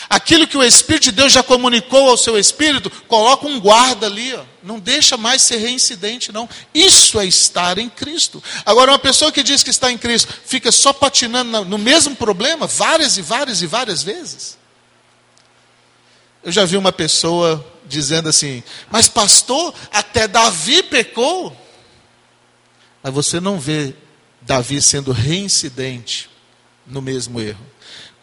aquilo 0.10 0.46
que 0.46 0.58
o 0.58 0.64
Espírito 0.64 1.04
de 1.04 1.12
Deus 1.14 1.32
já 1.32 1.42
comunicou 1.42 2.10
ao 2.10 2.18
seu 2.18 2.38
espírito, 2.38 2.90
coloca 3.08 3.48
um 3.48 3.60
guarda 3.60 4.08
ali, 4.08 4.34
ó. 4.34 4.44
não 4.62 4.78
deixa 4.78 5.16
mais 5.16 5.42
ser 5.42 5.58
reincidente, 5.58 6.32
não. 6.32 6.50
Isso 6.74 7.20
é 7.20 7.26
estar 7.26 7.78
em 7.78 7.90
Cristo. 7.90 8.44
Agora, 8.66 8.92
uma 8.92 9.00
pessoa 9.00 9.32
que 9.32 9.42
diz 9.42 9.64
que 9.64 9.70
está 9.70 9.92
em 9.92 9.98
Cristo, 9.98 10.34
fica 10.46 10.72
só 10.72 10.92
patinando 10.92 11.66
no 11.66 11.78
mesmo 11.78 12.16
problema, 12.16 12.68
várias 12.68 13.18
e 13.18 13.22
várias 13.22 13.62
e 13.62 13.68
várias 13.68 14.04
vezes. 14.04 14.61
Eu 16.44 16.52
já 16.52 16.66
vi 16.66 16.76
uma 16.76 16.92
pessoa 16.92 17.64
dizendo 17.86 18.30
assim: 18.30 18.64
Mas, 18.90 19.08
pastor, 19.08 19.74
até 19.92 20.28
Davi 20.28 20.82
pecou. 20.84 21.56
Mas 23.04 23.14
você 23.14 23.40
não 23.40 23.60
vê 23.60 23.94
Davi 24.42 24.82
sendo 24.82 25.12
reincidente 25.12 26.30
no 26.86 27.02
mesmo 27.02 27.40
erro. 27.40 27.66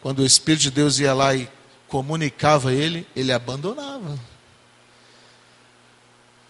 Quando 0.03 0.21
o 0.21 0.27
Espírito 0.27 0.63
de 0.63 0.71
Deus 0.71 0.99
ia 0.99 1.15
lá 1.15 1.35
e 1.35 1.49
comunicava 1.87 2.73
ele, 2.73 3.07
ele 3.15 3.33
abandonava. 3.33 4.19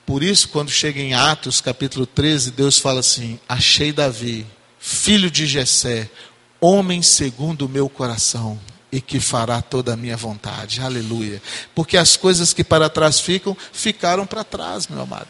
Por 0.06 0.22
isso, 0.22 0.48
quando 0.48 0.70
chega 0.70 1.00
em 1.00 1.12
Atos 1.12 1.60
capítulo 1.60 2.06
13, 2.06 2.50
Deus 2.52 2.78
fala 2.78 3.00
assim: 3.00 3.38
Achei 3.46 3.92
Davi, 3.92 4.46
filho 4.78 5.30
de 5.30 5.46
Jessé, 5.46 6.10
homem 6.58 7.02
segundo 7.02 7.66
o 7.66 7.68
meu 7.68 7.90
coração 7.90 8.58
e 8.90 9.00
que 9.00 9.20
fará 9.20 9.60
toda 9.60 9.92
a 9.92 9.96
minha 9.96 10.16
vontade. 10.16 10.80
Aleluia. 10.80 11.42
Porque 11.74 11.96
as 11.96 12.16
coisas 12.16 12.52
que 12.52 12.64
para 12.64 12.88
trás 12.88 13.20
ficam, 13.20 13.56
ficaram 13.72 14.26
para 14.26 14.44
trás, 14.44 14.86
meu 14.88 15.02
amado. 15.02 15.28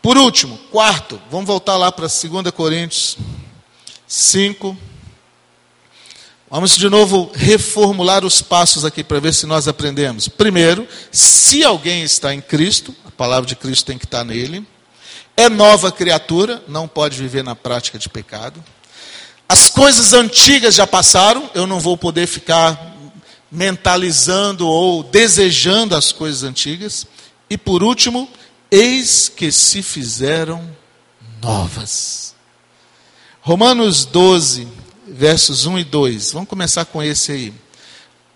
Por 0.00 0.16
último, 0.16 0.58
quarto, 0.70 1.20
vamos 1.30 1.46
voltar 1.46 1.76
lá 1.76 1.92
para 1.92 2.06
2 2.06 2.50
Coríntios 2.54 3.16
5. 4.06 4.76
Vamos 6.50 6.76
de 6.76 6.88
novo 6.90 7.30
reformular 7.34 8.24
os 8.24 8.42
passos 8.42 8.84
aqui 8.84 9.02
para 9.02 9.20
ver 9.20 9.32
se 9.32 9.46
nós 9.46 9.66
aprendemos. 9.66 10.28
Primeiro, 10.28 10.86
se 11.10 11.64
alguém 11.64 12.02
está 12.02 12.34
em 12.34 12.40
Cristo, 12.40 12.94
a 13.06 13.10
palavra 13.10 13.46
de 13.46 13.56
Cristo 13.56 13.86
tem 13.86 13.96
que 13.96 14.04
estar 14.04 14.24
nele. 14.24 14.66
É 15.36 15.48
nova 15.48 15.90
criatura, 15.90 16.62
não 16.68 16.86
pode 16.86 17.16
viver 17.16 17.42
na 17.42 17.54
prática 17.54 17.98
de 17.98 18.08
pecado. 18.08 18.62
As 19.52 19.68
coisas 19.68 20.14
antigas 20.14 20.76
já 20.76 20.86
passaram, 20.86 21.50
eu 21.52 21.66
não 21.66 21.78
vou 21.78 21.94
poder 21.94 22.26
ficar 22.26 22.96
mentalizando 23.50 24.66
ou 24.66 25.02
desejando 25.02 25.94
as 25.94 26.10
coisas 26.10 26.42
antigas. 26.42 27.06
E 27.50 27.58
por 27.58 27.82
último, 27.82 28.26
eis 28.70 29.28
que 29.28 29.52
se 29.52 29.82
fizeram 29.82 30.74
novas. 31.42 32.34
Romanos 33.42 34.06
12, 34.06 34.66
versos 35.06 35.66
1 35.66 35.80
e 35.80 35.84
2. 35.84 36.32
Vamos 36.32 36.48
começar 36.48 36.86
com 36.86 37.02
esse 37.02 37.32
aí. 37.32 37.54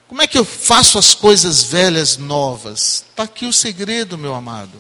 Como 0.09 0.21
é 0.21 0.27
que 0.27 0.37
eu 0.37 0.45
faço 0.45 0.99
as 0.99 1.15
coisas 1.15 1.63
velhas 1.63 2.19
novas? 2.19 3.07
Está 3.09 3.23
aqui 3.23 3.47
o 3.47 3.55
segredo, 3.55 4.19
meu 4.19 4.35
amado. 4.35 4.77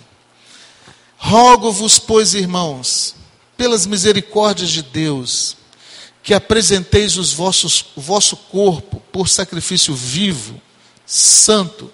Rogo-vos, 1.16 1.99
pois, 1.99 2.34
irmãos, 2.34 3.14
pelas 3.57 3.87
misericórdias 3.87 4.68
de 4.68 4.82
Deus, 4.82 5.57
que 6.26 6.34
apresenteis 6.34 7.16
os 7.16 7.32
vossos, 7.32 7.86
o 7.94 8.00
vosso 8.00 8.36
corpo 8.36 9.00
por 9.12 9.28
sacrifício 9.28 9.94
vivo, 9.94 10.60
santo 11.06 11.88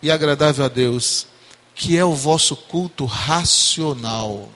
e 0.00 0.12
agradável 0.12 0.64
a 0.64 0.68
Deus, 0.68 1.26
que 1.74 1.96
é 1.96 2.04
o 2.04 2.14
vosso 2.14 2.54
culto 2.54 3.04
racional. 3.04 4.48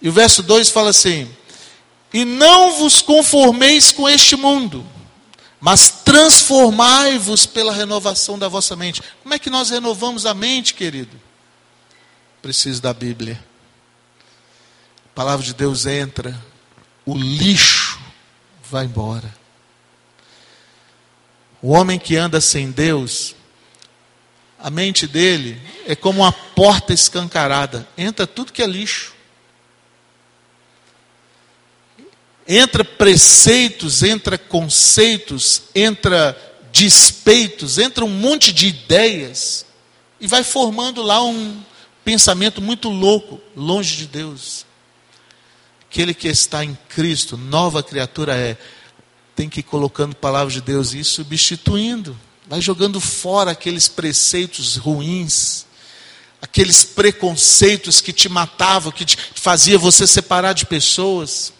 E 0.00 0.08
o 0.08 0.12
verso 0.12 0.40
2 0.44 0.70
fala 0.70 0.90
assim: 0.90 1.28
E 2.14 2.24
não 2.24 2.78
vos 2.78 3.02
conformeis 3.02 3.90
com 3.90 4.08
este 4.08 4.36
mundo, 4.36 4.86
mas 5.60 5.90
transformai-vos 6.04 7.44
pela 7.44 7.72
renovação 7.72 8.38
da 8.38 8.46
vossa 8.46 8.76
mente. 8.76 9.02
Como 9.20 9.34
é 9.34 9.38
que 9.40 9.50
nós 9.50 9.68
renovamos 9.68 10.24
a 10.24 10.32
mente, 10.32 10.74
querido? 10.74 11.20
Preciso 12.40 12.80
da 12.80 12.94
Bíblia. 12.94 13.44
A 15.06 15.14
palavra 15.16 15.44
de 15.44 15.54
Deus 15.54 15.86
entra, 15.86 16.40
o 17.04 17.16
lixo 17.16 17.87
vai 18.70 18.84
embora. 18.84 19.34
O 21.60 21.70
homem 21.70 21.98
que 21.98 22.16
anda 22.16 22.40
sem 22.40 22.70
Deus, 22.70 23.34
a 24.58 24.70
mente 24.70 25.06
dele 25.06 25.60
é 25.86 25.96
como 25.96 26.20
uma 26.20 26.32
porta 26.32 26.92
escancarada, 26.92 27.86
entra 27.96 28.26
tudo 28.26 28.52
que 28.52 28.62
é 28.62 28.66
lixo. 28.66 29.14
Entra 32.46 32.82
preceitos, 32.82 34.02
entra 34.02 34.38
conceitos, 34.38 35.64
entra 35.74 36.36
despeitos, 36.72 37.76
entra 37.78 38.04
um 38.04 38.08
monte 38.08 38.52
de 38.52 38.68
ideias 38.68 39.66
e 40.20 40.26
vai 40.26 40.42
formando 40.42 41.02
lá 41.02 41.22
um 41.22 41.62
pensamento 42.04 42.62
muito 42.62 42.88
louco, 42.88 43.40
longe 43.54 43.96
de 43.96 44.06
Deus. 44.06 44.64
Aquele 45.90 46.12
que 46.12 46.28
está 46.28 46.62
em 46.62 46.76
Cristo, 46.90 47.38
nova 47.38 47.82
criatura 47.82 48.36
é, 48.36 48.58
tem 49.34 49.48
que 49.48 49.60
ir 49.60 49.62
colocando 49.62 50.14
palavras 50.14 50.52
de 50.52 50.60
Deus 50.60 50.92
e 50.92 51.02
substituindo. 51.02 52.14
Vai 52.46 52.60
jogando 52.60 53.00
fora 53.00 53.52
aqueles 53.52 53.88
preceitos 53.88 54.76
ruins, 54.76 55.64
aqueles 56.42 56.84
preconceitos 56.84 58.02
que 58.02 58.12
te 58.12 58.28
matavam, 58.28 58.92
que 58.92 59.06
te 59.06 59.16
fazia 59.34 59.78
você 59.78 60.06
separar 60.06 60.52
de 60.52 60.66
pessoas, 60.66 61.54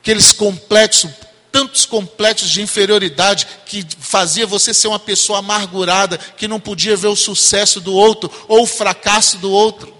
aqueles 0.00 0.30
complexos, 0.30 1.10
tantos 1.50 1.84
complexos 1.84 2.50
de 2.50 2.62
inferioridade 2.62 3.48
que 3.66 3.84
fazia 3.98 4.46
você 4.46 4.72
ser 4.72 4.86
uma 4.86 5.00
pessoa 5.00 5.40
amargurada, 5.40 6.18
que 6.18 6.46
não 6.46 6.60
podia 6.60 6.96
ver 6.96 7.08
o 7.08 7.16
sucesso 7.16 7.80
do 7.80 7.92
outro 7.92 8.30
ou 8.46 8.62
o 8.62 8.66
fracasso 8.66 9.38
do 9.38 9.50
outro. 9.50 9.95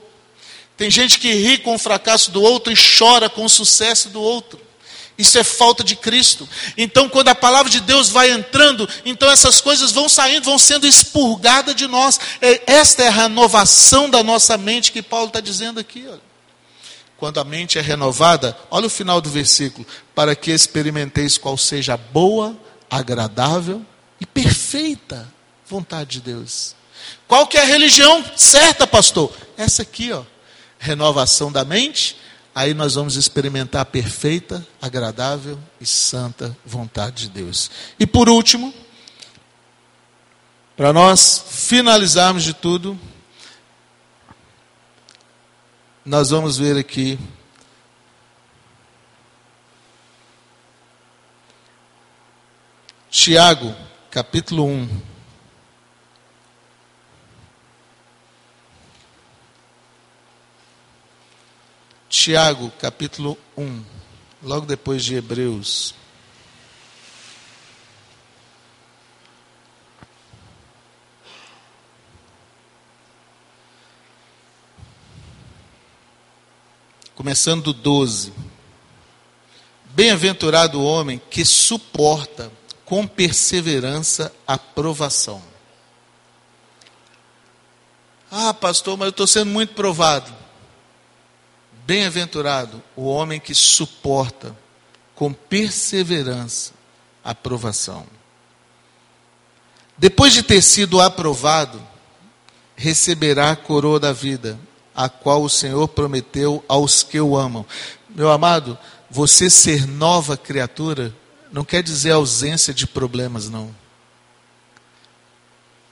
Tem 0.76 0.90
gente 0.90 1.18
que 1.18 1.32
ri 1.32 1.58
com 1.58 1.74
o 1.74 1.78
fracasso 1.78 2.30
do 2.30 2.42
outro 2.42 2.72
e 2.72 2.76
chora 2.76 3.30
com 3.30 3.44
o 3.44 3.48
sucesso 3.48 4.10
do 4.10 4.20
outro. 4.20 4.60
Isso 5.18 5.38
é 5.38 5.44
falta 5.44 5.82
de 5.82 5.96
Cristo. 5.96 6.46
Então, 6.76 7.08
quando 7.08 7.28
a 7.28 7.34
palavra 7.34 7.70
de 7.70 7.80
Deus 7.80 8.10
vai 8.10 8.30
entrando, 8.30 8.86
então 9.04 9.30
essas 9.30 9.62
coisas 9.62 9.90
vão 9.90 10.10
saindo, 10.10 10.44
vão 10.44 10.58
sendo 10.58 10.86
expurgadas 10.86 11.74
de 11.74 11.86
nós. 11.86 12.20
É, 12.42 12.62
esta 12.66 13.04
é 13.04 13.08
a 13.08 13.10
renovação 13.10 14.10
da 14.10 14.22
nossa 14.22 14.58
mente 14.58 14.92
que 14.92 15.00
Paulo 15.00 15.28
está 15.28 15.40
dizendo 15.40 15.80
aqui. 15.80 16.04
Olha. 16.06 16.20
Quando 17.16 17.40
a 17.40 17.44
mente 17.44 17.78
é 17.78 17.80
renovada, 17.80 18.54
olha 18.70 18.86
o 18.86 18.90
final 18.90 19.22
do 19.22 19.30
versículo: 19.30 19.86
para 20.14 20.36
que 20.36 20.50
experimenteis 20.50 21.38
qual 21.38 21.56
seja 21.56 21.94
a 21.94 21.96
boa, 21.96 22.54
agradável 22.90 23.82
e 24.20 24.26
perfeita 24.26 25.26
vontade 25.66 26.10
de 26.10 26.20
Deus. 26.20 26.76
Qual 27.26 27.46
que 27.46 27.56
é 27.56 27.62
a 27.62 27.66
religião 27.66 28.22
certa, 28.36 28.86
pastor? 28.86 29.32
Essa 29.56 29.80
aqui, 29.80 30.12
ó 30.12 30.22
renovação 30.86 31.50
da 31.50 31.64
mente, 31.64 32.16
aí 32.54 32.72
nós 32.72 32.94
vamos 32.94 33.16
experimentar 33.16 33.82
a 33.82 33.84
perfeita, 33.84 34.64
agradável 34.80 35.58
e 35.80 35.84
santa 35.84 36.56
vontade 36.64 37.24
de 37.24 37.30
Deus. 37.30 37.70
E 37.98 38.06
por 38.06 38.28
último, 38.28 38.72
para 40.76 40.92
nós 40.92 41.44
finalizarmos 41.48 42.44
de 42.44 42.54
tudo, 42.54 42.98
nós 46.04 46.30
vamos 46.30 46.56
ver 46.56 46.76
aqui 46.76 47.18
Tiago, 53.10 53.74
capítulo 54.10 54.64
1. 54.64 55.15
Tiago, 62.26 62.72
capítulo 62.80 63.38
1, 63.56 63.84
logo 64.42 64.66
depois 64.66 65.04
de 65.04 65.14
Hebreus. 65.14 65.94
Começando 77.14 77.62
do 77.62 77.72
12. 77.72 78.32
Bem-aventurado 79.90 80.80
o 80.80 80.84
homem 80.84 81.22
que 81.30 81.44
suporta 81.44 82.50
com 82.84 83.06
perseverança 83.06 84.34
a 84.44 84.58
provação. 84.58 85.40
Ah, 88.28 88.52
pastor, 88.52 88.96
mas 88.96 89.06
eu 89.06 89.10
estou 89.10 89.28
sendo 89.28 89.52
muito 89.52 89.74
provado. 89.74 90.35
Bem-aventurado 91.86 92.82
o 92.96 93.04
homem 93.04 93.38
que 93.38 93.54
suporta 93.54 94.56
com 95.14 95.32
perseverança 95.32 96.72
a 97.22 97.32
provação. 97.32 98.04
Depois 99.96 100.32
de 100.32 100.42
ter 100.42 100.60
sido 100.62 101.00
aprovado, 101.00 101.80
receberá 102.74 103.52
a 103.52 103.56
coroa 103.56 104.00
da 104.00 104.12
vida, 104.12 104.58
a 104.94 105.08
qual 105.08 105.44
o 105.44 105.48
Senhor 105.48 105.86
prometeu 105.86 106.64
aos 106.66 107.04
que 107.04 107.20
o 107.20 107.36
amam. 107.36 107.64
Meu 108.10 108.32
amado, 108.32 108.76
você 109.08 109.48
ser 109.48 109.86
nova 109.86 110.36
criatura 110.36 111.14
não 111.52 111.64
quer 111.64 111.84
dizer 111.84 112.10
ausência 112.10 112.74
de 112.74 112.84
problemas, 112.86 113.48
não. 113.48 113.72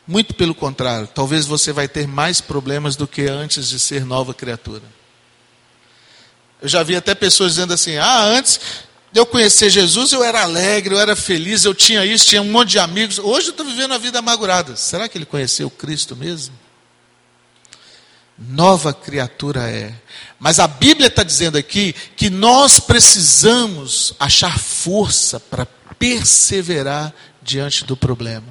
Muito 0.07 0.35
pelo 0.35 0.57
contrário, 0.57 1.07
talvez 1.07 1.47
você 1.47 1.73
vai 1.73 1.87
ter 1.87 2.09
mais 2.09 2.41
problemas 2.41 2.97
do 2.97 3.07
que 3.07 3.23
antes 3.23 3.69
de 3.69 3.79
ser 3.79 4.05
nova 4.05 4.35
criatura. 4.35 4.83
Eu 6.65 6.69
já 6.71 6.83
vi 6.83 6.97
até 6.97 7.15
pessoas 7.15 7.53
dizendo 7.53 7.75
assim: 7.75 7.99
ah, 7.99 8.23
antes 8.23 8.59
de 9.13 9.21
eu 9.21 9.27
conhecer 9.27 9.69
Jesus 9.69 10.13
eu 10.13 10.25
era 10.25 10.41
alegre, 10.41 10.95
eu 10.95 10.99
era 10.99 11.15
feliz, 11.15 11.63
eu 11.63 11.75
tinha 11.75 12.07
isso, 12.07 12.25
tinha 12.25 12.41
um 12.41 12.51
monte 12.51 12.71
de 12.71 12.79
amigos. 12.79 13.19
Hoje 13.19 13.49
eu 13.49 13.51
estou 13.51 13.67
vivendo 13.67 13.93
a 13.93 13.99
vida 13.99 14.19
amargurada. 14.19 14.75
Será 14.75 15.07
que 15.07 15.19
ele 15.19 15.27
conheceu 15.27 15.69
Cristo 15.69 16.17
mesmo? 16.17 16.59
Nova 18.39 18.95
criatura 18.95 19.71
é. 19.71 19.95
Mas 20.39 20.59
a 20.59 20.67
Bíblia 20.67 21.09
está 21.09 21.23
dizendo 21.23 21.59
aqui 21.59 21.95
que 22.17 22.31
nós 22.31 22.81
precisamos 22.81 24.15
achar 24.19 24.59
força 24.59 25.39
para 25.39 25.67
perseverar 25.99 27.13
diante 27.43 27.85
do 27.85 27.95
problema. 27.95 28.49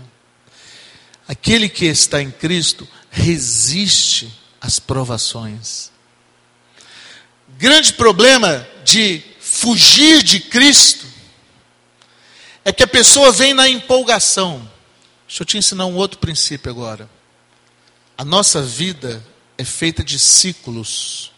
Aquele 1.28 1.68
que 1.68 1.86
está 1.86 2.22
em 2.22 2.30
Cristo 2.30 2.88
resiste 3.10 4.32
às 4.62 4.78
provações. 4.78 5.93
Grande 7.58 7.94
problema 7.94 8.68
de 8.84 9.22
fugir 9.40 10.24
de 10.24 10.40
Cristo 10.40 11.06
é 12.66 12.72
que 12.72 12.84
a 12.84 12.88
pessoa 12.88 13.32
vem 13.32 13.54
na 13.54 13.70
empolgação. 13.70 14.70
Deixa 15.28 15.44
eu 15.44 15.46
te 15.46 15.58
ensinar 15.58 15.86
um 15.86 15.96
outro 15.96 16.20
princípio 16.20 16.72
agora. 16.72 17.10
A 18.18 18.26
nossa 18.26 18.62
vida 18.62 19.24
é 19.58 19.64
feita 19.64 20.04
de 20.04 20.20
ciclos. 20.20 21.32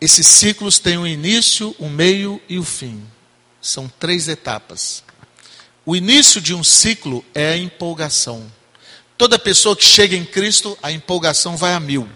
Esses 0.00 0.26
ciclos 0.26 0.78
têm 0.78 0.98
um 0.98 1.06
início, 1.06 1.74
um 1.78 1.88
meio 1.88 2.40
e 2.48 2.58
o 2.58 2.62
um 2.62 2.64
fim. 2.64 3.06
São 3.60 3.88
três 3.88 4.28
etapas. 4.28 5.04
O 5.84 5.94
início 5.94 6.40
de 6.40 6.54
um 6.54 6.64
ciclo 6.64 7.24
é 7.34 7.52
a 7.52 7.56
empolgação. 7.56 8.50
Toda 9.16 9.38
pessoa 9.38 9.76
que 9.76 9.84
chega 9.84 10.16
em 10.16 10.24
Cristo, 10.24 10.76
a 10.82 10.90
empolgação 10.90 11.56
vai 11.56 11.74
a 11.74 11.80
mil. 11.80 12.08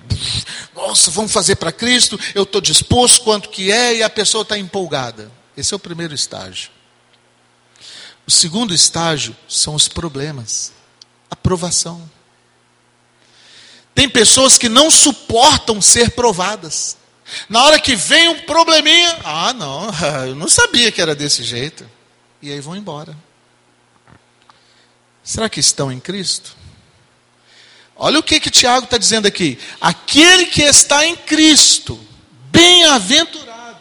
Nossa, 0.75 1.11
vamos 1.11 1.33
fazer 1.33 1.57
para 1.57 1.73
Cristo, 1.73 2.19
eu 2.35 2.43
estou 2.43 2.61
disposto 2.61 3.23
quanto 3.23 3.49
que 3.49 3.71
é, 3.71 3.97
e 3.97 4.03
a 4.03 4.11
pessoa 4.11 4.43
está 4.43 4.59
empolgada. 4.59 5.31
Esse 5.57 5.73
é 5.73 5.77
o 5.77 5.81
primeiro 5.81 6.15
estágio. 6.15 6.71
O 8.27 8.31
segundo 8.31 8.75
estágio 8.75 9.37
são 9.49 9.75
os 9.75 9.87
problemas, 9.87 10.73
a 11.31 11.37
provação. 11.37 12.11
Tem 13.95 14.09
pessoas 14.09 14.59
que 14.59 14.69
não 14.69 14.91
suportam 14.91 15.81
ser 15.81 16.11
provadas. 16.11 16.97
Na 17.49 17.65
hora 17.65 17.81
que 17.81 17.95
vem 17.95 18.29
um 18.29 18.41
probleminha, 18.41 19.19
ah, 19.25 19.53
não, 19.53 19.89
eu 20.27 20.35
não 20.35 20.49
sabia 20.49 20.91
que 20.91 21.01
era 21.01 21.15
desse 21.15 21.43
jeito. 21.43 21.89
E 22.43 22.51
aí 22.53 22.61
vão 22.61 22.77
embora. 22.77 23.17
Será 25.23 25.49
que 25.49 25.61
estão 25.61 25.91
em 25.91 25.99
Cristo? 25.99 26.56
Olha 27.99 28.19
o 28.19 28.23
que, 28.23 28.39
que 28.39 28.51
Tiago 28.51 28.85
está 28.85 28.99
dizendo 28.99 29.27
aqui. 29.27 29.59
Aquele 29.81 30.47
que 30.47 30.63
está 30.63 31.07
em 31.07 31.17
Cristo, 31.17 31.99
bem-aventurado, 32.51 33.79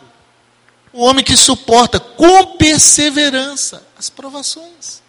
o 0.93 1.03
homem 1.03 1.23
que 1.23 1.35
suporta 1.35 1.99
com 1.99 2.57
perseverança 2.57 3.85
as 3.97 4.09
provações. 4.09 5.03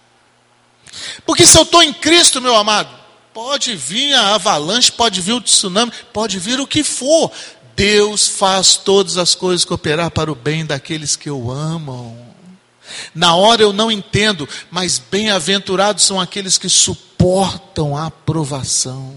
Porque 1.24 1.46
se 1.46 1.56
eu 1.56 1.62
estou 1.62 1.82
em 1.82 1.92
Cristo, 1.92 2.40
meu 2.40 2.56
amado, 2.56 2.90
pode 3.32 3.76
vir 3.76 4.14
a 4.14 4.34
avalanche, 4.34 4.90
pode 4.90 5.20
vir 5.20 5.34
o 5.34 5.40
tsunami, 5.40 5.92
pode 6.12 6.38
vir 6.38 6.58
o 6.58 6.66
que 6.66 6.82
for. 6.82 7.30
Deus 7.76 8.26
faz 8.26 8.76
todas 8.76 9.18
as 9.18 9.34
coisas 9.34 9.64
cooperar 9.64 10.10
para 10.10 10.32
o 10.32 10.34
bem 10.34 10.64
daqueles 10.64 11.14
que 11.14 11.30
o 11.30 11.50
amam. 11.50 12.25
Na 13.14 13.34
hora 13.34 13.62
eu 13.62 13.72
não 13.72 13.90
entendo, 13.90 14.48
mas 14.70 14.98
bem-aventurados 14.98 16.04
são 16.04 16.20
aqueles 16.20 16.58
que 16.58 16.68
suportam 16.68 17.96
a 17.96 18.06
aprovação. 18.06 19.14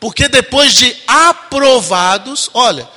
Porque 0.00 0.28
depois 0.28 0.74
de 0.74 0.96
aprovados, 1.06 2.50
olha, 2.54 2.88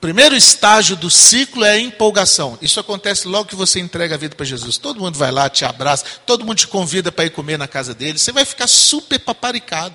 primeiro 0.00 0.34
estágio 0.34 0.96
do 0.96 1.10
ciclo 1.10 1.64
é 1.64 1.72
a 1.72 1.78
empolgação. 1.78 2.58
Isso 2.62 2.80
acontece 2.80 3.28
logo 3.28 3.48
que 3.48 3.54
você 3.54 3.80
entrega 3.80 4.14
a 4.14 4.18
vida 4.18 4.34
para 4.34 4.46
Jesus. 4.46 4.78
Todo 4.78 5.00
mundo 5.00 5.18
vai 5.18 5.30
lá, 5.30 5.50
te 5.50 5.64
abraça, 5.64 6.04
todo 6.24 6.44
mundo 6.44 6.56
te 6.56 6.66
convida 6.66 7.12
para 7.12 7.26
ir 7.26 7.30
comer 7.30 7.58
na 7.58 7.68
casa 7.68 7.94
dele. 7.94 8.18
Você 8.18 8.32
vai 8.32 8.44
ficar 8.44 8.66
super 8.66 9.18
paparicado. 9.18 9.94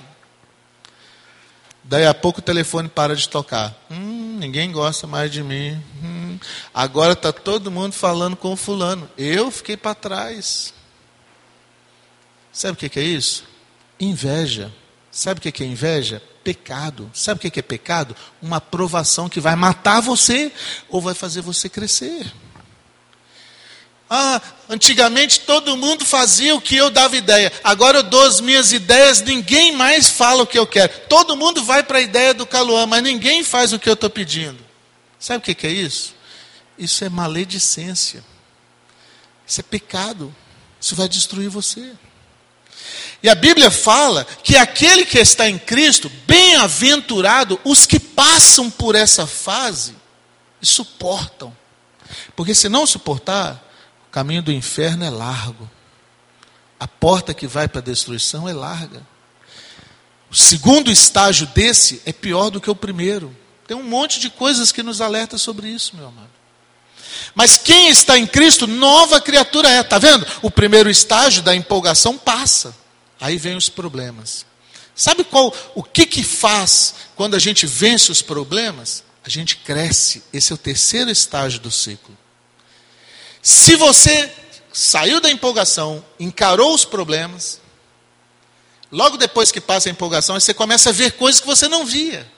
Daí 1.84 2.06
a 2.06 2.14
pouco 2.14 2.40
o 2.40 2.44
telefone 2.44 2.88
para 2.88 3.16
de 3.16 3.28
tocar. 3.28 3.76
Hum, 3.92 4.38
ninguém 4.40 4.72
gosta 4.72 5.06
mais 5.06 5.32
de 5.32 5.44
mim. 5.44 5.82
Hum, 6.02 6.23
agora 6.74 7.14
está 7.14 7.32
todo 7.32 7.72
mundo 7.72 7.94
falando 7.94 8.36
com 8.36 8.54
o 8.54 8.58
fulano. 8.58 9.10
Eu 9.18 9.50
fiquei 9.52 9.78
para 9.78 9.96
trás. 9.96 10.74
Sabe 12.52 12.74
o 12.74 12.90
que 12.90 13.00
é 13.00 13.04
isso? 13.04 13.44
Inveja. 14.00 14.72
Sabe 15.12 15.40
o 15.40 15.52
que 15.52 15.64
é 15.64 15.66
inveja? 15.66 16.22
Pecado. 16.44 17.10
Sabe 17.14 17.38
o 17.38 17.52
que 17.52 17.60
é 17.60 17.64
pecado? 17.64 18.16
Uma 18.42 18.60
provação 18.60 19.30
que 19.30 19.40
vai 19.40 19.56
matar 19.56 20.02
você 20.02 20.52
ou 20.90 21.00
vai 21.00 21.14
fazer 21.14 21.42
você 21.42 21.70
crescer. 21.70 22.32
Ah, 24.10 24.40
antigamente 24.70 25.40
todo 25.40 25.76
mundo 25.76 26.06
fazia 26.06 26.56
o 26.56 26.62
que 26.62 26.76
eu 26.76 26.92
dava 26.92 27.18
ideia. 27.18 27.52
Agora 27.64 27.98
eu 27.98 28.04
dou 28.04 28.24
as 28.24 28.40
minhas 28.40 28.72
ideias, 28.72 29.22
ninguém 29.22 29.72
mais 29.72 30.10
fala 30.10 30.44
o 30.44 30.48
que 30.48 30.60
eu 30.60 30.68
quero. 30.68 30.94
Todo 31.10 31.36
mundo 31.36 31.64
vai 31.64 31.82
para 31.82 31.98
a 31.98 32.02
ideia 32.02 32.34
do 32.34 32.46
Caluã, 32.46 32.86
mas 32.86 33.02
ninguém 33.02 33.44
faz 33.44 33.74
o 33.74 33.80
que 33.80 33.90
eu 33.90 33.94
estou 33.94 34.12
pedindo. 34.12 34.60
Sabe 35.20 35.40
o 35.40 35.56
que 35.56 35.66
é 35.66 35.72
isso? 35.72 36.13
Isso 36.78 37.04
é 37.04 37.10
maledicência. 37.10 38.24
Isso 39.46 39.60
é 39.60 39.64
pecado. 39.64 40.34
Isso 40.80 40.96
vai 40.96 41.08
destruir 41.08 41.50
você. 41.50 41.94
E 43.22 43.30
a 43.30 43.36
Bíblia 43.36 43.72
fala 43.72 44.26
que 44.26 44.58
aquele 44.58 45.06
que 45.06 45.18
está 45.18 45.50
em 45.50 45.58
Cristo, 45.58 46.12
bem-aventurado 46.28 47.60
os 47.64 47.86
que 47.86 48.00
passam 48.00 48.70
por 48.70 48.96
essa 48.96 49.26
fase 49.26 49.96
e 50.62 50.66
suportam. 50.66 51.56
Porque 52.36 52.54
se 52.54 52.68
não 52.68 52.86
suportar, 52.86 53.64
o 54.08 54.12
caminho 54.12 54.44
do 54.44 54.52
inferno 54.52 55.06
é 55.06 55.10
largo. 55.10 55.70
A 56.78 56.88
porta 56.88 57.34
que 57.34 57.48
vai 57.48 57.68
para 57.68 57.80
a 57.80 57.84
destruição 57.84 58.48
é 58.48 58.54
larga. 58.54 59.02
O 60.30 60.36
segundo 60.36 60.92
estágio 60.92 61.48
desse 61.48 62.02
é 62.06 62.12
pior 62.12 62.50
do 62.50 62.60
que 62.60 62.70
o 62.70 62.76
primeiro. 62.76 63.34
Tem 63.66 63.78
um 63.78 63.84
monte 63.84 64.20
de 64.20 64.30
coisas 64.30 64.72
que 64.72 64.84
nos 64.84 65.00
alerta 65.00 65.38
sobre 65.38 65.70
isso, 65.70 65.96
meu 65.96 66.08
amado. 66.08 66.33
Mas 67.36 67.58
quem 67.58 67.90
está 67.90 68.18
em 68.18 68.28
Cristo, 68.28 68.68
nova 68.68 69.20
criatura 69.20 69.70
é. 69.70 69.82
Está 69.82 69.98
vendo? 69.98 70.26
O 70.42 70.52
primeiro 70.52 70.90
estágio 70.90 71.42
da 71.42 71.56
empolgação 71.56 72.18
passa. 72.18 72.76
Aí 73.20 73.38
vem 73.38 73.56
os 73.56 73.70
problemas. 73.70 74.46
Sabe 74.96 75.24
qual 75.24 75.54
o 75.74 75.82
que 75.84 76.06
que 76.06 76.24
faz 76.24 76.94
quando 77.16 77.36
a 77.36 77.40
gente 77.40 77.66
vence 77.66 78.12
os 78.12 78.22
problemas? 78.22 79.04
A 79.26 79.30
gente 79.30 79.58
cresce. 79.58 80.24
Esse 80.32 80.52
é 80.52 80.56
o 80.56 80.58
terceiro 80.58 81.10
estágio 81.10 81.60
do 81.60 81.72
ciclo. 81.72 82.16
Se 83.42 83.76
você 83.76 84.32
saiu 84.72 85.20
da 85.20 85.30
empolgação, 85.30 86.04
encarou 86.20 86.74
os 86.74 86.86
problemas, 86.86 87.60
logo 88.92 89.18
depois 89.18 89.52
que 89.52 89.62
passa 89.62 89.90
a 89.90 89.92
empolgação, 89.92 90.40
você 90.40 90.54
começa 90.54 90.90
a 90.90 90.94
ver 90.94 91.14
coisas 91.14 91.42
que 91.42 91.48
você 91.48 91.68
não 91.68 91.86
via. 91.86 92.30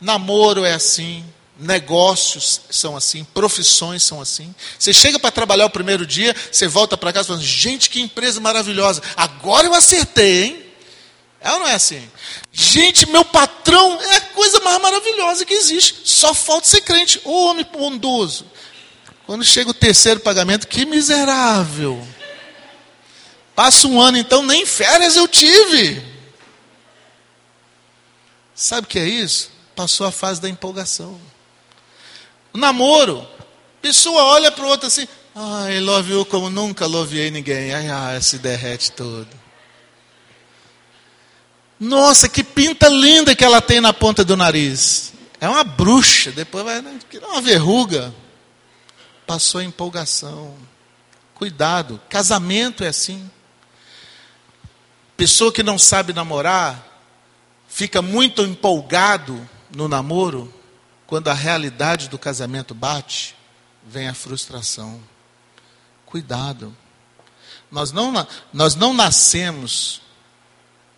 Namoro 0.00 0.64
é 0.64 0.74
assim, 0.74 1.24
negócios 1.58 2.60
são 2.70 2.96
assim, 2.96 3.24
profissões 3.24 4.02
são 4.02 4.20
assim. 4.20 4.54
Você 4.78 4.92
chega 4.92 5.18
para 5.18 5.30
trabalhar 5.30 5.66
o 5.66 5.70
primeiro 5.70 6.06
dia, 6.06 6.34
você 6.50 6.66
volta 6.66 6.96
para 6.96 7.12
casa 7.12 7.28
falando: 7.28 7.44
gente, 7.44 7.90
que 7.90 8.00
empresa 8.00 8.40
maravilhosa, 8.40 9.02
agora 9.16 9.66
eu 9.66 9.74
acertei, 9.74 10.44
hein? 10.44 10.62
É 11.40 11.52
ou 11.52 11.58
não 11.58 11.68
é 11.68 11.74
assim? 11.74 12.08
Gente, 12.52 13.08
meu 13.08 13.24
patrão 13.24 14.00
é 14.00 14.16
a 14.16 14.20
coisa 14.20 14.60
mais 14.60 14.80
maravilhosa 14.80 15.44
que 15.44 15.54
existe. 15.54 15.96
Só 16.04 16.32
falta 16.32 16.68
ser 16.68 16.82
crente. 16.82 17.20
Ô 17.24 17.46
homem 17.46 17.66
bondoso. 17.72 18.46
Quando 19.26 19.44
chega 19.44 19.70
o 19.70 19.74
terceiro 19.74 20.20
pagamento, 20.20 20.68
que 20.68 20.86
miserável. 20.86 22.06
Passa 23.56 23.88
um 23.88 24.00
ano, 24.00 24.18
então 24.18 24.42
nem 24.44 24.64
férias 24.64 25.16
eu 25.16 25.26
tive. 25.26 26.00
Sabe 28.54 28.86
o 28.86 28.88
que 28.88 28.98
é 28.98 29.08
isso? 29.08 29.50
Passou 29.74 30.06
a 30.06 30.12
fase 30.12 30.40
da 30.40 30.48
empolgação. 30.48 31.20
O 32.52 32.58
namoro, 32.58 33.26
Pessoa 33.82 34.22
olha 34.22 34.52
para 34.52 34.64
o 34.64 34.68
outro 34.68 34.86
assim, 34.86 35.08
ai, 35.34 35.80
love 35.80 36.12
you 36.12 36.24
como 36.24 36.48
nunca 36.48 36.86
loveei 36.86 37.32
ninguém. 37.32 37.74
Ai, 37.74 37.88
ai, 37.88 38.22
se 38.22 38.38
derrete 38.38 38.92
todo. 38.92 39.28
Nossa, 41.80 42.28
que 42.28 42.44
pinta 42.44 42.88
linda 42.88 43.34
que 43.34 43.44
ela 43.44 43.60
tem 43.60 43.80
na 43.80 43.92
ponta 43.92 44.24
do 44.24 44.36
nariz. 44.36 45.12
É 45.40 45.48
uma 45.48 45.64
bruxa, 45.64 46.30
depois 46.30 46.64
vai 46.64 46.80
criar 47.10 47.26
uma 47.26 47.40
verruga. 47.40 48.14
Passou 49.26 49.60
a 49.60 49.64
empolgação. 49.64 50.54
Cuidado, 51.34 52.00
casamento 52.08 52.84
é 52.84 52.88
assim. 52.88 53.28
Pessoa 55.16 55.52
que 55.52 55.64
não 55.64 55.76
sabe 55.76 56.12
namorar, 56.12 56.86
fica 57.66 58.00
muito 58.00 58.42
empolgado 58.42 59.48
no 59.74 59.88
namoro, 59.88 60.54
quando 61.12 61.28
a 61.28 61.34
realidade 61.34 62.08
do 62.08 62.18
casamento 62.18 62.72
bate, 62.72 63.36
vem 63.86 64.08
a 64.08 64.14
frustração. 64.14 64.98
Cuidado. 66.06 66.74
Nós 67.70 67.92
não, 67.92 68.26
nós 68.50 68.74
não 68.76 68.94
nascemos 68.94 70.00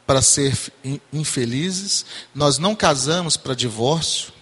para 0.07 0.23
ser 0.23 0.57
infelizes, 1.12 2.07
nós 2.33 2.59
não 2.59 2.77
casamos 2.77 3.37
para 3.37 3.57
divórcio. 3.57 4.33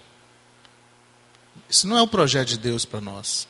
Isso 1.71 1.89
não 1.89 1.97
é 1.97 2.03
o 2.03 2.07
projeto 2.07 2.49
de 2.49 2.59
Deus 2.59 2.85
para 2.85 3.01
nós. 3.01 3.49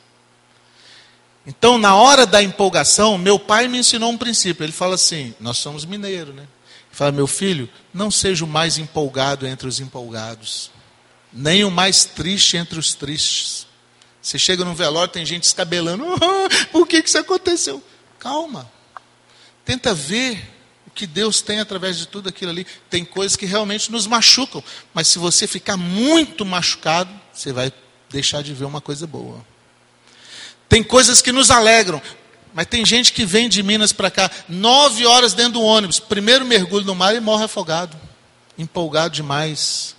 Então, 1.45 1.77
na 1.77 1.93
hora 1.93 2.25
da 2.25 2.41
empolgação, 2.41 3.17
meu 3.17 3.37
pai 3.37 3.67
me 3.67 3.79
ensinou 3.79 4.09
um 4.09 4.17
princípio. 4.17 4.63
Ele 4.63 4.71
fala 4.71 4.95
assim: 4.95 5.35
nós 5.41 5.57
somos 5.57 5.83
mineiros, 5.83 6.33
né? 6.33 6.43
Ele 6.43 6.95
fala, 6.95 7.11
meu 7.11 7.27
filho, 7.27 7.69
não 7.93 8.09
seja 8.09 8.45
o 8.45 8.47
mais 8.47 8.77
empolgado 8.77 9.45
entre 9.45 9.67
os 9.67 9.81
empolgados, 9.81 10.71
nem 11.33 11.63
o 11.63 11.71
mais 11.71 12.05
triste 12.05 12.57
entre 12.57 12.77
os 12.77 12.93
tristes. 12.93 13.65
Você 14.21 14.39
chega 14.39 14.63
num 14.63 14.73
velório, 14.73 15.11
tem 15.11 15.25
gente 15.25 15.43
escabelando. 15.43 16.05
Oh, 16.05 16.67
por 16.71 16.87
que, 16.87 17.01
que 17.01 17.09
isso 17.09 17.17
aconteceu? 17.17 17.83
Calma. 18.19 18.71
Tenta 19.65 19.93
ver 19.93 20.49
o 20.87 20.91
que 20.91 21.05
Deus 21.05 21.41
tem 21.41 21.59
através 21.59 21.97
de 21.97 22.07
tudo 22.07 22.29
aquilo 22.29 22.51
ali. 22.51 22.65
Tem 22.89 23.03
coisas 23.03 23.35
que 23.35 23.45
realmente 23.45 23.91
nos 23.91 24.07
machucam. 24.07 24.63
Mas 24.93 25.07
se 25.07 25.19
você 25.19 25.47
ficar 25.47 25.75
muito 25.75 26.45
machucado, 26.45 27.09
você 27.33 27.51
vai 27.51 27.73
deixar 28.09 28.41
de 28.43 28.53
ver 28.53 28.65
uma 28.65 28.79
coisa 28.79 29.05
boa. 29.05 29.45
Tem 30.69 30.81
coisas 30.81 31.21
que 31.21 31.31
nos 31.31 31.51
alegram. 31.51 32.01
Mas 32.53 32.67
tem 32.67 32.85
gente 32.85 33.11
que 33.11 33.25
vem 33.25 33.49
de 33.49 33.63
Minas 33.63 33.91
para 33.91 34.11
cá, 34.11 34.29
nove 34.47 35.07
horas 35.07 35.33
dentro 35.33 35.53
do 35.53 35.61
ônibus, 35.63 35.99
primeiro 35.99 36.45
mergulho 36.45 36.85
no 36.85 36.93
mar 36.93 37.15
e 37.15 37.19
morre 37.19 37.45
afogado. 37.45 37.97
Empolgado 38.57 39.15
demais. 39.15 39.95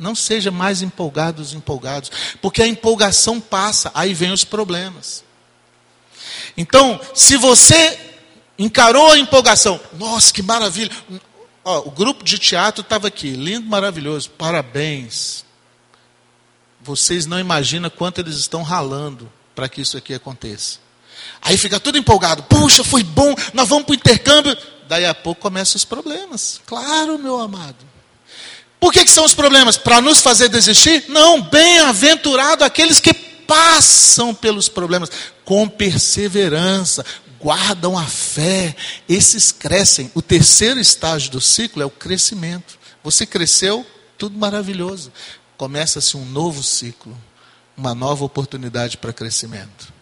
Não 0.00 0.14
seja 0.14 0.50
mais 0.50 0.80
empolgados, 0.80 1.52
empolgados, 1.52 2.10
porque 2.40 2.62
a 2.62 2.66
empolgação 2.66 3.38
passa, 3.38 3.90
aí 3.94 4.14
vem 4.14 4.32
os 4.32 4.44
problemas. 4.44 5.22
Então, 6.56 6.98
se 7.14 7.36
você 7.36 7.98
encarou 8.58 9.12
a 9.12 9.18
empolgação, 9.18 9.78
nossa, 9.98 10.32
que 10.32 10.42
maravilha. 10.42 10.90
Ó, 11.62 11.80
o 11.80 11.90
grupo 11.90 12.24
de 12.24 12.38
teatro 12.38 12.80
estava 12.80 13.08
aqui, 13.08 13.32
lindo, 13.32 13.68
maravilhoso, 13.68 14.30
parabéns. 14.30 15.44
Vocês 16.80 17.26
não 17.26 17.38
imaginam 17.38 17.90
quanto 17.90 18.22
eles 18.22 18.36
estão 18.36 18.62
ralando 18.62 19.30
para 19.54 19.68
que 19.68 19.82
isso 19.82 19.98
aqui 19.98 20.14
aconteça. 20.14 20.78
Aí 21.42 21.58
fica 21.58 21.78
tudo 21.78 21.98
empolgado, 21.98 22.42
puxa, 22.44 22.82
foi 22.82 23.02
bom, 23.02 23.34
nós 23.52 23.68
vamos 23.68 23.84
para 23.84 23.92
o 23.92 23.96
intercâmbio. 23.96 24.56
Daí 24.88 25.04
a 25.04 25.14
pouco 25.14 25.42
começam 25.42 25.76
os 25.76 25.84
problemas. 25.84 26.58
Claro, 26.64 27.18
meu 27.18 27.38
amado. 27.38 27.89
Por 28.80 28.92
que, 28.92 29.04
que 29.04 29.10
são 29.10 29.26
os 29.26 29.34
problemas? 29.34 29.76
Para 29.76 30.00
nos 30.00 30.20
fazer 30.20 30.48
desistir? 30.48 31.04
Não, 31.08 31.42
bem-aventurado 31.42 32.64
aqueles 32.64 32.98
que 32.98 33.12
passam 33.12 34.34
pelos 34.34 34.68
problemas 34.68 35.10
com 35.44 35.68
perseverança, 35.68 37.04
guardam 37.38 37.98
a 37.98 38.06
fé, 38.06 38.74
esses 39.06 39.52
crescem. 39.52 40.10
O 40.14 40.22
terceiro 40.22 40.80
estágio 40.80 41.30
do 41.30 41.40
ciclo 41.40 41.82
é 41.82 41.84
o 41.84 41.90
crescimento. 41.90 42.78
Você 43.04 43.26
cresceu, 43.26 43.84
tudo 44.16 44.38
maravilhoso. 44.38 45.12
Começa-se 45.58 46.16
um 46.16 46.24
novo 46.24 46.62
ciclo, 46.62 47.16
uma 47.76 47.94
nova 47.94 48.24
oportunidade 48.24 48.96
para 48.96 49.12
crescimento. 49.12 49.92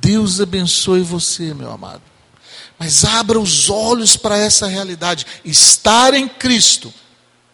Deus 0.00 0.40
abençoe 0.40 1.02
você, 1.02 1.54
meu 1.54 1.70
amado. 1.70 2.02
Mas 2.76 3.04
abra 3.04 3.38
os 3.38 3.70
olhos 3.70 4.16
para 4.16 4.36
essa 4.36 4.66
realidade. 4.66 5.26
Estar 5.44 6.12
em 6.14 6.28
Cristo 6.28 6.92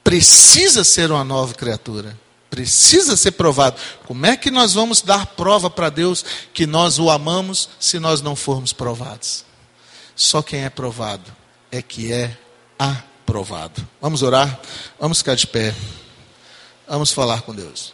precisa 0.09 0.85
ser 0.85 1.11
uma 1.13 1.23
nova 1.23 1.53
criatura. 1.53 2.19
Precisa 2.49 3.15
ser 3.15 3.33
provado. 3.33 3.79
Como 4.07 4.25
é 4.25 4.39
que 4.39 4.51
nós 4.51 4.73
vamos 4.73 5.03
dar 5.03 5.27
prova 5.27 5.69
para 5.69 5.91
Deus 5.91 6.25
que 6.55 6.67
nós 6.67 6.99
o 6.99 7.11
amamos 7.11 7.69
se 7.79 7.99
nós 7.99 8.23
não 8.23 8.35
formos 8.35 8.73
provados? 8.73 9.45
Só 10.17 10.41
quem 10.41 10.65
é 10.65 10.71
provado 10.71 11.31
é 11.71 11.83
que 11.83 12.11
é 12.11 12.35
aprovado. 12.79 13.87
Vamos 14.01 14.23
orar? 14.23 14.59
Vamos 14.99 15.19
ficar 15.19 15.35
de 15.35 15.47
pé. 15.47 15.75
Vamos 16.89 17.13
falar 17.13 17.43
com 17.43 17.55
Deus. 17.55 17.93